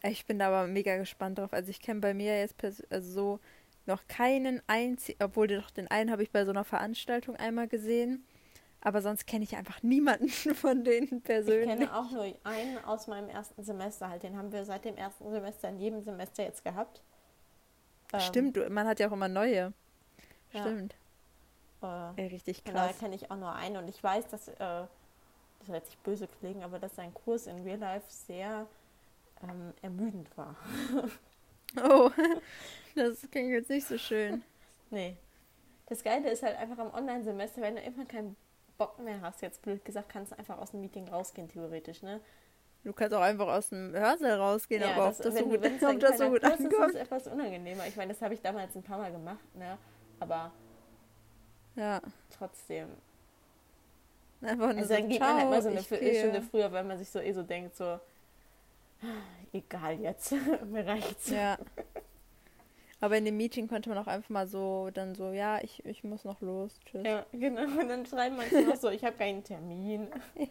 Ich 0.03 0.25
bin 0.25 0.39
da 0.39 0.47
aber 0.47 0.67
mega 0.67 0.97
gespannt 0.97 1.39
drauf. 1.39 1.53
Also 1.53 1.69
ich 1.69 1.81
kenne 1.81 1.99
bei 2.01 2.13
mir 2.13 2.37
jetzt 2.39 2.55
also 2.91 3.11
so 3.11 3.39
noch 3.85 4.07
keinen 4.07 4.61
einzigen, 4.67 5.23
obwohl 5.23 5.47
doch 5.47 5.71
den 5.71 5.87
einen 5.89 6.11
habe 6.11 6.23
ich 6.23 6.31
bei 6.31 6.45
so 6.45 6.51
einer 6.51 6.63
Veranstaltung 6.63 7.35
einmal 7.35 7.67
gesehen. 7.67 8.25
Aber 8.81 9.01
sonst 9.01 9.25
kenne 9.25 9.43
ich 9.43 9.55
einfach 9.55 9.81
niemanden 9.81 10.29
von 10.55 10.83
denen 10.83 11.17
Ich 11.17 11.23
persönlich. 11.23 11.67
kenne 11.69 11.95
auch 11.97 12.11
nur 12.11 12.33
einen 12.43 12.77
aus 12.85 13.07
meinem 13.07 13.29
ersten 13.29 13.63
Semester 13.63 14.09
halt. 14.09 14.23
Den 14.23 14.37
haben 14.37 14.51
wir 14.51 14.65
seit 14.65 14.85
dem 14.85 14.95
ersten 14.97 15.29
Semester 15.31 15.69
in 15.69 15.79
jedem 15.79 16.01
Semester 16.01 16.43
jetzt 16.43 16.63
gehabt. 16.63 17.01
Ähm, 18.13 18.19
Stimmt, 18.19 18.57
du, 18.57 18.69
man 18.69 18.87
hat 18.87 18.99
ja 18.99 19.07
auch 19.07 19.13
immer 19.13 19.27
neue. 19.27 19.73
Ja. 20.53 20.61
Stimmt. 20.61 20.95
Äh, 21.81 22.21
Ey, 22.21 22.27
richtig 22.27 22.61
Von 22.63 22.73
daher 22.73 22.89
krass. 22.89 22.99
kenne 22.99 23.15
ich 23.15 23.29
auch 23.31 23.37
nur 23.37 23.53
einen 23.53 23.77
und 23.77 23.87
ich 23.87 24.01
weiß, 24.01 24.27
dass, 24.29 24.47
äh, 24.47 24.55
das 24.59 25.67
wird 25.67 25.85
sich 25.85 25.97
böse 25.99 26.27
klingen, 26.39 26.63
aber 26.63 26.79
dass 26.79 26.95
sein 26.95 27.13
Kurs 27.13 27.47
in 27.47 27.63
Real 27.63 27.79
Life 27.79 28.05
sehr 28.09 28.67
ähm, 29.43 29.73
ermüdend 29.81 30.35
war. 30.37 30.55
Oh, 31.83 32.09
das 32.95 33.27
klingt 33.29 33.51
jetzt 33.51 33.69
nicht 33.69 33.87
so 33.87 33.97
schön. 33.97 34.43
Nee. 34.89 35.17
Das 35.87 36.03
Geile 36.03 36.29
ist 36.31 36.43
halt 36.43 36.57
einfach 36.57 36.77
am 36.79 36.93
Online-Semester, 36.93 37.61
wenn 37.61 37.75
du 37.75 37.81
irgendwann 37.81 38.07
keinen 38.07 38.35
Bock 38.77 38.99
mehr 38.99 39.21
hast, 39.21 39.41
jetzt 39.41 39.61
blöd 39.61 39.83
gesagt, 39.85 40.09
kannst 40.09 40.31
du 40.31 40.37
einfach 40.39 40.57
aus 40.57 40.71
dem 40.71 40.81
Meeting 40.81 41.07
rausgehen, 41.09 41.47
theoretisch, 41.49 42.01
ne? 42.03 42.21
Du 42.83 42.93
kannst 42.93 43.13
auch 43.13 43.21
einfach 43.21 43.47
aus 43.47 43.69
dem 43.69 43.93
Hörsaal 43.93 44.39
rausgehen, 44.39 44.83
aber 44.83 45.07
ob 45.09 45.17
das, 45.17 45.35
so 45.37 45.45
gut, 45.45 45.65
ob 45.65 45.79
das 45.99 46.17
so 46.17 46.29
gut 46.29 46.41
Kurs 46.41 46.59
ist, 46.59 46.59
ist 46.59 46.65
ankommt. 46.73 46.95
es 46.95 46.95
etwas 47.01 47.27
unangenehmer. 47.27 47.87
Ich 47.87 47.95
meine, 47.95 48.13
das 48.13 48.21
habe 48.21 48.33
ich 48.33 48.41
damals 48.41 48.75
ein 48.75 48.83
paar 48.83 48.97
Mal 48.97 49.11
gemacht, 49.11 49.55
ne? 49.55 49.77
Aber 50.19 50.51
Ja, 51.75 52.01
trotzdem. 52.29 52.87
einfach 54.41 54.73
nur 54.73 54.77
Also 54.77 54.87
so, 54.87 54.93
dann 54.93 55.09
geht 55.09 55.19
man 55.19 55.35
halt 55.37 55.49
mal 55.49 55.61
so 55.61 55.69
eine 55.69 55.81
Viertelstunde 55.83 56.41
früher, 56.41 56.71
weil 56.71 56.83
man 56.83 56.97
sich 56.97 57.09
so 57.09 57.19
eh 57.19 57.31
so 57.33 57.43
denkt, 57.43 57.75
so, 57.75 57.99
egal 59.53 59.99
jetzt, 59.99 60.33
mir 60.65 60.85
reicht's. 60.85 61.29
Ja. 61.29 61.57
Aber 62.99 63.17
in 63.17 63.25
dem 63.25 63.37
Meeting 63.37 63.67
konnte 63.67 63.89
man 63.89 63.97
auch 63.99 64.07
einfach 64.07 64.29
mal 64.29 64.47
so, 64.47 64.89
dann 64.93 65.13
so, 65.13 65.31
ja, 65.31 65.61
ich, 65.61 65.85
ich 65.85 66.03
muss 66.03 66.23
noch 66.23 66.41
los, 66.41 66.79
tschüss. 66.85 67.05
Ja, 67.05 67.25
genau. 67.31 67.63
Und 67.79 67.89
dann 67.89 68.05
schreiben 68.05 68.37
manche 68.37 68.61
noch 68.61 68.75
so, 68.75 68.89
ich 68.89 69.03
habe 69.03 69.17
keinen 69.17 69.43
Termin. 69.43 70.07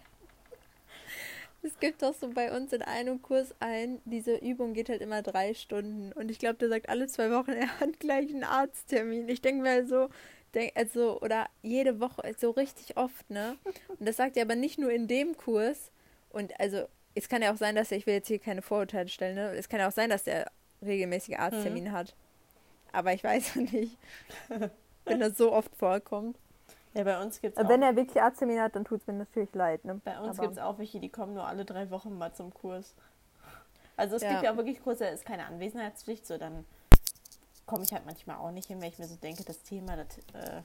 Es 1.62 1.80
gibt 1.80 2.03
doch 2.03 2.14
so 2.14 2.28
bei 2.28 2.57
uns 2.57 2.72
in 2.72 2.82
einem 2.82 3.22
Kurs 3.22 3.53
ein, 3.59 4.01
diese 4.05 4.36
Übung 4.36 4.72
geht 4.72 4.88
halt 4.88 5.01
immer 5.01 5.22
drei 5.22 5.53
Stunden. 5.53 6.12
Und 6.12 6.30
ich 6.30 6.38
glaube, 6.38 6.55
der 6.59 6.68
sagt 6.68 6.88
alle 6.88 7.09
zwei 7.09 7.32
Wochen, 7.32 7.51
er 7.51 7.80
hat 7.80 7.99
gleich 7.99 8.30
einen 8.30 8.44
Arzttermin. 8.44 9.28
Ich 9.28 9.42
denke 9.42 9.62
mir 9.62 9.84
so, 9.84 10.09
denk, 10.55 10.72
also, 10.76 11.20
oder 11.20 11.49
jede 11.62 11.99
Woche, 11.99 12.22
so 12.38 12.51
richtig 12.51 12.97
oft, 12.97 13.28
ne? 13.30 13.57
Und 13.88 14.07
das 14.07 14.16
sagt 14.16 14.36
er 14.36 14.44
aber 14.44 14.55
nicht 14.55 14.78
nur 14.78 14.92
in 14.92 15.09
dem 15.09 15.36
Kurs. 15.36 15.90
Und 16.30 16.59
also, 16.61 16.86
es 17.16 17.28
kann 17.28 17.42
ja 17.42 17.52
auch 17.52 17.56
sein, 17.56 17.74
dass 17.74 17.90
er, 17.90 17.98
ich 17.98 18.06
will 18.06 18.14
jetzt 18.14 18.28
hier 18.28 18.38
keine 18.38 18.62
Vorurteile 18.62 19.08
stellen, 19.08 19.34
ne? 19.34 19.50
Es 19.56 19.68
kann 19.68 19.80
ja 19.80 19.88
auch 19.88 19.92
sein, 19.92 20.10
dass 20.10 20.24
der 20.24 20.50
regelmäßige 20.82 21.36
Arzttermine 21.38 21.90
mhm. 21.90 21.94
hat. 21.94 22.14
Aber 22.92 23.12
ich 23.12 23.24
weiß 23.24 23.54
ja 23.54 23.62
nicht, 23.62 23.96
wenn 25.04 25.20
das 25.20 25.36
so 25.36 25.52
oft 25.52 25.74
vorkommt. 25.74 26.36
Ja, 26.94 27.04
bei 27.04 27.20
uns 27.20 27.40
gibt 27.40 27.58
es 27.58 27.68
Wenn 27.68 27.82
er 27.82 27.96
wirklich 27.96 28.22
Arzttermine 28.22 28.62
hat, 28.62 28.76
dann 28.76 28.84
tut 28.84 29.00
es 29.00 29.06
mir 29.06 29.14
natürlich 29.14 29.52
leid. 29.54 29.84
Ne? 29.84 30.00
Bei 30.04 30.18
uns 30.18 30.38
gibt 30.38 30.52
es 30.52 30.58
auch 30.58 30.78
welche, 30.78 31.00
die 31.00 31.08
kommen 31.08 31.34
nur 31.34 31.46
alle 31.46 31.64
drei 31.64 31.90
Wochen 31.90 32.16
mal 32.16 32.32
zum 32.32 32.52
Kurs. 32.54 32.94
Also 33.96 34.16
es 34.16 34.22
ja. 34.22 34.30
gibt 34.30 34.42
ja 34.44 34.52
auch 34.52 34.56
wirklich 34.56 34.82
Kurse, 34.82 35.04
da 35.04 35.10
ist 35.10 35.24
keine 35.24 35.46
Anwesenheitspflicht, 35.46 36.26
so 36.26 36.36
dann 36.36 36.66
komme 37.64 37.84
ich 37.84 37.92
halt 37.92 38.04
manchmal 38.06 38.36
auch 38.36 38.50
nicht 38.50 38.68
hin, 38.68 38.80
weil 38.80 38.90
ich 38.90 38.98
mir 38.98 39.06
so 39.06 39.16
denke, 39.16 39.42
das 39.44 39.62
Thema, 39.62 39.96
das 39.96 40.18
äh, 40.34 40.62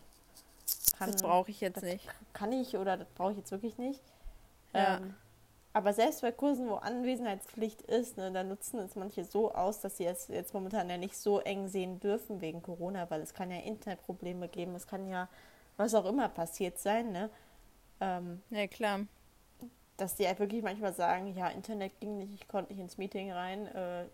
kann, 0.98 1.12
Das 1.12 1.22
brauche 1.22 1.50
ich 1.50 1.62
jetzt 1.62 1.82
nicht. 1.82 2.08
Kann 2.34 2.52
ich 2.52 2.78
oder 2.78 2.98
das 2.98 3.08
brauche 3.16 3.32
ich 3.32 3.38
jetzt 3.38 3.52
wirklich 3.52 3.78
nicht. 3.78 4.02
Ja. 4.74 4.98
Ähm, 4.98 5.16
aber 5.74 5.94
selbst 5.94 6.22
bei 6.22 6.32
Kursen, 6.32 6.68
wo 6.68 6.76
Anwesenheitspflicht 6.76 7.82
ist, 7.84 8.18
ne, 8.18 8.32
da 8.32 8.44
nutzen 8.44 8.80
es 8.80 8.96
manche 8.96 9.24
so 9.24 9.54
aus, 9.54 9.80
dass 9.80 9.98
sie 9.98 10.06
es 10.06 10.28
jetzt 10.28 10.54
momentan 10.54 10.90
ja 10.90 10.98
nicht 10.98 11.16
so 11.16 11.40
eng 11.40 11.70
sehen 11.70 12.00
dürfen 12.00 12.42
wegen 12.42 12.62
Corona, 12.62 13.10
weil 13.10 13.22
es 13.22 13.34
kann 13.34 13.52
ja 13.52 13.58
Internetprobleme 13.58 14.50
geben, 14.50 14.76
es 14.76 14.88
kann 14.88 15.08
ja 15.08 15.30
was 15.78 15.96
auch 15.96 16.06
immer 16.06 16.28
passiert 16.28 16.78
sein, 16.78 17.12
ne? 17.14 17.30
Ähm, 18.02 18.42
ja, 18.50 18.68
klar. 18.68 19.02
Dass 19.96 20.16
die 20.16 20.28
halt 20.28 20.40
wirklich 20.40 20.62
manchmal 20.62 20.94
sagen, 20.94 21.34
ja, 21.36 21.48
Internet 21.48 22.00
ging 22.02 22.18
nicht, 22.18 22.34
ich 22.34 22.48
konnte 22.48 22.74
nicht 22.74 22.82
ins 22.82 22.98
Meeting 22.98 23.32
rein, 23.32 23.68
äh, 23.68 24.06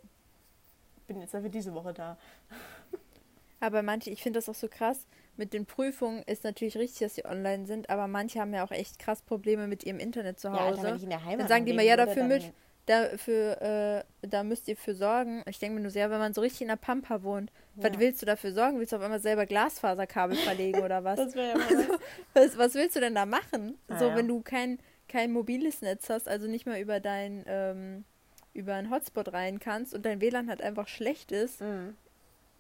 bin 1.08 1.20
jetzt 1.22 1.34
dafür 1.34 1.49
diese 1.49 1.74
Woche 1.74 1.93
da. 1.93 2.18
Aber 3.60 3.82
manche, 3.82 4.12
ich 4.12 4.22
finde 4.22 4.38
das 4.38 4.49
auch 4.49 4.55
so 4.55 4.68
krass, 4.68 5.08
mit 5.38 5.53
den 5.53 5.65
Prüfungen 5.65 6.23
ist 6.23 6.43
natürlich 6.43 6.77
richtig, 6.77 6.99
dass 6.99 7.15
sie 7.15 7.25
online 7.25 7.65
sind, 7.65 7.89
aber 7.89 8.07
manche 8.07 8.39
haben 8.39 8.53
ja 8.53 8.63
auch 8.63 8.71
echt 8.71 8.99
krass 8.99 9.21
Probleme 9.21 9.67
mit 9.67 9.83
ihrem 9.83 9.99
Internet 9.99 10.39
zu 10.39 10.51
Hause. 10.51 10.81
Ja, 10.81 10.91
Alter, 10.95 11.38
dann 11.38 11.47
sagen 11.47 11.65
die 11.65 11.73
mal, 11.73 11.85
ja, 11.85 11.95
dafür 11.95 12.23
mit, 12.23 12.51
dafür, 12.88 13.61
äh, 13.61 14.27
da 14.27 14.43
müsst 14.43 14.67
ihr 14.67 14.75
für 14.75 14.95
sorgen. 14.95 15.43
Ich 15.47 15.59
denke 15.59 15.75
mir 15.75 15.81
nur 15.81 15.91
sehr, 15.91 16.09
wenn 16.09 16.19
man 16.19 16.33
so 16.33 16.41
richtig 16.41 16.61
in 16.61 16.69
der 16.69 16.77
Pampa 16.77 17.21
wohnt, 17.21 17.51
ja. 17.75 17.83
was 17.83 17.99
willst 17.99 18.21
du 18.21 18.25
dafür 18.25 18.53
sorgen? 18.53 18.79
Willst 18.79 18.93
du 18.93 18.97
auf 18.97 19.03
einmal 19.03 19.19
selber 19.19 19.45
Glasfaserkabel 19.45 20.38
verlegen 20.38 20.81
oder 20.81 21.03
was? 21.03 21.17
das 21.17 21.35
ja 21.35 21.53
also, 21.53 21.99
was, 22.33 22.57
was 22.57 22.73
willst 22.75 22.95
du 22.95 22.99
denn 22.99 23.13
da 23.13 23.25
machen? 23.25 23.77
Ah, 23.89 23.99
so, 23.99 24.07
ja. 24.07 24.15
wenn 24.15 24.27
du 24.27 24.41
kein, 24.41 24.79
kein 25.07 25.31
mobiles 25.31 25.81
Netz 25.81 26.09
hast, 26.09 26.27
also 26.27 26.47
nicht 26.47 26.65
mal 26.65 26.79
über 26.79 26.99
dein, 26.99 27.43
ähm, 27.47 28.05
über 28.53 28.73
einen 28.73 28.89
Hotspot 28.89 29.33
rein 29.33 29.59
kannst 29.59 29.93
und 29.93 30.05
dein 30.05 30.21
WLAN 30.21 30.49
halt 30.49 30.61
einfach 30.61 30.88
schlecht 30.88 31.31
ist. 31.31 31.61
Mhm. 31.61 31.95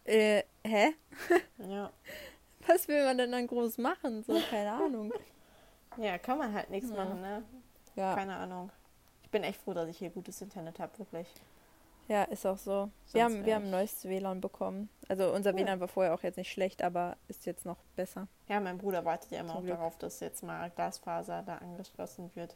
Äh, 0.03 0.43
hä? 0.63 0.93
ja. 1.67 1.91
Was 2.67 2.87
will 2.87 3.03
man 3.05 3.17
denn 3.17 3.31
dann 3.31 3.47
groß 3.47 3.77
machen? 3.77 4.23
So, 4.23 4.39
keine 4.49 4.71
Ahnung. 4.71 5.13
Ja, 5.97 6.17
kann 6.17 6.37
man 6.37 6.53
halt 6.53 6.69
nichts 6.69 6.89
ja. 6.89 6.95
machen, 6.95 7.21
ne? 7.21 7.43
Ja. 7.95 8.15
Keine 8.15 8.35
Ahnung. 8.35 8.71
Ich 9.23 9.31
bin 9.31 9.43
echt 9.43 9.61
froh, 9.61 9.73
dass 9.73 9.89
ich 9.89 9.97
hier 9.97 10.09
gutes 10.09 10.41
Internet 10.41 10.79
habe, 10.79 10.97
wirklich. 10.99 11.27
Ja, 12.07 12.23
ist 12.23 12.45
auch 12.45 12.57
so. 12.57 12.89
wir 13.11 13.23
haben, 13.23 13.45
wir 13.45 13.55
haben 13.55 13.65
ein 13.65 13.71
neues 13.71 14.05
WLAN 14.05 14.39
bekommen. 14.39 14.89
Also 15.09 15.33
unser 15.33 15.53
cool. 15.53 15.59
WLAN 15.59 15.79
war 15.79 15.87
vorher 15.87 16.13
auch 16.13 16.23
jetzt 16.23 16.37
nicht 16.37 16.51
schlecht, 16.51 16.81
aber 16.81 17.17
ist 17.27 17.45
jetzt 17.45 17.65
noch 17.65 17.77
besser. 17.95 18.27
Ja, 18.47 18.59
mein 18.59 18.77
Bruder 18.77 19.03
wartet 19.03 19.31
ja 19.31 19.41
immer 19.41 19.49
Zum 19.49 19.57
auch 19.57 19.63
Glück. 19.63 19.75
darauf, 19.75 19.97
dass 19.97 20.19
jetzt 20.21 20.43
mal 20.43 20.69
Glasfaser 20.69 21.43
da 21.45 21.57
angeschlossen 21.57 22.31
wird. 22.35 22.55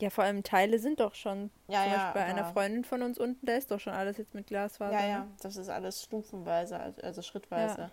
Ja, 0.00 0.10
vor 0.10 0.24
allem 0.24 0.42
Teile 0.42 0.78
sind 0.78 1.00
doch 1.00 1.14
schon. 1.14 1.50
Ja, 1.68 1.82
zum 1.82 1.92
ja, 1.92 1.98
Beispiel 1.98 2.20
bei 2.20 2.24
einer 2.26 2.52
Freundin 2.52 2.84
von 2.84 3.02
uns 3.02 3.18
unten, 3.18 3.44
da 3.46 3.54
ist 3.54 3.70
doch 3.70 3.80
schon 3.80 3.92
alles 3.92 4.16
jetzt 4.16 4.34
mit 4.34 4.46
Glasfaser. 4.46 4.92
Ja, 4.92 5.06
ja, 5.06 5.18
ne? 5.20 5.28
das 5.42 5.56
ist 5.56 5.68
alles 5.68 6.02
stufenweise, 6.02 6.78
also, 6.78 7.02
also 7.02 7.22
schrittweise. 7.22 7.80
Ja. 7.82 7.90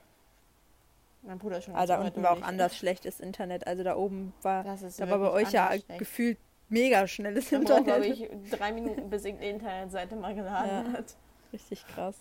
Mein 1.26 1.40
Bruder 1.40 1.62
schon. 1.62 1.76
Also 1.76 1.94
da 1.94 2.02
unten 2.02 2.22
war 2.22 2.32
auch 2.32 2.42
anders 2.42 2.78
schlechtes 2.78 3.20
Internet. 3.20 3.68
Also 3.68 3.84
da 3.84 3.96
oben 3.96 4.34
war, 4.42 4.64
da 4.64 5.10
war 5.10 5.20
bei 5.20 5.32
euch 5.32 5.52
ja 5.52 5.68
schlecht. 5.70 5.98
gefühlt 5.98 6.38
mega 6.70 7.08
schnelles 7.08 7.50
Dann 7.50 7.62
Internet. 7.62 7.86
glaube 7.86 8.06
ich, 8.08 8.30
drei 8.52 8.72
Minuten, 8.72 9.10
bis 9.10 9.26
irgendeine 9.26 9.52
Internetseite 9.52 10.16
mal 10.16 10.36
geladen 10.36 10.86
ja. 10.86 10.98
hat. 11.00 11.16
Richtig 11.52 11.86
krass. 11.88 12.16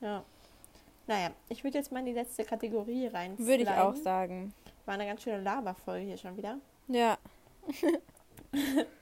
Ja. 0.00 0.24
Naja, 1.06 1.30
ich 1.48 1.64
würde 1.64 1.78
jetzt 1.78 1.90
mal 1.90 2.00
in 2.00 2.06
die 2.06 2.12
letzte 2.12 2.44
Kategorie 2.44 3.06
rein. 3.08 3.38
Würde 3.38 3.62
ich 3.62 3.68
auch 3.68 3.96
sagen. 3.96 4.54
War 4.84 4.94
eine 4.94 5.06
ganz 5.06 5.22
schöne 5.22 5.40
Laberfolge 5.40 6.06
hier 6.06 6.16
schon 6.16 6.36
wieder. 6.36 6.58
Ja. 6.88 7.18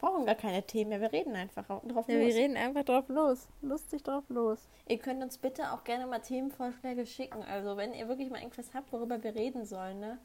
brauchen 0.00 0.24
gar 0.24 0.34
keine 0.34 0.62
Themen 0.62 0.90
mehr, 0.90 1.00
wir 1.00 1.12
reden 1.12 1.36
einfach 1.36 1.66
drauf 1.66 1.82
ja, 1.84 1.92
los. 1.92 2.06
Wir 2.06 2.34
reden 2.34 2.56
einfach 2.56 2.84
drauf 2.84 3.08
los. 3.08 3.48
Lustig 3.60 4.02
drauf 4.02 4.24
los. 4.28 4.68
Ihr 4.88 4.98
könnt 4.98 5.22
uns 5.22 5.38
bitte 5.38 5.72
auch 5.72 5.84
gerne 5.84 6.06
mal 6.06 6.20
Themenvorschläge 6.20 7.06
schicken. 7.06 7.42
Also 7.42 7.76
wenn 7.76 7.92
ihr 7.92 8.08
wirklich 8.08 8.30
mal 8.30 8.40
irgendwas 8.40 8.72
habt, 8.74 8.92
worüber 8.92 9.22
wir 9.22 9.34
reden 9.34 9.64
sollen, 9.64 10.00
ne? 10.00 10.18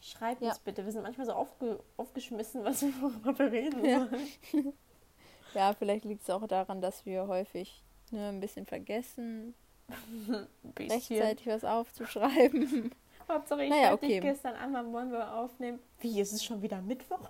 Schreibt 0.00 0.42
ja. 0.42 0.50
uns 0.50 0.60
bitte. 0.60 0.84
Wir 0.84 0.92
sind 0.92 1.02
manchmal 1.02 1.26
so 1.26 1.32
aufge 1.32 1.80
aufgeschmissen, 1.96 2.64
was 2.64 2.82
wir 2.82 2.92
worüber 3.00 3.50
reden 3.50 3.84
ja. 3.84 4.06
sollen. 4.06 4.72
ja, 5.54 5.74
vielleicht 5.74 6.04
liegt 6.04 6.22
es 6.22 6.30
auch 6.30 6.46
daran, 6.46 6.80
dass 6.80 7.04
wir 7.04 7.26
häufig 7.26 7.82
ne, 8.12 8.28
ein 8.28 8.40
bisschen 8.40 8.66
vergessen, 8.66 9.54
bisschen. 10.62 10.90
rechtzeitig 10.90 11.46
was 11.48 11.64
aufzuschreiben. 11.64 12.94
Hauptsache 13.28 13.64
ich 13.64 13.70
naja, 13.70 13.92
okay. 13.92 14.20
gestern 14.20 14.54
an, 14.54 14.72
wann 14.72 14.92
wollen 14.92 15.10
wir 15.10 15.34
aufnehmen? 15.34 15.80
Wie, 16.00 16.20
ist 16.20 16.32
es 16.32 16.44
schon 16.44 16.62
wieder 16.62 16.80
Mittwoch? 16.80 17.28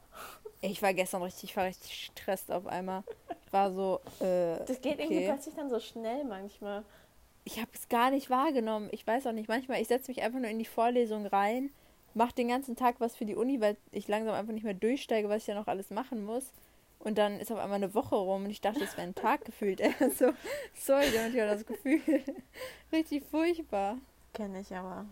Ich 0.60 0.82
war 0.82 0.92
gestern 0.92 1.22
richtig, 1.22 1.50
ich 1.50 1.56
war 1.56 1.64
richtig 1.64 1.90
gestresst 1.90 2.50
auf 2.50 2.66
einmal. 2.66 3.04
Ich 3.46 3.52
war 3.52 3.72
so, 3.72 4.00
äh, 4.20 4.58
Das 4.66 4.80
geht 4.80 4.94
okay. 4.94 5.02
irgendwie 5.02 5.24
plötzlich 5.26 5.54
dann 5.54 5.70
so 5.70 5.78
schnell 5.78 6.24
manchmal. 6.24 6.84
Ich 7.44 7.58
habe 7.58 7.70
es 7.72 7.88
gar 7.88 8.10
nicht 8.10 8.28
wahrgenommen. 8.28 8.88
Ich 8.92 9.06
weiß 9.06 9.26
auch 9.26 9.32
nicht. 9.32 9.48
Manchmal, 9.48 9.80
ich 9.80 9.88
setze 9.88 10.10
mich 10.10 10.22
einfach 10.22 10.40
nur 10.40 10.50
in 10.50 10.58
die 10.58 10.64
Vorlesung 10.64 11.26
rein, 11.26 11.70
mache 12.14 12.34
den 12.34 12.48
ganzen 12.48 12.76
Tag 12.76 12.96
was 12.98 13.16
für 13.16 13.24
die 13.24 13.36
Uni, 13.36 13.60
weil 13.60 13.76
ich 13.92 14.08
langsam 14.08 14.34
einfach 14.34 14.52
nicht 14.52 14.64
mehr 14.64 14.74
durchsteige, 14.74 15.28
was 15.28 15.42
ich 15.42 15.46
ja 15.46 15.54
noch 15.54 15.68
alles 15.68 15.90
machen 15.90 16.24
muss. 16.24 16.52
Und 16.98 17.16
dann 17.16 17.38
ist 17.38 17.52
auf 17.52 17.58
einmal 17.58 17.76
eine 17.76 17.94
Woche 17.94 18.16
rum 18.16 18.44
und 18.44 18.50
ich 18.50 18.60
dachte, 18.60 18.82
es 18.82 18.96
wäre 18.96 19.06
ein 19.06 19.14
Tag 19.14 19.44
gefühlt. 19.44 19.80
so, 20.18 20.32
sorry, 20.74 21.04
ich 21.04 21.18
habe 21.18 21.46
das 21.46 21.64
Gefühl. 21.64 22.00
richtig 22.92 23.24
furchtbar. 23.30 23.98
Kenne 24.34 24.60
ich 24.60 24.74
aber. 24.74 25.06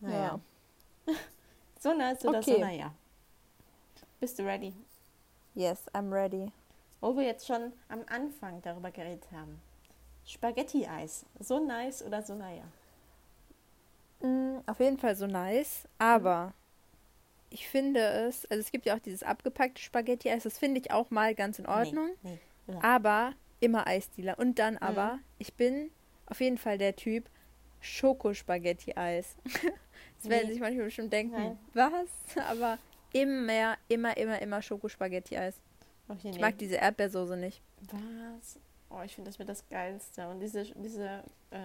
Naja. 0.00 0.40
Ja. 1.06 1.14
so 1.80 1.92
nice 1.92 2.24
oder 2.24 2.38
okay. 2.38 2.52
so 2.52 2.58
naja. 2.58 2.94
Bist 4.20 4.38
du 4.38 4.44
ready? 4.44 4.74
Yes, 5.54 5.82
I'm 5.94 6.12
ready. 6.12 6.50
Wo 7.00 7.16
wir 7.16 7.22
jetzt 7.22 7.46
schon 7.46 7.72
am 7.88 8.00
Anfang 8.08 8.60
darüber 8.62 8.90
geredet 8.90 9.30
haben. 9.32 9.60
Spaghetti-Eis. 10.24 11.24
So 11.38 11.64
nice 11.64 12.02
oder 12.02 12.22
so 12.22 12.34
naja? 12.34 12.64
Mm, 14.20 14.58
auf 14.66 14.80
jeden 14.80 14.98
Fall 14.98 15.14
so 15.14 15.28
nice, 15.28 15.86
aber 15.98 16.46
mhm. 16.46 16.52
ich 17.50 17.68
finde 17.68 18.00
es, 18.00 18.44
also 18.46 18.60
es 18.60 18.72
gibt 18.72 18.86
ja 18.86 18.96
auch 18.96 18.98
dieses 18.98 19.22
abgepackte 19.22 19.80
Spaghetti-Eis, 19.80 20.42
das 20.42 20.58
finde 20.58 20.80
ich 20.80 20.90
auch 20.90 21.10
mal 21.10 21.36
ganz 21.36 21.60
in 21.60 21.66
Ordnung. 21.66 22.10
Nee, 22.22 22.38
nee, 22.66 22.74
ja. 22.74 22.82
Aber 22.82 23.34
immer 23.60 23.86
Eisdealer. 23.86 24.36
Und 24.38 24.58
dann 24.58 24.74
mhm. 24.74 24.82
aber, 24.82 25.20
ich 25.38 25.54
bin 25.54 25.92
auf 26.26 26.40
jeden 26.40 26.58
Fall 26.58 26.78
der 26.78 26.96
Typ 26.96 27.30
Schokospaghetti-Eis. 27.80 29.36
Das 30.20 30.30
werden 30.30 30.50
sich 30.50 30.58
manchmal 30.58 30.86
bestimmt 30.86 31.12
denken, 31.12 31.32
Nein. 31.32 31.58
was? 31.74 32.08
Aber 32.48 32.78
immer, 33.12 33.76
immer, 33.88 34.16
immer, 34.16 34.40
immer 34.40 34.62
Schokospaghetti-Eis. 34.62 35.60
Okay, 36.08 36.30
ich 36.30 36.36
nee. 36.36 36.40
mag 36.40 36.56
diese 36.58 36.76
Erdbeersoße 36.76 37.36
nicht. 37.36 37.60
Was? 37.92 38.58
Oh, 38.90 39.02
ich 39.04 39.14
finde 39.14 39.30
das 39.30 39.38
mit 39.38 39.48
das 39.48 39.68
Geilste. 39.68 40.28
Und 40.28 40.40
diese, 40.40 40.64
diese 40.64 41.22
äh, 41.50 41.64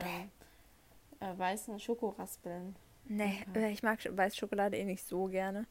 äh, 1.20 1.38
weißen 1.38 1.80
Schokoraspeln. 1.80 2.76
Nee, 3.06 3.44
okay. 3.50 3.66
Äh, 3.66 3.72
ich 3.72 3.84
mag 3.84 4.00
weiße 4.10 4.36
Schokolade 4.36 4.78
eh 4.78 4.84
nicht 4.84 5.06
so 5.06 5.26
gerne. 5.26 5.66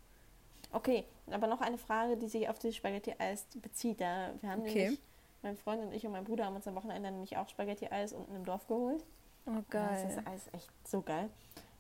Okay, 0.73 1.05
aber 1.31 1.47
noch 1.47 1.61
eine 1.61 1.77
Frage, 1.77 2.17
die 2.17 2.29
sich 2.29 2.49
auf 2.49 2.59
dieses 2.59 2.77
Spaghetti-Eis 2.77 3.47
bezieht. 3.61 4.01
Da, 4.01 4.33
wir 4.41 4.51
haben 4.51 4.63
okay. 4.63 4.85
nämlich, 4.85 5.01
mein 5.43 5.57
Freund 5.57 5.83
und 5.83 5.93
ich 5.93 6.07
und 6.07 6.13
mein 6.13 6.25
Bruder 6.25 6.47
haben 6.47 6.57
uns 6.57 6.67
am 6.67 6.75
Wochenende 6.75 7.11
nämlich 7.11 7.37
auch 7.37 7.49
Spaghetti-Eis 7.49 8.13
unten 8.13 8.35
im 8.35 8.45
Dorf 8.45 8.67
geholt. 8.67 9.05
Oh, 9.45 9.63
geil. 9.69 9.89
Das 9.91 10.17
ist 10.17 10.27
Eis 10.27 10.49
echt 10.53 10.71
so 10.89 11.03
geil. 11.03 11.29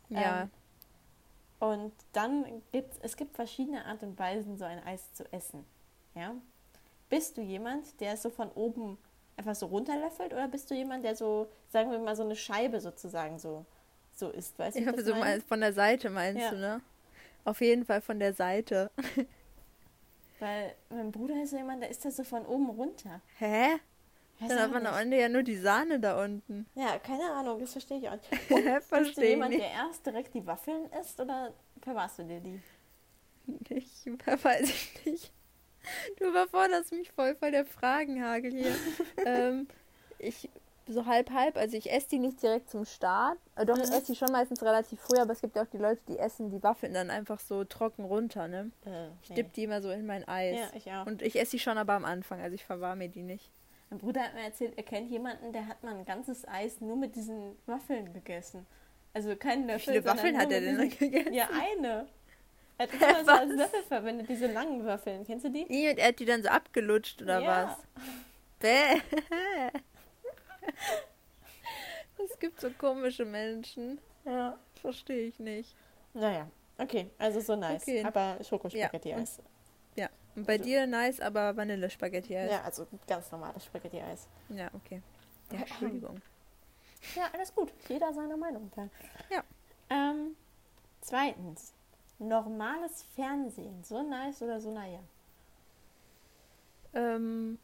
Ja. 0.08 0.42
Ähm, 0.42 0.50
und 1.62 1.92
dann 2.12 2.44
gibt 2.72 2.92
es 3.02 3.16
gibt 3.16 3.36
verschiedene 3.36 3.84
Art 3.84 4.02
und 4.02 4.18
Weisen, 4.18 4.56
so 4.56 4.64
ein 4.64 4.84
Eis 4.84 5.12
zu 5.12 5.32
essen. 5.32 5.64
Ja? 6.12 6.34
Bist 7.08 7.36
du 7.36 7.40
jemand, 7.40 8.00
der 8.00 8.14
es 8.14 8.22
so 8.22 8.30
von 8.30 8.50
oben 8.50 8.98
einfach 9.36 9.54
so 9.54 9.66
runterlöffelt 9.66 10.32
oder 10.32 10.48
bist 10.48 10.68
du 10.72 10.74
jemand, 10.74 11.04
der 11.04 11.14
so, 11.14 11.46
sagen 11.68 11.92
wir 11.92 12.00
mal, 12.00 12.16
so 12.16 12.24
eine 12.24 12.34
Scheibe 12.34 12.80
sozusagen 12.80 13.38
so, 13.38 13.64
so 14.12 14.30
isst? 14.30 14.58
Weißt 14.58 14.76
ich 14.76 14.88
habe 14.88 15.04
so 15.04 15.14
mal 15.14 15.40
von 15.40 15.60
der 15.60 15.72
Seite 15.72 16.10
meinst 16.10 16.42
ja. 16.42 16.50
du, 16.50 16.56
ne? 16.56 16.80
Auf 17.44 17.60
jeden 17.60 17.84
Fall 17.84 18.00
von 18.00 18.18
der 18.18 18.34
Seite. 18.34 18.90
Weil 20.40 20.74
mein 20.90 21.12
Bruder 21.12 21.40
ist 21.44 21.50
so 21.50 21.58
jemand, 21.58 21.80
der 21.80 21.90
isst 21.90 22.04
das 22.04 22.16
so 22.16 22.24
von 22.24 22.44
oben 22.44 22.70
runter. 22.70 23.20
Hä? 23.38 23.78
Dann 24.48 24.58
hat 24.60 24.70
man 24.72 24.86
am 24.86 24.94
Ende 24.98 25.18
ja 25.18 25.28
nur 25.28 25.42
die 25.42 25.56
Sahne 25.56 26.00
da 26.00 26.22
unten. 26.22 26.66
Ja, 26.74 26.98
keine 26.98 27.30
Ahnung, 27.32 27.60
das 27.60 27.72
verstehe 27.72 27.98
ich 27.98 28.08
auch 28.08 28.12
nicht. 28.12 28.28
verstehe 28.84 29.00
Bist 29.04 29.16
du 29.18 29.26
jemand, 29.26 29.50
nicht. 29.50 29.62
der 29.62 29.70
erst 29.70 30.04
direkt 30.06 30.34
die 30.34 30.46
Waffeln 30.46 30.90
isst 31.00 31.20
oder 31.20 31.52
verwahrst 31.80 32.18
du 32.18 32.24
dir 32.24 32.40
die? 32.40 32.60
Ich 33.70 34.06
weiß 34.06 34.62
ich 34.68 35.04
nicht. 35.06 35.32
Du 36.18 36.28
überforderst 36.28 36.92
mich 36.92 37.10
voll 37.10 37.34
voll 37.34 37.50
der 37.50 37.64
Fragenhagel 37.64 38.52
hier. 38.52 38.74
ähm, 39.26 39.66
ich 40.18 40.48
so 40.88 41.06
halb 41.06 41.30
halb, 41.30 41.56
also 41.56 41.76
ich 41.76 41.90
esse 41.92 42.08
die 42.10 42.18
nicht 42.18 42.42
direkt 42.42 42.70
zum 42.70 42.84
Start. 42.84 43.38
Äh, 43.56 43.64
doch, 43.66 43.76
ich 43.78 43.86
Mhm. 43.88 43.92
esse 43.94 44.06
die 44.12 44.16
schon 44.16 44.30
meistens 44.32 44.62
relativ 44.62 45.00
früh, 45.00 45.18
aber 45.18 45.32
es 45.32 45.40
gibt 45.40 45.56
ja 45.56 45.62
auch 45.62 45.66
die 45.68 45.78
Leute, 45.78 46.00
die 46.08 46.18
essen 46.18 46.50
die 46.50 46.62
Waffeln 46.62 46.92
dann 46.94 47.10
einfach 47.10 47.40
so 47.40 47.64
trocken 47.64 48.04
runter, 48.04 48.46
ne? 48.48 48.70
Äh, 48.84 49.08
Ich 49.22 49.30
dipp 49.30 49.52
die 49.54 49.64
immer 49.64 49.80
so 49.82 49.90
in 49.90 50.06
mein 50.06 50.26
Eis. 50.26 50.58
Ja, 50.58 50.70
ich 50.74 50.90
auch. 50.92 51.06
Und 51.06 51.22
ich 51.22 51.38
esse 51.40 51.52
die 51.52 51.58
schon 51.60 51.78
aber 51.78 51.94
am 51.94 52.04
Anfang, 52.04 52.40
also 52.40 52.54
ich 52.54 52.64
verwahre 52.64 52.96
mir 52.96 53.08
die 53.08 53.22
nicht. 53.22 53.50
Mein 53.92 53.98
Bruder 53.98 54.22
hat 54.22 54.32
mir 54.32 54.40
erzählt, 54.44 54.72
er 54.78 54.84
kennt 54.84 55.10
jemanden, 55.10 55.52
der 55.52 55.66
hat 55.68 55.82
mal 55.82 55.94
ein 55.94 56.06
ganzes 56.06 56.48
Eis 56.48 56.80
nur 56.80 56.96
mit 56.96 57.14
diesen 57.14 57.58
Waffeln 57.66 58.10
gegessen. 58.14 58.64
Also 59.12 59.36
kein 59.36 59.66
Löffel. 59.66 59.92
Wie 59.92 59.98
viele 59.98 60.04
Waffeln 60.06 60.38
hat 60.38 60.50
er 60.50 60.62
denn 60.62 60.78
diesen- 60.80 60.98
gegessen? 60.98 61.34
Ja, 61.34 61.50
eine. 61.52 62.06
Er 62.78 62.86
hat 62.88 62.92
immer 62.94 63.22
so 63.26 63.30
als 63.32 63.50
Löffel 63.54 63.82
verwendet, 63.82 64.30
diese 64.30 64.46
langen 64.46 64.86
Waffeln. 64.86 65.26
Kennst 65.26 65.44
du 65.44 65.50
die? 65.50 65.66
Ih, 65.70 65.90
und 65.90 65.98
er 65.98 66.08
hat 66.08 66.18
die 66.20 66.24
dann 66.24 66.42
so 66.42 66.48
abgelutscht 66.48 67.20
oder 67.20 67.40
Ja. 67.40 67.66
was? 67.66 67.76
Bäh. 68.60 69.02
Es 72.24 72.38
gibt 72.38 72.60
so 72.60 72.70
komische 72.70 73.26
Menschen. 73.26 73.98
Ja. 74.24 74.56
Verstehe 74.80 75.26
ich 75.26 75.38
nicht. 75.38 75.74
Naja, 76.14 76.46
okay, 76.78 77.10
also 77.18 77.40
so 77.40 77.56
nice. 77.56 77.82
Okay. 77.82 78.04
Aber 78.04 78.38
Schokospaghetti-Eis. 78.42 79.36
Ja. 79.38 79.44
Und 80.34 80.46
bei 80.46 80.54
Also- 80.54 80.64
dir 80.64 80.86
nice, 80.86 81.20
aber 81.20 81.56
Vanille-Spaghetti 81.56 82.32
Ja. 82.34 82.62
also 82.62 82.86
ganz 83.06 83.30
normales 83.30 83.64
Spaghetti-Eis. 83.64 84.26
Ja, 84.48 84.70
okay. 84.74 85.02
Ja, 85.52 85.60
Entschuldigung. 85.60 86.20
Ja, 87.16 87.24
alles 87.32 87.54
gut. 87.54 87.72
Jeder 87.88 88.12
seiner 88.14 88.36
Meinung 88.36 88.70
da. 88.74 88.88
Ja. 89.28 89.42
Ähm, 89.90 90.36
zweitens, 91.00 91.72
normales 92.18 93.04
Fernsehen. 93.14 93.82
So 93.84 94.02
nice 94.02 94.40
oder 94.40 94.60
so 94.60 94.72
naja? 94.72 95.00
Ähm, 96.94 97.58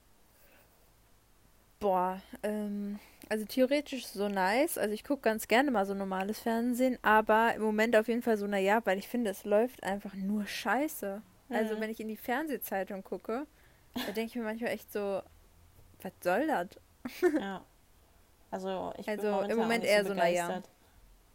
boah, 1.80 2.20
ähm, 2.42 2.98
also 3.28 3.44
theoretisch 3.44 4.06
so 4.06 4.28
nice. 4.28 4.76
Also 4.78 4.92
ich 4.94 5.04
gucke 5.04 5.22
ganz 5.22 5.48
gerne 5.48 5.70
mal 5.70 5.86
so 5.86 5.94
normales 5.94 6.40
Fernsehen, 6.40 6.98
aber 7.02 7.54
im 7.54 7.62
Moment 7.62 7.94
auf 7.96 8.08
jeden 8.08 8.22
Fall 8.22 8.36
so 8.36 8.46
naja, 8.46 8.80
weil 8.84 8.98
ich 8.98 9.08
finde, 9.08 9.30
es 9.30 9.44
läuft 9.44 9.82
einfach 9.84 10.14
nur 10.14 10.46
Scheiße. 10.46 11.22
Also 11.50 11.76
Mhm. 11.76 11.80
wenn 11.80 11.90
ich 11.90 12.00
in 12.00 12.08
die 12.08 12.16
Fernsehzeitung 12.16 13.02
gucke, 13.04 13.46
da 13.94 14.12
denke 14.12 14.22
ich 14.30 14.34
mir 14.36 14.42
manchmal 14.44 14.70
echt 14.72 14.92
so, 14.92 15.22
was 16.02 16.12
soll 16.22 16.46
das? 16.46 16.68
ja. 17.40 17.64
Also 18.50 18.92
ich 18.98 19.08
Also 19.08 19.22
bin 19.22 19.30
momentan 19.32 19.50
im 19.50 19.58
Moment 19.58 19.84
eher 19.84 20.04
so 20.04 20.14
naja. 20.14 20.62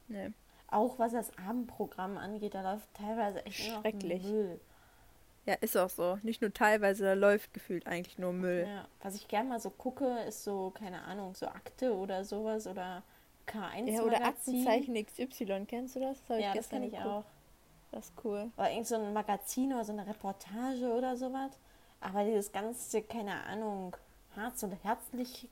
Nee. 0.08 0.32
Auch 0.68 0.98
was 1.00 1.12
das 1.12 1.38
Abendprogramm 1.38 2.18
angeht, 2.18 2.56
da 2.56 2.62
läuft 2.74 2.92
teilweise 2.96 3.46
echt 3.46 3.60
Schrecklich. 3.62 4.24
Müll. 4.24 4.60
Ja, 5.46 5.56
ist 5.56 5.78
auch 5.78 5.90
so. 5.90 6.18
Nicht 6.24 6.42
nur 6.42 6.54
teilweise, 6.54 7.04
da 7.04 7.14
läuft 7.14 7.54
gefühlt 7.54 7.86
eigentlich 7.86 8.18
nur 8.18 8.34
Müll. 8.34 8.66
Ja. 8.68 8.88
Was 9.02 9.16
ich 9.16 9.28
gerne 9.28 9.50
mal 9.50 9.60
so 9.60 9.70
gucke, 9.70 10.20
ist 10.28 10.44
so, 10.44 10.72
keine 10.72 11.04
Ahnung, 11.04 11.36
so 11.36 11.48
Akte 11.48 11.94
oder 11.96 12.24
sowas 12.24 12.66
oder 12.66 13.04
K1 13.46 13.92
Ja, 13.92 14.02
oder 14.04 14.20
Magazin. 14.20 14.68
Aktenzeichen 14.68 14.96
XY, 14.96 15.66
kennst 15.68 15.96
du 15.96 16.00
das? 16.00 16.24
Das 16.28 16.40
Ja, 16.42 16.54
das 16.54 16.70
kenne 16.70 16.86
ich 16.88 16.92
geguckt. 16.94 17.08
auch. 17.10 17.26
Das 17.94 18.06
ist 18.10 18.14
cool. 18.24 18.52
Oder 18.58 18.72
irgend 18.72 18.88
so 18.88 18.96
ein 18.96 19.14
Magazin 19.14 19.74
oder 19.74 19.86
so 19.86 19.94
eine 19.94 20.06
Reportage 20.08 20.92
oder 20.94 21.16
sowas. 21.16 21.52
Aber 22.02 22.24
dieses 22.24 22.52
ganze, 22.52 23.02
keine 23.04 23.44
Ahnung, 23.46 23.96
Harz 24.36 24.64
und 24.64 24.72
herzlich 24.84 25.48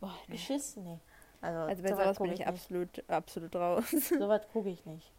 Boah, 0.00 0.14
nee. 0.28 0.32
Geschiss, 0.34 0.76
nee. 0.76 0.98
Also, 1.40 1.60
Also 1.60 1.82
bei 1.82 1.88
sowas 1.90 2.18
bin 2.18 2.32
ich 2.32 2.38
nicht. 2.40 2.48
absolut, 2.48 3.08
absolut 3.08 3.56
raus. 3.56 3.84
Sowas 4.18 4.42
gucke 4.52 4.68
ich 4.70 4.84
nicht. 4.84 5.12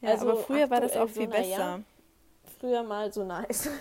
Ja, 0.00 0.10
Also 0.10 0.30
aber 0.30 0.36
früher 0.36 0.70
war 0.70 0.80
das 0.80 0.96
auch 0.96 1.08
viel 1.08 1.26
so, 1.26 1.30
na 1.30 1.40
ja. 1.40 1.76
besser. 1.76 1.82
Früher 2.60 2.82
mal 2.82 3.12
so 3.12 3.24
nice. 3.24 3.68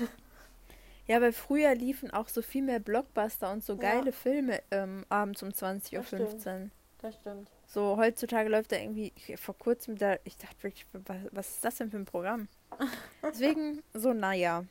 Ja, 1.08 1.22
weil 1.22 1.34
früher 1.34 1.76
liefen 1.76 2.10
auch 2.12 2.28
so 2.30 2.42
viel 2.42 2.64
mehr 2.64 2.80
Blockbuster 2.80 3.52
und 3.52 3.64
so 3.64 3.74
Ja. 3.74 3.80
geile 3.80 4.12
Filme 4.12 4.62
ähm, 4.72 5.06
abends 5.10 5.44
um 5.44 5.52
Das 5.52 5.62
20.15 5.62 6.64
Uhr. 6.66 6.70
Das 7.00 7.16
stimmt. 7.16 7.50
So, 7.68 7.98
heutzutage 7.98 8.50
läuft 8.50 8.72
da 8.72 8.78
irgendwie, 8.78 9.12
ich, 9.16 9.40
vor 9.40 9.58
kurzem, 9.58 9.98
da, 9.98 10.18
ich 10.24 10.38
dachte 10.38 10.64
wirklich, 10.64 10.86
was, 10.94 11.18
was 11.32 11.50
ist 11.56 11.66
das 11.66 11.76
denn 11.76 11.92
für 11.92 11.98
ein 11.98 12.06
Programm? 12.06 12.48
Deswegen, 13.24 13.82
so, 13.94 14.14
naja. 14.14 14.64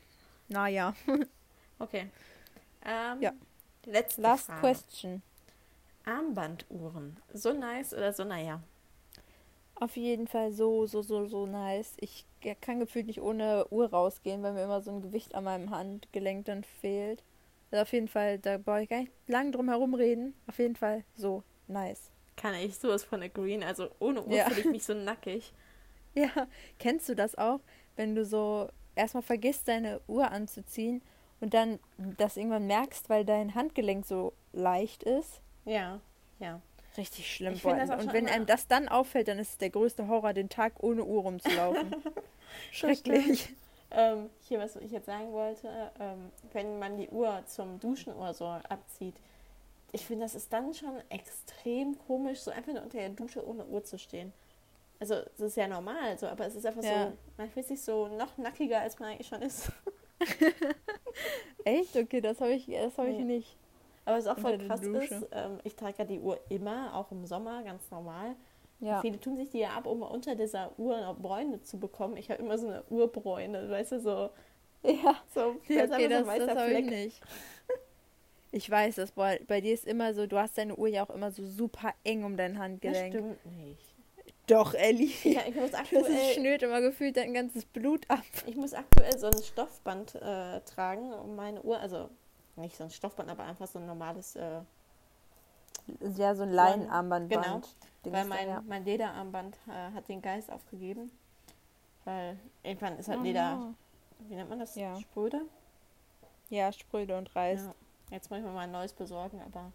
Naja. 0.47 0.93
Okay. 1.77 2.07
Ähm, 2.85 3.21
Ja. 3.21 3.33
Letzte 3.85 4.21
Last 4.21 4.45
Frage. 4.47 4.61
question. 4.61 5.21
Armbanduhren. 6.05 7.17
So 7.33 7.51
nice 7.51 7.93
oder 7.93 8.13
so 8.13 8.23
naja? 8.23 8.61
Auf 9.75 9.97
jeden 9.97 10.27
Fall 10.27 10.53
so, 10.53 10.85
so, 10.85 11.01
so, 11.01 11.25
so 11.27 11.45
nice. 11.45 11.93
Ich 11.97 12.25
kann 12.61 12.79
gefühlt 12.79 13.07
nicht 13.07 13.21
ohne 13.21 13.67
Uhr 13.71 13.89
rausgehen, 13.89 14.41
weil 14.41 14.53
mir 14.53 14.63
immer 14.63 14.81
so 14.81 14.91
ein 14.91 15.01
Gewicht 15.01 15.35
an 15.35 15.43
meinem 15.43 15.69
Handgelenk 15.69 16.45
dann 16.45 16.63
fehlt. 16.63 17.23
Also 17.71 17.81
auf 17.81 17.91
jeden 17.91 18.07
Fall, 18.07 18.39
da 18.39 18.57
brauche 18.57 18.83
ich 18.83 18.89
gar 18.89 18.99
nicht 19.01 19.11
lang 19.27 19.51
drum 19.51 19.67
herum 19.67 19.93
reden. 19.93 20.33
Auf 20.47 20.59
jeden 20.59 20.75
Fall 20.77 21.03
so 21.15 21.43
nice. 21.67 22.09
Kann 22.35 22.53
ich 22.55 22.77
sowas 22.77 23.03
von 23.03 23.21
agreeen. 23.23 23.63
Also 23.63 23.89
ohne 23.99 24.23
Uhr 24.23 24.35
Ja. 24.35 24.45
fühle 24.49 24.59
ich 24.61 24.65
mich 24.67 24.83
so 24.83 24.93
nackig. 24.93 25.53
Ja, 26.17 26.29
kennst 26.79 27.09
du 27.09 27.13
das 27.13 27.35
auch, 27.35 27.59
wenn 27.97 28.15
du 28.15 28.23
so 28.23 28.69
erstmal 28.95 29.21
vergisst, 29.21 29.67
deine 29.67 29.99
Uhr 30.07 30.31
anzuziehen 30.31 31.01
und 31.41 31.53
dann 31.53 31.77
das 31.97 32.37
irgendwann 32.37 32.67
merkst, 32.67 33.09
weil 33.09 33.25
dein 33.25 33.53
Handgelenk 33.53 34.05
so 34.05 34.31
leicht 34.53 35.03
ist? 35.03 35.41
Ja, 35.65 35.99
ja. 36.39 36.61
Richtig 36.97 37.29
schlimm. 37.29 37.53
Und 37.53 38.13
wenn 38.13 38.29
einem 38.29 38.45
das 38.45 38.67
dann 38.67 38.87
auffällt, 38.87 39.27
dann 39.27 39.39
ist 39.39 39.49
es 39.49 39.57
der 39.57 39.71
größte 39.71 40.07
Horror, 40.07 40.31
den 40.31 40.47
Tag 40.47 40.81
ohne 40.81 41.03
Uhr 41.03 41.23
rumzulaufen. 41.23 41.93
Schrecklich. 42.71 43.49
Ähm, 43.91 44.29
hier, 44.47 44.59
was 44.59 44.77
ich 44.77 44.91
jetzt 44.91 45.05
sagen 45.07 45.31
wollte, 45.33 45.67
ähm, 45.99 46.31
wenn 46.53 46.79
man 46.79 46.97
die 46.97 47.09
Uhr 47.09 47.43
zum 47.45 47.79
Duschen 47.79 48.13
oder 48.13 48.33
so 48.33 48.45
abzieht, 48.45 49.15
ich 49.91 50.05
finde, 50.05 50.25
das 50.25 50.35
ist 50.35 50.51
dann 50.51 50.73
schon 50.73 51.01
extrem 51.09 51.97
komisch, 52.07 52.39
so 52.41 52.51
einfach 52.51 52.73
nur 52.73 52.83
unter 52.83 52.97
der 52.97 53.09
Dusche 53.09 53.45
ohne 53.47 53.65
Uhr 53.65 53.83
zu 53.83 53.97
stehen. 53.97 54.33
Also, 54.99 55.15
das 55.15 55.39
ist 55.39 55.57
ja 55.57 55.67
normal, 55.67 56.17
so, 56.17 56.27
aber 56.27 56.45
es 56.45 56.55
ist 56.55 56.65
einfach 56.65 56.83
Ja. 56.83 57.07
so, 57.07 57.17
man 57.37 57.49
fühlt 57.49 57.67
sich 57.67 57.81
so 57.81 58.07
noch 58.07 58.37
nackiger, 58.37 58.79
als 58.79 58.97
man 58.99 59.09
eigentlich 59.11 59.27
schon 59.27 59.41
ist. 59.41 59.71
Echt? 61.65 61.95
Okay, 61.95 62.21
das 62.21 62.39
habe 62.41 62.53
ich, 62.53 62.65
das 62.67 62.97
hab 62.97 63.05
ich 63.07 63.17
Nee. 63.17 63.23
nicht. 63.23 63.57
Aber 64.05 64.17
was 64.17 64.27
auch 64.27 64.37
voll 64.37 64.57
krass 64.59 64.81
ist, 64.81 65.27
ähm, 65.31 65.59
ich 65.63 65.75
trage 65.75 65.95
ja 65.97 66.05
die 66.05 66.19
Uhr 66.19 66.39
immer, 66.49 66.93
auch 66.95 67.11
im 67.11 67.25
Sommer, 67.25 67.63
ganz 67.63 67.89
normal. 67.89 68.35
Ja. 68.79 69.01
Viele 69.01 69.19
tun 69.19 69.35
sich 69.35 69.49
die 69.49 69.59
ja 69.59 69.69
ab, 69.69 69.87
um 69.87 70.01
unter 70.03 70.35
dieser 70.35 70.77
Uhr 70.77 70.99
noch 71.01 71.17
Bräune 71.17 71.61
zu 71.63 71.79
bekommen. 71.79 72.17
Ich 72.17 72.29
habe 72.29 72.41
immer 72.43 72.57
so 72.57 72.67
eine 72.67 72.83
Urbräune, 72.89 73.69
weißt 73.69 73.93
du, 73.93 73.99
so, 73.99 74.29
Ja. 74.83 75.15
so, 75.33 75.55
Ja, 75.67 75.87
da 75.87 75.97
ist 75.97 76.03
okay, 76.03 76.13
einfach 76.13 76.33
so 76.33 76.37
das, 76.39 76.47
das 76.47 76.57
habe 76.57 76.73
ich 76.73 76.85
nicht. 76.85 77.21
Ich 78.55 78.69
weiß 78.69 78.95
das, 78.95 79.11
bei, 79.11 79.41
bei 79.47 79.59
dir 79.59 79.73
ist 79.73 79.85
immer 79.85 80.13
so, 80.13 80.27
du 80.27 80.37
hast 80.39 80.57
deine 80.57 80.77
Uhr 80.77 80.87
ja 80.87 81.05
auch 81.05 81.09
immer 81.09 81.29
so 81.29 81.45
super 81.45 81.93
eng 82.05 82.23
um 82.23 82.37
dein 82.37 82.53
Das 82.53 82.61
Handgelenk. 82.63 83.13
stimmt 83.13 83.45
nicht. 83.57 83.93
Doch, 84.47 84.73
Ellie. 84.75 85.11
Ja, 85.23 85.41
ich 85.45 85.55
muss 85.55 85.71
Das 85.71 85.81
aktuell, 85.81 86.33
schnürt 86.35 86.63
immer 86.63 86.79
gefühlt 86.79 87.17
dein 87.17 87.33
ganzes 87.33 87.65
Blut 87.65 88.09
ab. 88.09 88.23
ich 88.45 88.55
muss 88.55 88.73
aktuell 88.73 89.17
so 89.17 89.27
ein 89.27 89.43
Stoffband 89.43 90.15
äh, 90.15 90.61
tragen, 90.61 91.11
um 91.13 91.35
meine 91.35 91.61
Uhr, 91.63 91.77
also 91.81 92.09
nicht 92.55 92.77
so 92.77 92.85
ein 92.85 92.91
Stoffband, 92.91 93.29
aber 93.29 93.43
einfach 93.43 93.67
so 93.67 93.77
ein 93.79 93.87
normales, 93.87 94.37
äh, 94.37 94.61
Ja, 96.15 96.33
so 96.33 96.43
ein 96.43 96.51
Leinenarmbandband. 96.53 97.43
Genau, 97.45 97.61
Ding 98.05 98.13
weil 98.13 98.23
mein, 98.25 98.47
ja. 98.47 98.63
mein 98.65 98.85
Lederarmband 98.85 99.57
äh, 99.67 99.93
hat 99.93 100.07
den 100.07 100.21
Geist 100.21 100.49
aufgegeben. 100.49 101.11
Weil 102.05 102.39
irgendwann 102.63 102.97
ist 102.99 103.09
halt 103.09 103.19
Oh 103.19 103.23
Leder, 103.23 103.55
no. 103.57 103.73
wie 104.29 104.35
nennt 104.35 104.49
man 104.49 104.59
das? 104.59 104.75
Ja. 104.75 104.95
Spröde? 104.95 105.41
Ja, 106.49 106.71
spröde 106.71 107.17
und 107.17 107.35
reißt. 107.35 107.65
Ja. 107.65 107.75
Jetzt 108.11 108.29
muss 108.29 108.39
ich 108.39 108.45
mir 108.45 108.51
mal 108.51 108.61
ein 108.61 108.71
neues 108.71 108.93
besorgen, 108.93 109.41
aber 109.41 109.71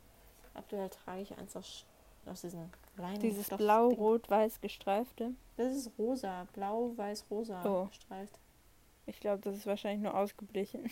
aktuell 0.55 0.89
trage 0.89 1.23
ich 1.23 1.37
eins 1.37 1.57
aus, 1.57 1.85
aus 2.27 2.41
diesen 2.43 2.71
Leinen. 2.97 3.21
Dieses 3.21 3.49
blau-rot-weiß 3.49 4.61
gestreifte. 4.61 5.33
Das 5.57 5.75
ist 5.75 5.91
rosa, 5.99 6.47
blau, 6.53 6.93
weiß, 6.97 7.27
rosa 7.31 7.63
Oh. 7.65 7.87
gestreift. 7.87 8.39
Ich 9.07 9.21
glaube, 9.21 9.43
das 9.43 9.57
ist 9.57 9.67
wahrscheinlich 9.67 10.03
nur 10.03 10.17
ausgeblichen. 10.17 10.89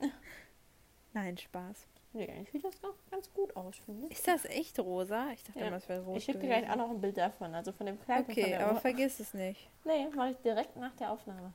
Nein, 1.12 1.36
Spaß. 1.36 1.86
Nee, 2.14 2.28
eigentlich 2.30 2.50
sieht 2.52 2.64
das 2.64 2.80
noch 2.82 2.94
ganz 3.10 3.32
gut 3.32 3.54
aus, 3.56 3.76
finde 3.76 4.06
ich. 4.06 4.12
Ist 4.12 4.28
das 4.28 4.44
echt 4.46 4.78
rosa? 4.80 5.30
Ich 5.32 5.44
dachte 5.44 5.60
Ja. 5.60 5.68
immer, 5.68 5.76
es 5.76 5.88
wäre 5.88 6.02
rot. 6.02 6.16
Ich 6.18 6.24
schicke 6.24 6.40
dir 6.40 6.46
gleich 6.48 6.70
auch 6.70 6.76
noch 6.76 6.90
ein 6.90 7.00
Bild 7.00 7.16
davon, 7.16 7.54
also 7.54 7.72
von 7.72 7.86
dem 7.86 7.98
Kleid 8.00 8.28
Okay, 8.28 8.54
aber 8.56 8.74
Uhr. 8.74 8.80
vergiss 8.80 9.18
es 9.20 9.32
nicht. 9.34 9.68
Nee, 9.84 10.06
mache 10.14 10.30
ich 10.30 10.36
direkt 10.38 10.76
nach 10.76 10.94
der 10.96 11.10
Aufnahme. 11.10 11.52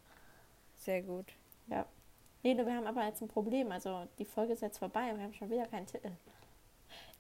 Sehr 0.76 1.02
gut. 1.04 1.26
Nee, 1.68 1.84
du, 2.56 2.66
wir 2.66 2.76
haben 2.76 2.88
aber 2.88 3.06
jetzt 3.06 3.22
ein 3.22 3.28
Problem. 3.28 3.72
Also 3.72 4.08
die 4.20 4.26
Folge 4.26 4.54
ist 4.54 4.62
jetzt 4.62 4.78
vorbei 4.80 5.12
und 5.12 5.18
wir 5.18 5.24
haben 5.26 5.34
schon 5.34 5.50
wieder 5.50 5.66
keinen 5.68 5.86
Titel. 5.88 6.12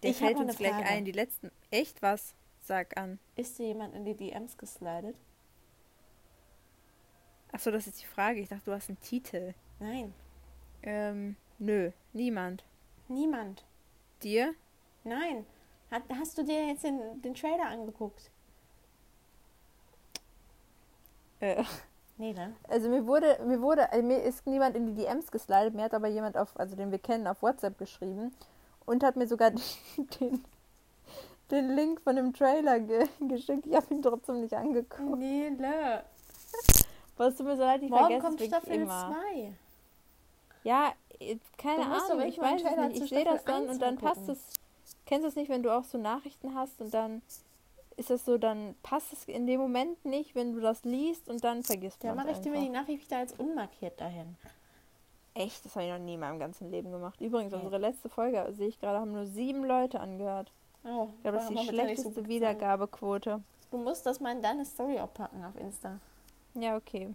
Der 0.03 0.11
Ich 0.11 0.17
fällt 0.17 0.37
uns 0.37 0.57
gleich 0.57 0.71
Frage. 0.71 0.85
ein. 0.85 1.05
Die 1.05 1.11
letzten. 1.11 1.51
Echt 1.71 2.01
was? 2.01 2.35
Sag 2.61 2.97
an. 2.97 3.19
Ist 3.35 3.57
dir 3.57 3.67
jemand 3.67 3.95
in 3.95 4.05
die 4.05 4.13
DMs 4.15 4.57
geslidet? 4.57 5.15
Achso, 7.51 7.71
das 7.71 7.87
ist 7.87 8.01
die 8.01 8.05
Frage. 8.05 8.39
Ich 8.41 8.49
dachte, 8.49 8.65
du 8.65 8.73
hast 8.73 8.89
einen 8.89 8.99
Titel. 8.99 9.53
Nein, 9.79 10.13
Ähm, 10.83 11.35
nö, 11.59 11.91
niemand. 12.13 12.63
niemand. 13.07 13.63
Dir? 14.21 14.53
Nein. 15.03 15.45
Hat, 15.89 16.03
hast 16.09 16.37
du 16.37 16.43
dir 16.43 16.67
jetzt 16.67 16.83
den, 16.83 17.21
den 17.21 17.33
Trailer 17.33 17.67
angeguckt? 17.67 18.29
Äh, 21.39 21.63
Nee, 22.17 22.33
ne? 22.33 22.55
Also 22.67 22.89
mir 22.89 23.05
wurde, 23.05 23.39
mir 23.45 23.61
wurde, 23.61 23.91
also 23.91 24.05
mir 24.05 24.23
ist 24.23 24.47
niemand 24.47 24.75
in 24.75 24.87
die 24.87 24.95
DMs 24.95 25.29
geslidet, 25.31 25.75
mir 25.75 25.83
hat 25.83 25.93
aber 25.93 26.07
jemand 26.07 26.35
auf, 26.35 26.59
also 26.59 26.75
den 26.75 26.91
wir 26.91 26.99
kennen, 26.99 27.27
auf 27.27 27.43
WhatsApp 27.43 27.77
geschrieben 27.77 28.33
und 28.85 29.03
hat 29.03 29.15
mir 29.15 29.27
sogar 29.27 29.51
den, 30.19 30.43
den 31.51 31.75
Link 31.75 32.01
von 32.01 32.15
dem 32.15 32.33
Trailer 32.33 32.79
ge 32.79 33.07
geschickt. 33.19 33.67
Ich 33.67 33.75
habe 33.75 33.93
ihn 33.93 34.01
trotzdem 34.01 34.41
nicht 34.41 34.53
angeguckt. 34.55 35.19
Nele. 35.19 36.03
Was 37.17 37.35
tut 37.35 37.45
mir 37.45 37.55
so 37.55 37.63
leid, 37.63 37.83
ich 37.83 37.89
Morgen 37.89 38.05
vergesse 38.05 38.25
kommt 38.25 38.41
Staffel 38.41 38.81
immer. 38.81 39.15
2. 39.33 39.53
Ja, 40.63 40.93
äh, 41.19 41.37
keine 41.57 41.83
Du 41.83 41.91
Ahnung, 41.91 42.21
ich 42.27 42.39
weiß 42.39 42.61
es 42.63 42.77
nicht. 42.77 43.03
Ich 43.03 43.09
sehe 43.09 43.25
das 43.25 43.43
dann 43.43 43.63
1 43.63 43.71
und 43.71 43.81
dann 43.81 43.97
passt 43.97 44.27
es. 44.27 44.39
Kennst 45.05 45.23
du 45.23 45.29
es 45.29 45.35
nicht, 45.35 45.49
wenn 45.49 45.63
du 45.63 45.73
auch 45.73 45.83
so 45.83 45.97
Nachrichten 45.97 46.55
hast 46.55 46.81
und 46.81 46.93
dann 46.93 47.21
ist 47.97 48.09
das 48.09 48.23
so, 48.25 48.37
dann 48.37 48.75
passt 48.83 49.11
es 49.11 49.25
in 49.25 49.45
dem 49.47 49.59
Moment 49.59 50.03
nicht, 50.05 50.35
wenn 50.35 50.53
du 50.53 50.59
das 50.61 50.83
liest 50.83 51.27
und 51.29 51.43
dann 51.43 51.63
vergisst 51.63 52.03
Da 52.03 52.09
man 52.09 52.17
mache 52.17 52.31
ich 52.31 52.39
dir 52.39 52.51
mir 52.51 52.61
die. 52.61 52.69
Nachricht 52.69 53.05
wieder 53.05 53.17
als 53.19 53.33
unmarkiert 53.33 53.99
dahin. 53.99 54.37
Echt, 55.33 55.65
das 55.65 55.75
habe 55.75 55.85
ich 55.85 55.91
noch 55.91 55.99
nie 55.99 56.15
in 56.15 56.19
meinem 56.19 56.39
ganzen 56.39 56.71
Leben 56.71 56.91
gemacht. 56.91 57.19
Übrigens, 57.21 57.51
Nee. 57.53 57.59
unsere 57.59 57.77
letzte 57.79 58.09
Folge, 58.09 58.47
sehe 58.53 58.67
ich 58.69 58.79
gerade, 58.79 58.99
haben 58.99 59.11
nur 59.11 59.25
sieben 59.25 59.63
Leute 59.65 59.99
angehört. 59.99 60.51
Oh, 60.83 61.09
Ich 61.17 61.21
glaube, 61.23 61.37
das 61.37 61.43
ist 61.49 61.51
die 61.51 61.65
so 61.65 61.71
schlechteste 61.71 62.09
gut 62.21 62.27
Wiedergabequote. 62.27 63.41
Du 63.71 63.77
musst 63.77 64.05
das 64.05 64.19
mal 64.19 64.31
in 64.31 64.41
deine 64.41 64.65
Story 64.65 64.99
auch 64.99 65.13
packen 65.13 65.43
auf 65.43 65.55
Insta. 65.59 65.99
Ja, 66.53 66.75
okay. 66.77 67.13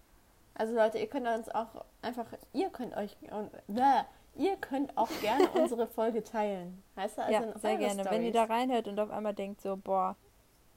Also 0.55 0.75
Leute, 0.75 0.99
ihr 0.99 1.07
könnt 1.07 1.27
uns 1.27 1.49
auch 1.49 1.85
einfach, 2.03 2.27
ihr 2.53 2.69
könnt 2.69 2.95
euch, 2.97 3.17
und, 3.31 3.51
bäh, 3.69 4.03
ihr 4.37 4.57
könnt 4.57 4.97
auch 4.97 5.09
gerne 5.21 5.49
unsere 5.55 5.87
Folge 5.87 6.23
teilen. 6.23 6.83
Heißt 6.97 7.19
das? 7.19 7.27
Also 7.27 7.33
ja, 7.45 7.53
in 7.53 7.59
sehr 7.61 7.77
gerne. 7.79 8.05
Wenn 8.11 8.23
ihr 8.25 8.33
da 8.33 8.45
reinhört 8.45 8.87
und 8.89 9.01
auf 9.01 9.11
einmal 9.11 9.35
denkt 9.35 9.63
so, 9.63 9.77
boah, 9.77 10.15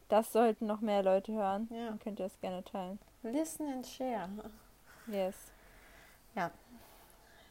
das 0.09 0.31
sollten 0.31 0.65
noch 0.65 0.81
mehr 0.81 1.03
Leute 1.03 1.31
hören, 1.33 1.67
Ja. 1.71 1.87
dann 1.87 1.99
könnt 1.99 2.19
ihr 2.19 2.25
das 2.25 2.39
gerne 2.39 2.63
teilen. 2.63 2.99
Listen 3.23 3.67
and 3.71 3.85
share. 3.87 4.29
Yes. 5.07 5.35
Ja. 6.35 6.51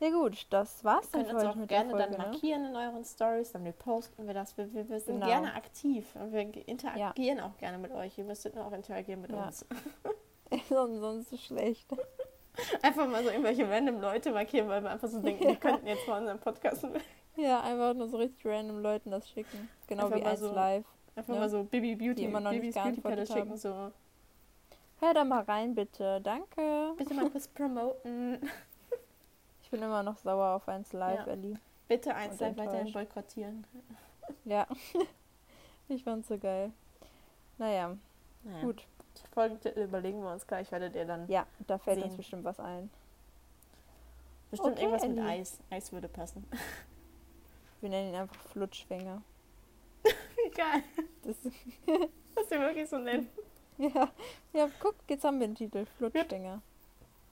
Ja 0.01 0.11
gut, 0.11 0.47
das 0.51 0.85
war's 0.85 1.07
Ihr 1.07 1.13
dann 1.13 1.27
könnt 1.27 1.41
für 1.41 1.47
uns 1.49 1.57
auch 1.63 1.67
gerne 1.69 1.91
Folge, 1.91 2.05
dann 2.05 2.13
ne? 2.13 2.19
markieren 2.19 2.65
in 2.67 2.77
euren 2.77 3.05
Stories, 3.05 3.53
dann 3.53 3.63
reposten 3.65 4.27
wir 4.27 4.35
das. 4.35 4.57
Wir, 4.59 4.73
wir, 4.75 4.89
wir 4.89 5.01
sind 5.01 5.15
Genau. 5.21 5.27
gerne 5.27 5.55
aktiv 5.55 6.07
und 6.17 6.33
wir 6.33 6.69
interagieren 6.69 7.41
auch 7.41 7.57
gerne 7.59 7.79
mit 7.79 7.93
euch. 7.93 8.19
Ihr 8.19 8.25
müsstet 8.25 8.55
nur 8.55 8.67
auch 8.67 8.73
interagieren 8.73 9.21
mit 9.23 9.31
Ja. 9.31 9.47
uns. 9.47 9.65
sonst, 10.69 11.33
ist 11.33 11.45
schlecht. 11.45 11.89
Einfach 12.83 13.09
mal 13.09 13.23
so 13.25 13.31
irgendwelche 13.31 13.69
random 13.69 14.01
Leute 14.01 14.31
markieren, 14.33 14.69
weil 14.69 14.83
wir 14.83 14.91
einfach 14.91 15.09
so 15.09 15.21
denken, 15.21 15.45
wir 15.47 15.57
könnten 15.61 15.87
jetzt 15.87 16.07
mal 16.07 16.21
unseren 16.21 16.39
Podcast 16.39 16.87
Ja, 17.37 17.61
einfach 17.63 17.95
nur 17.95 18.09
so 18.09 18.17
richtig 18.19 18.45
random 18.47 18.81
Leuten 18.81 19.11
das 19.11 19.29
schicken. 19.31 19.69
Genau 19.87 20.05
Einfach 20.07 20.19
wie 20.19 20.25
eins 20.25 20.41
so- 20.41 20.53
live. 20.53 20.85
Einfach 21.17 21.35
Ja. 21.35 21.41
mal 21.41 21.49
so 21.49 21.65
Baby 21.65 21.95
Beauty, 21.95 22.15
Die 22.15 22.25
immer 22.25 22.41
noch 22.41 22.51
nicht 22.51 22.61
Babys 22.61 22.75
Beauty 22.75 22.89
geantwortet 22.91 23.29
schicken, 23.29 23.51
haben. 23.51 23.57
so 23.57 23.93
Hör 25.01 25.15
da 25.15 25.25
mal 25.25 25.43
rein, 25.43 25.75
bitte. 25.75 26.21
Danke. 26.21 26.95
bitte 26.97 27.15
mal 27.15 27.31
kurz 27.31 27.49
promoten. 27.49 28.39
Ich 29.63 29.71
bin 29.71 29.83
immer 29.83 30.03
noch 30.05 30.19
sauer 30.19 30.55
auf 30.55 30.69
eins 30.69 30.93
live, 30.93 31.27
Ja. 31.27 31.33
Ellie. 31.33 31.57
Bitte 31.89 32.15
eins 32.15 32.35
Und 32.35 32.41
live 32.41 32.57
weiterhin 32.59 32.93
boykottieren. 32.93 33.67
Ja. 34.45 34.69
ich 35.89 36.05
fand's 36.05 36.29
so 36.29 36.39
geil. 36.39 36.71
Naja, 37.59 37.97
Naja. 38.45 38.61
gut. 38.63 38.87
Folgentitel 39.33 39.81
überlegen 39.81 40.23
wir 40.23 40.31
uns 40.31 40.47
gleich, 40.47 40.71
werdet 40.71 40.95
ihr 40.95 41.05
dann 41.07 41.27
Ja, 41.29 41.47
da 41.67 41.79
fällt 41.79 41.97
uns 41.99 42.09
Sehen. 42.13 42.17
bestimmt 42.19 42.45
was 42.45 42.61
ein. 42.61 42.89
bestimmt 44.51 44.75
Okay, 44.75 44.83
irgendwas 44.85 45.09
mit 45.09 45.19
Ellie. 45.19 45.31
Eis. 45.31 45.59
Eis 45.71 45.93
würde 45.93 46.07
passen. 46.09 46.47
Wir 47.81 47.91
nennen 47.91 48.11
ihn 48.11 48.15
einfach 48.21 48.41
Flutschfinger. 48.43 49.23
Geil, 50.57 50.83
Das, 51.23 51.37
dass 52.35 52.51
wir 52.51 52.61
wirklich 52.61 52.89
so 52.89 52.99
nennen. 52.99 53.29
ja. 53.79 54.09
ja, 54.53 54.69
guck, 54.81 54.95
jetzt 55.09 55.25
haben 55.25 55.41
wir 55.41 55.49
den 55.49 55.57
Titel. 55.57 55.85
Flutschfinger. 55.99 56.61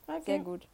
Okay. 0.06 0.22
Sehr 0.26 0.38
gut. 0.40 0.66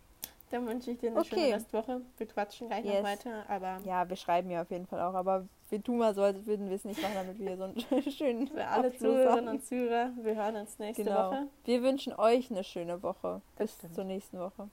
Dann 0.50 0.66
wünsche 0.66 0.92
ich 0.92 0.98
dir 0.98 1.10
eine 1.10 1.20
Okay. 1.20 1.28
schöne 1.28 1.54
Restwoche. 1.56 2.00
Wir 2.16 2.26
quatschen 2.26 2.68
gleich 2.68 2.84
Yes. 2.84 2.96
noch 2.96 3.02
weiter, 3.04 3.44
aber 3.48 3.78
Ja, 3.84 4.08
wir 4.08 4.16
schreiben 4.16 4.50
ja 4.50 4.62
auf 4.62 4.70
jeden 4.70 4.86
Fall 4.86 5.00
auch, 5.02 5.12
aber 5.12 5.46
wir 5.68 5.82
tun 5.82 5.98
mal 5.98 6.14
so, 6.14 6.22
als 6.22 6.46
würden 6.46 6.70
wir 6.70 6.76
es 6.76 6.86
nicht 6.86 7.02
machen, 7.02 7.14
damit 7.16 7.38
wir 7.38 7.56
so 7.58 7.64
einen 7.64 7.82
schönen 8.10 8.48
für 8.48 8.66
alle 8.66 8.96
Zuhörerinnen 8.96 9.48
und 9.56 9.66
Zuhörer, 9.66 10.10
wir 10.22 10.34
hören 10.36 10.56
uns 10.56 10.78
nächste 10.78 11.04
Genau. 11.04 11.30
Woche. 11.30 11.46
Wir 11.64 11.82
wünschen 11.82 12.14
euch 12.14 12.50
eine 12.50 12.64
schöne 12.64 13.02
Woche. 13.02 13.42
Das 13.56 13.70
Bis 13.72 13.78
stimmt. 13.78 13.94
zur 13.94 14.04
nächsten 14.04 14.38
Woche. 14.38 14.70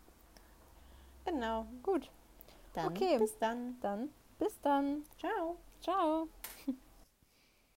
Genau. 1.26 1.66
Gut, 1.84 2.10
Dann 2.74 2.88
Okay. 2.94 3.18
bis 3.20 3.38
dann. 3.40 3.78
dann 3.82 4.10
bis 4.40 4.58
dann. 4.62 5.04
Ciao. 5.20 5.58
Ciao. 5.82 6.28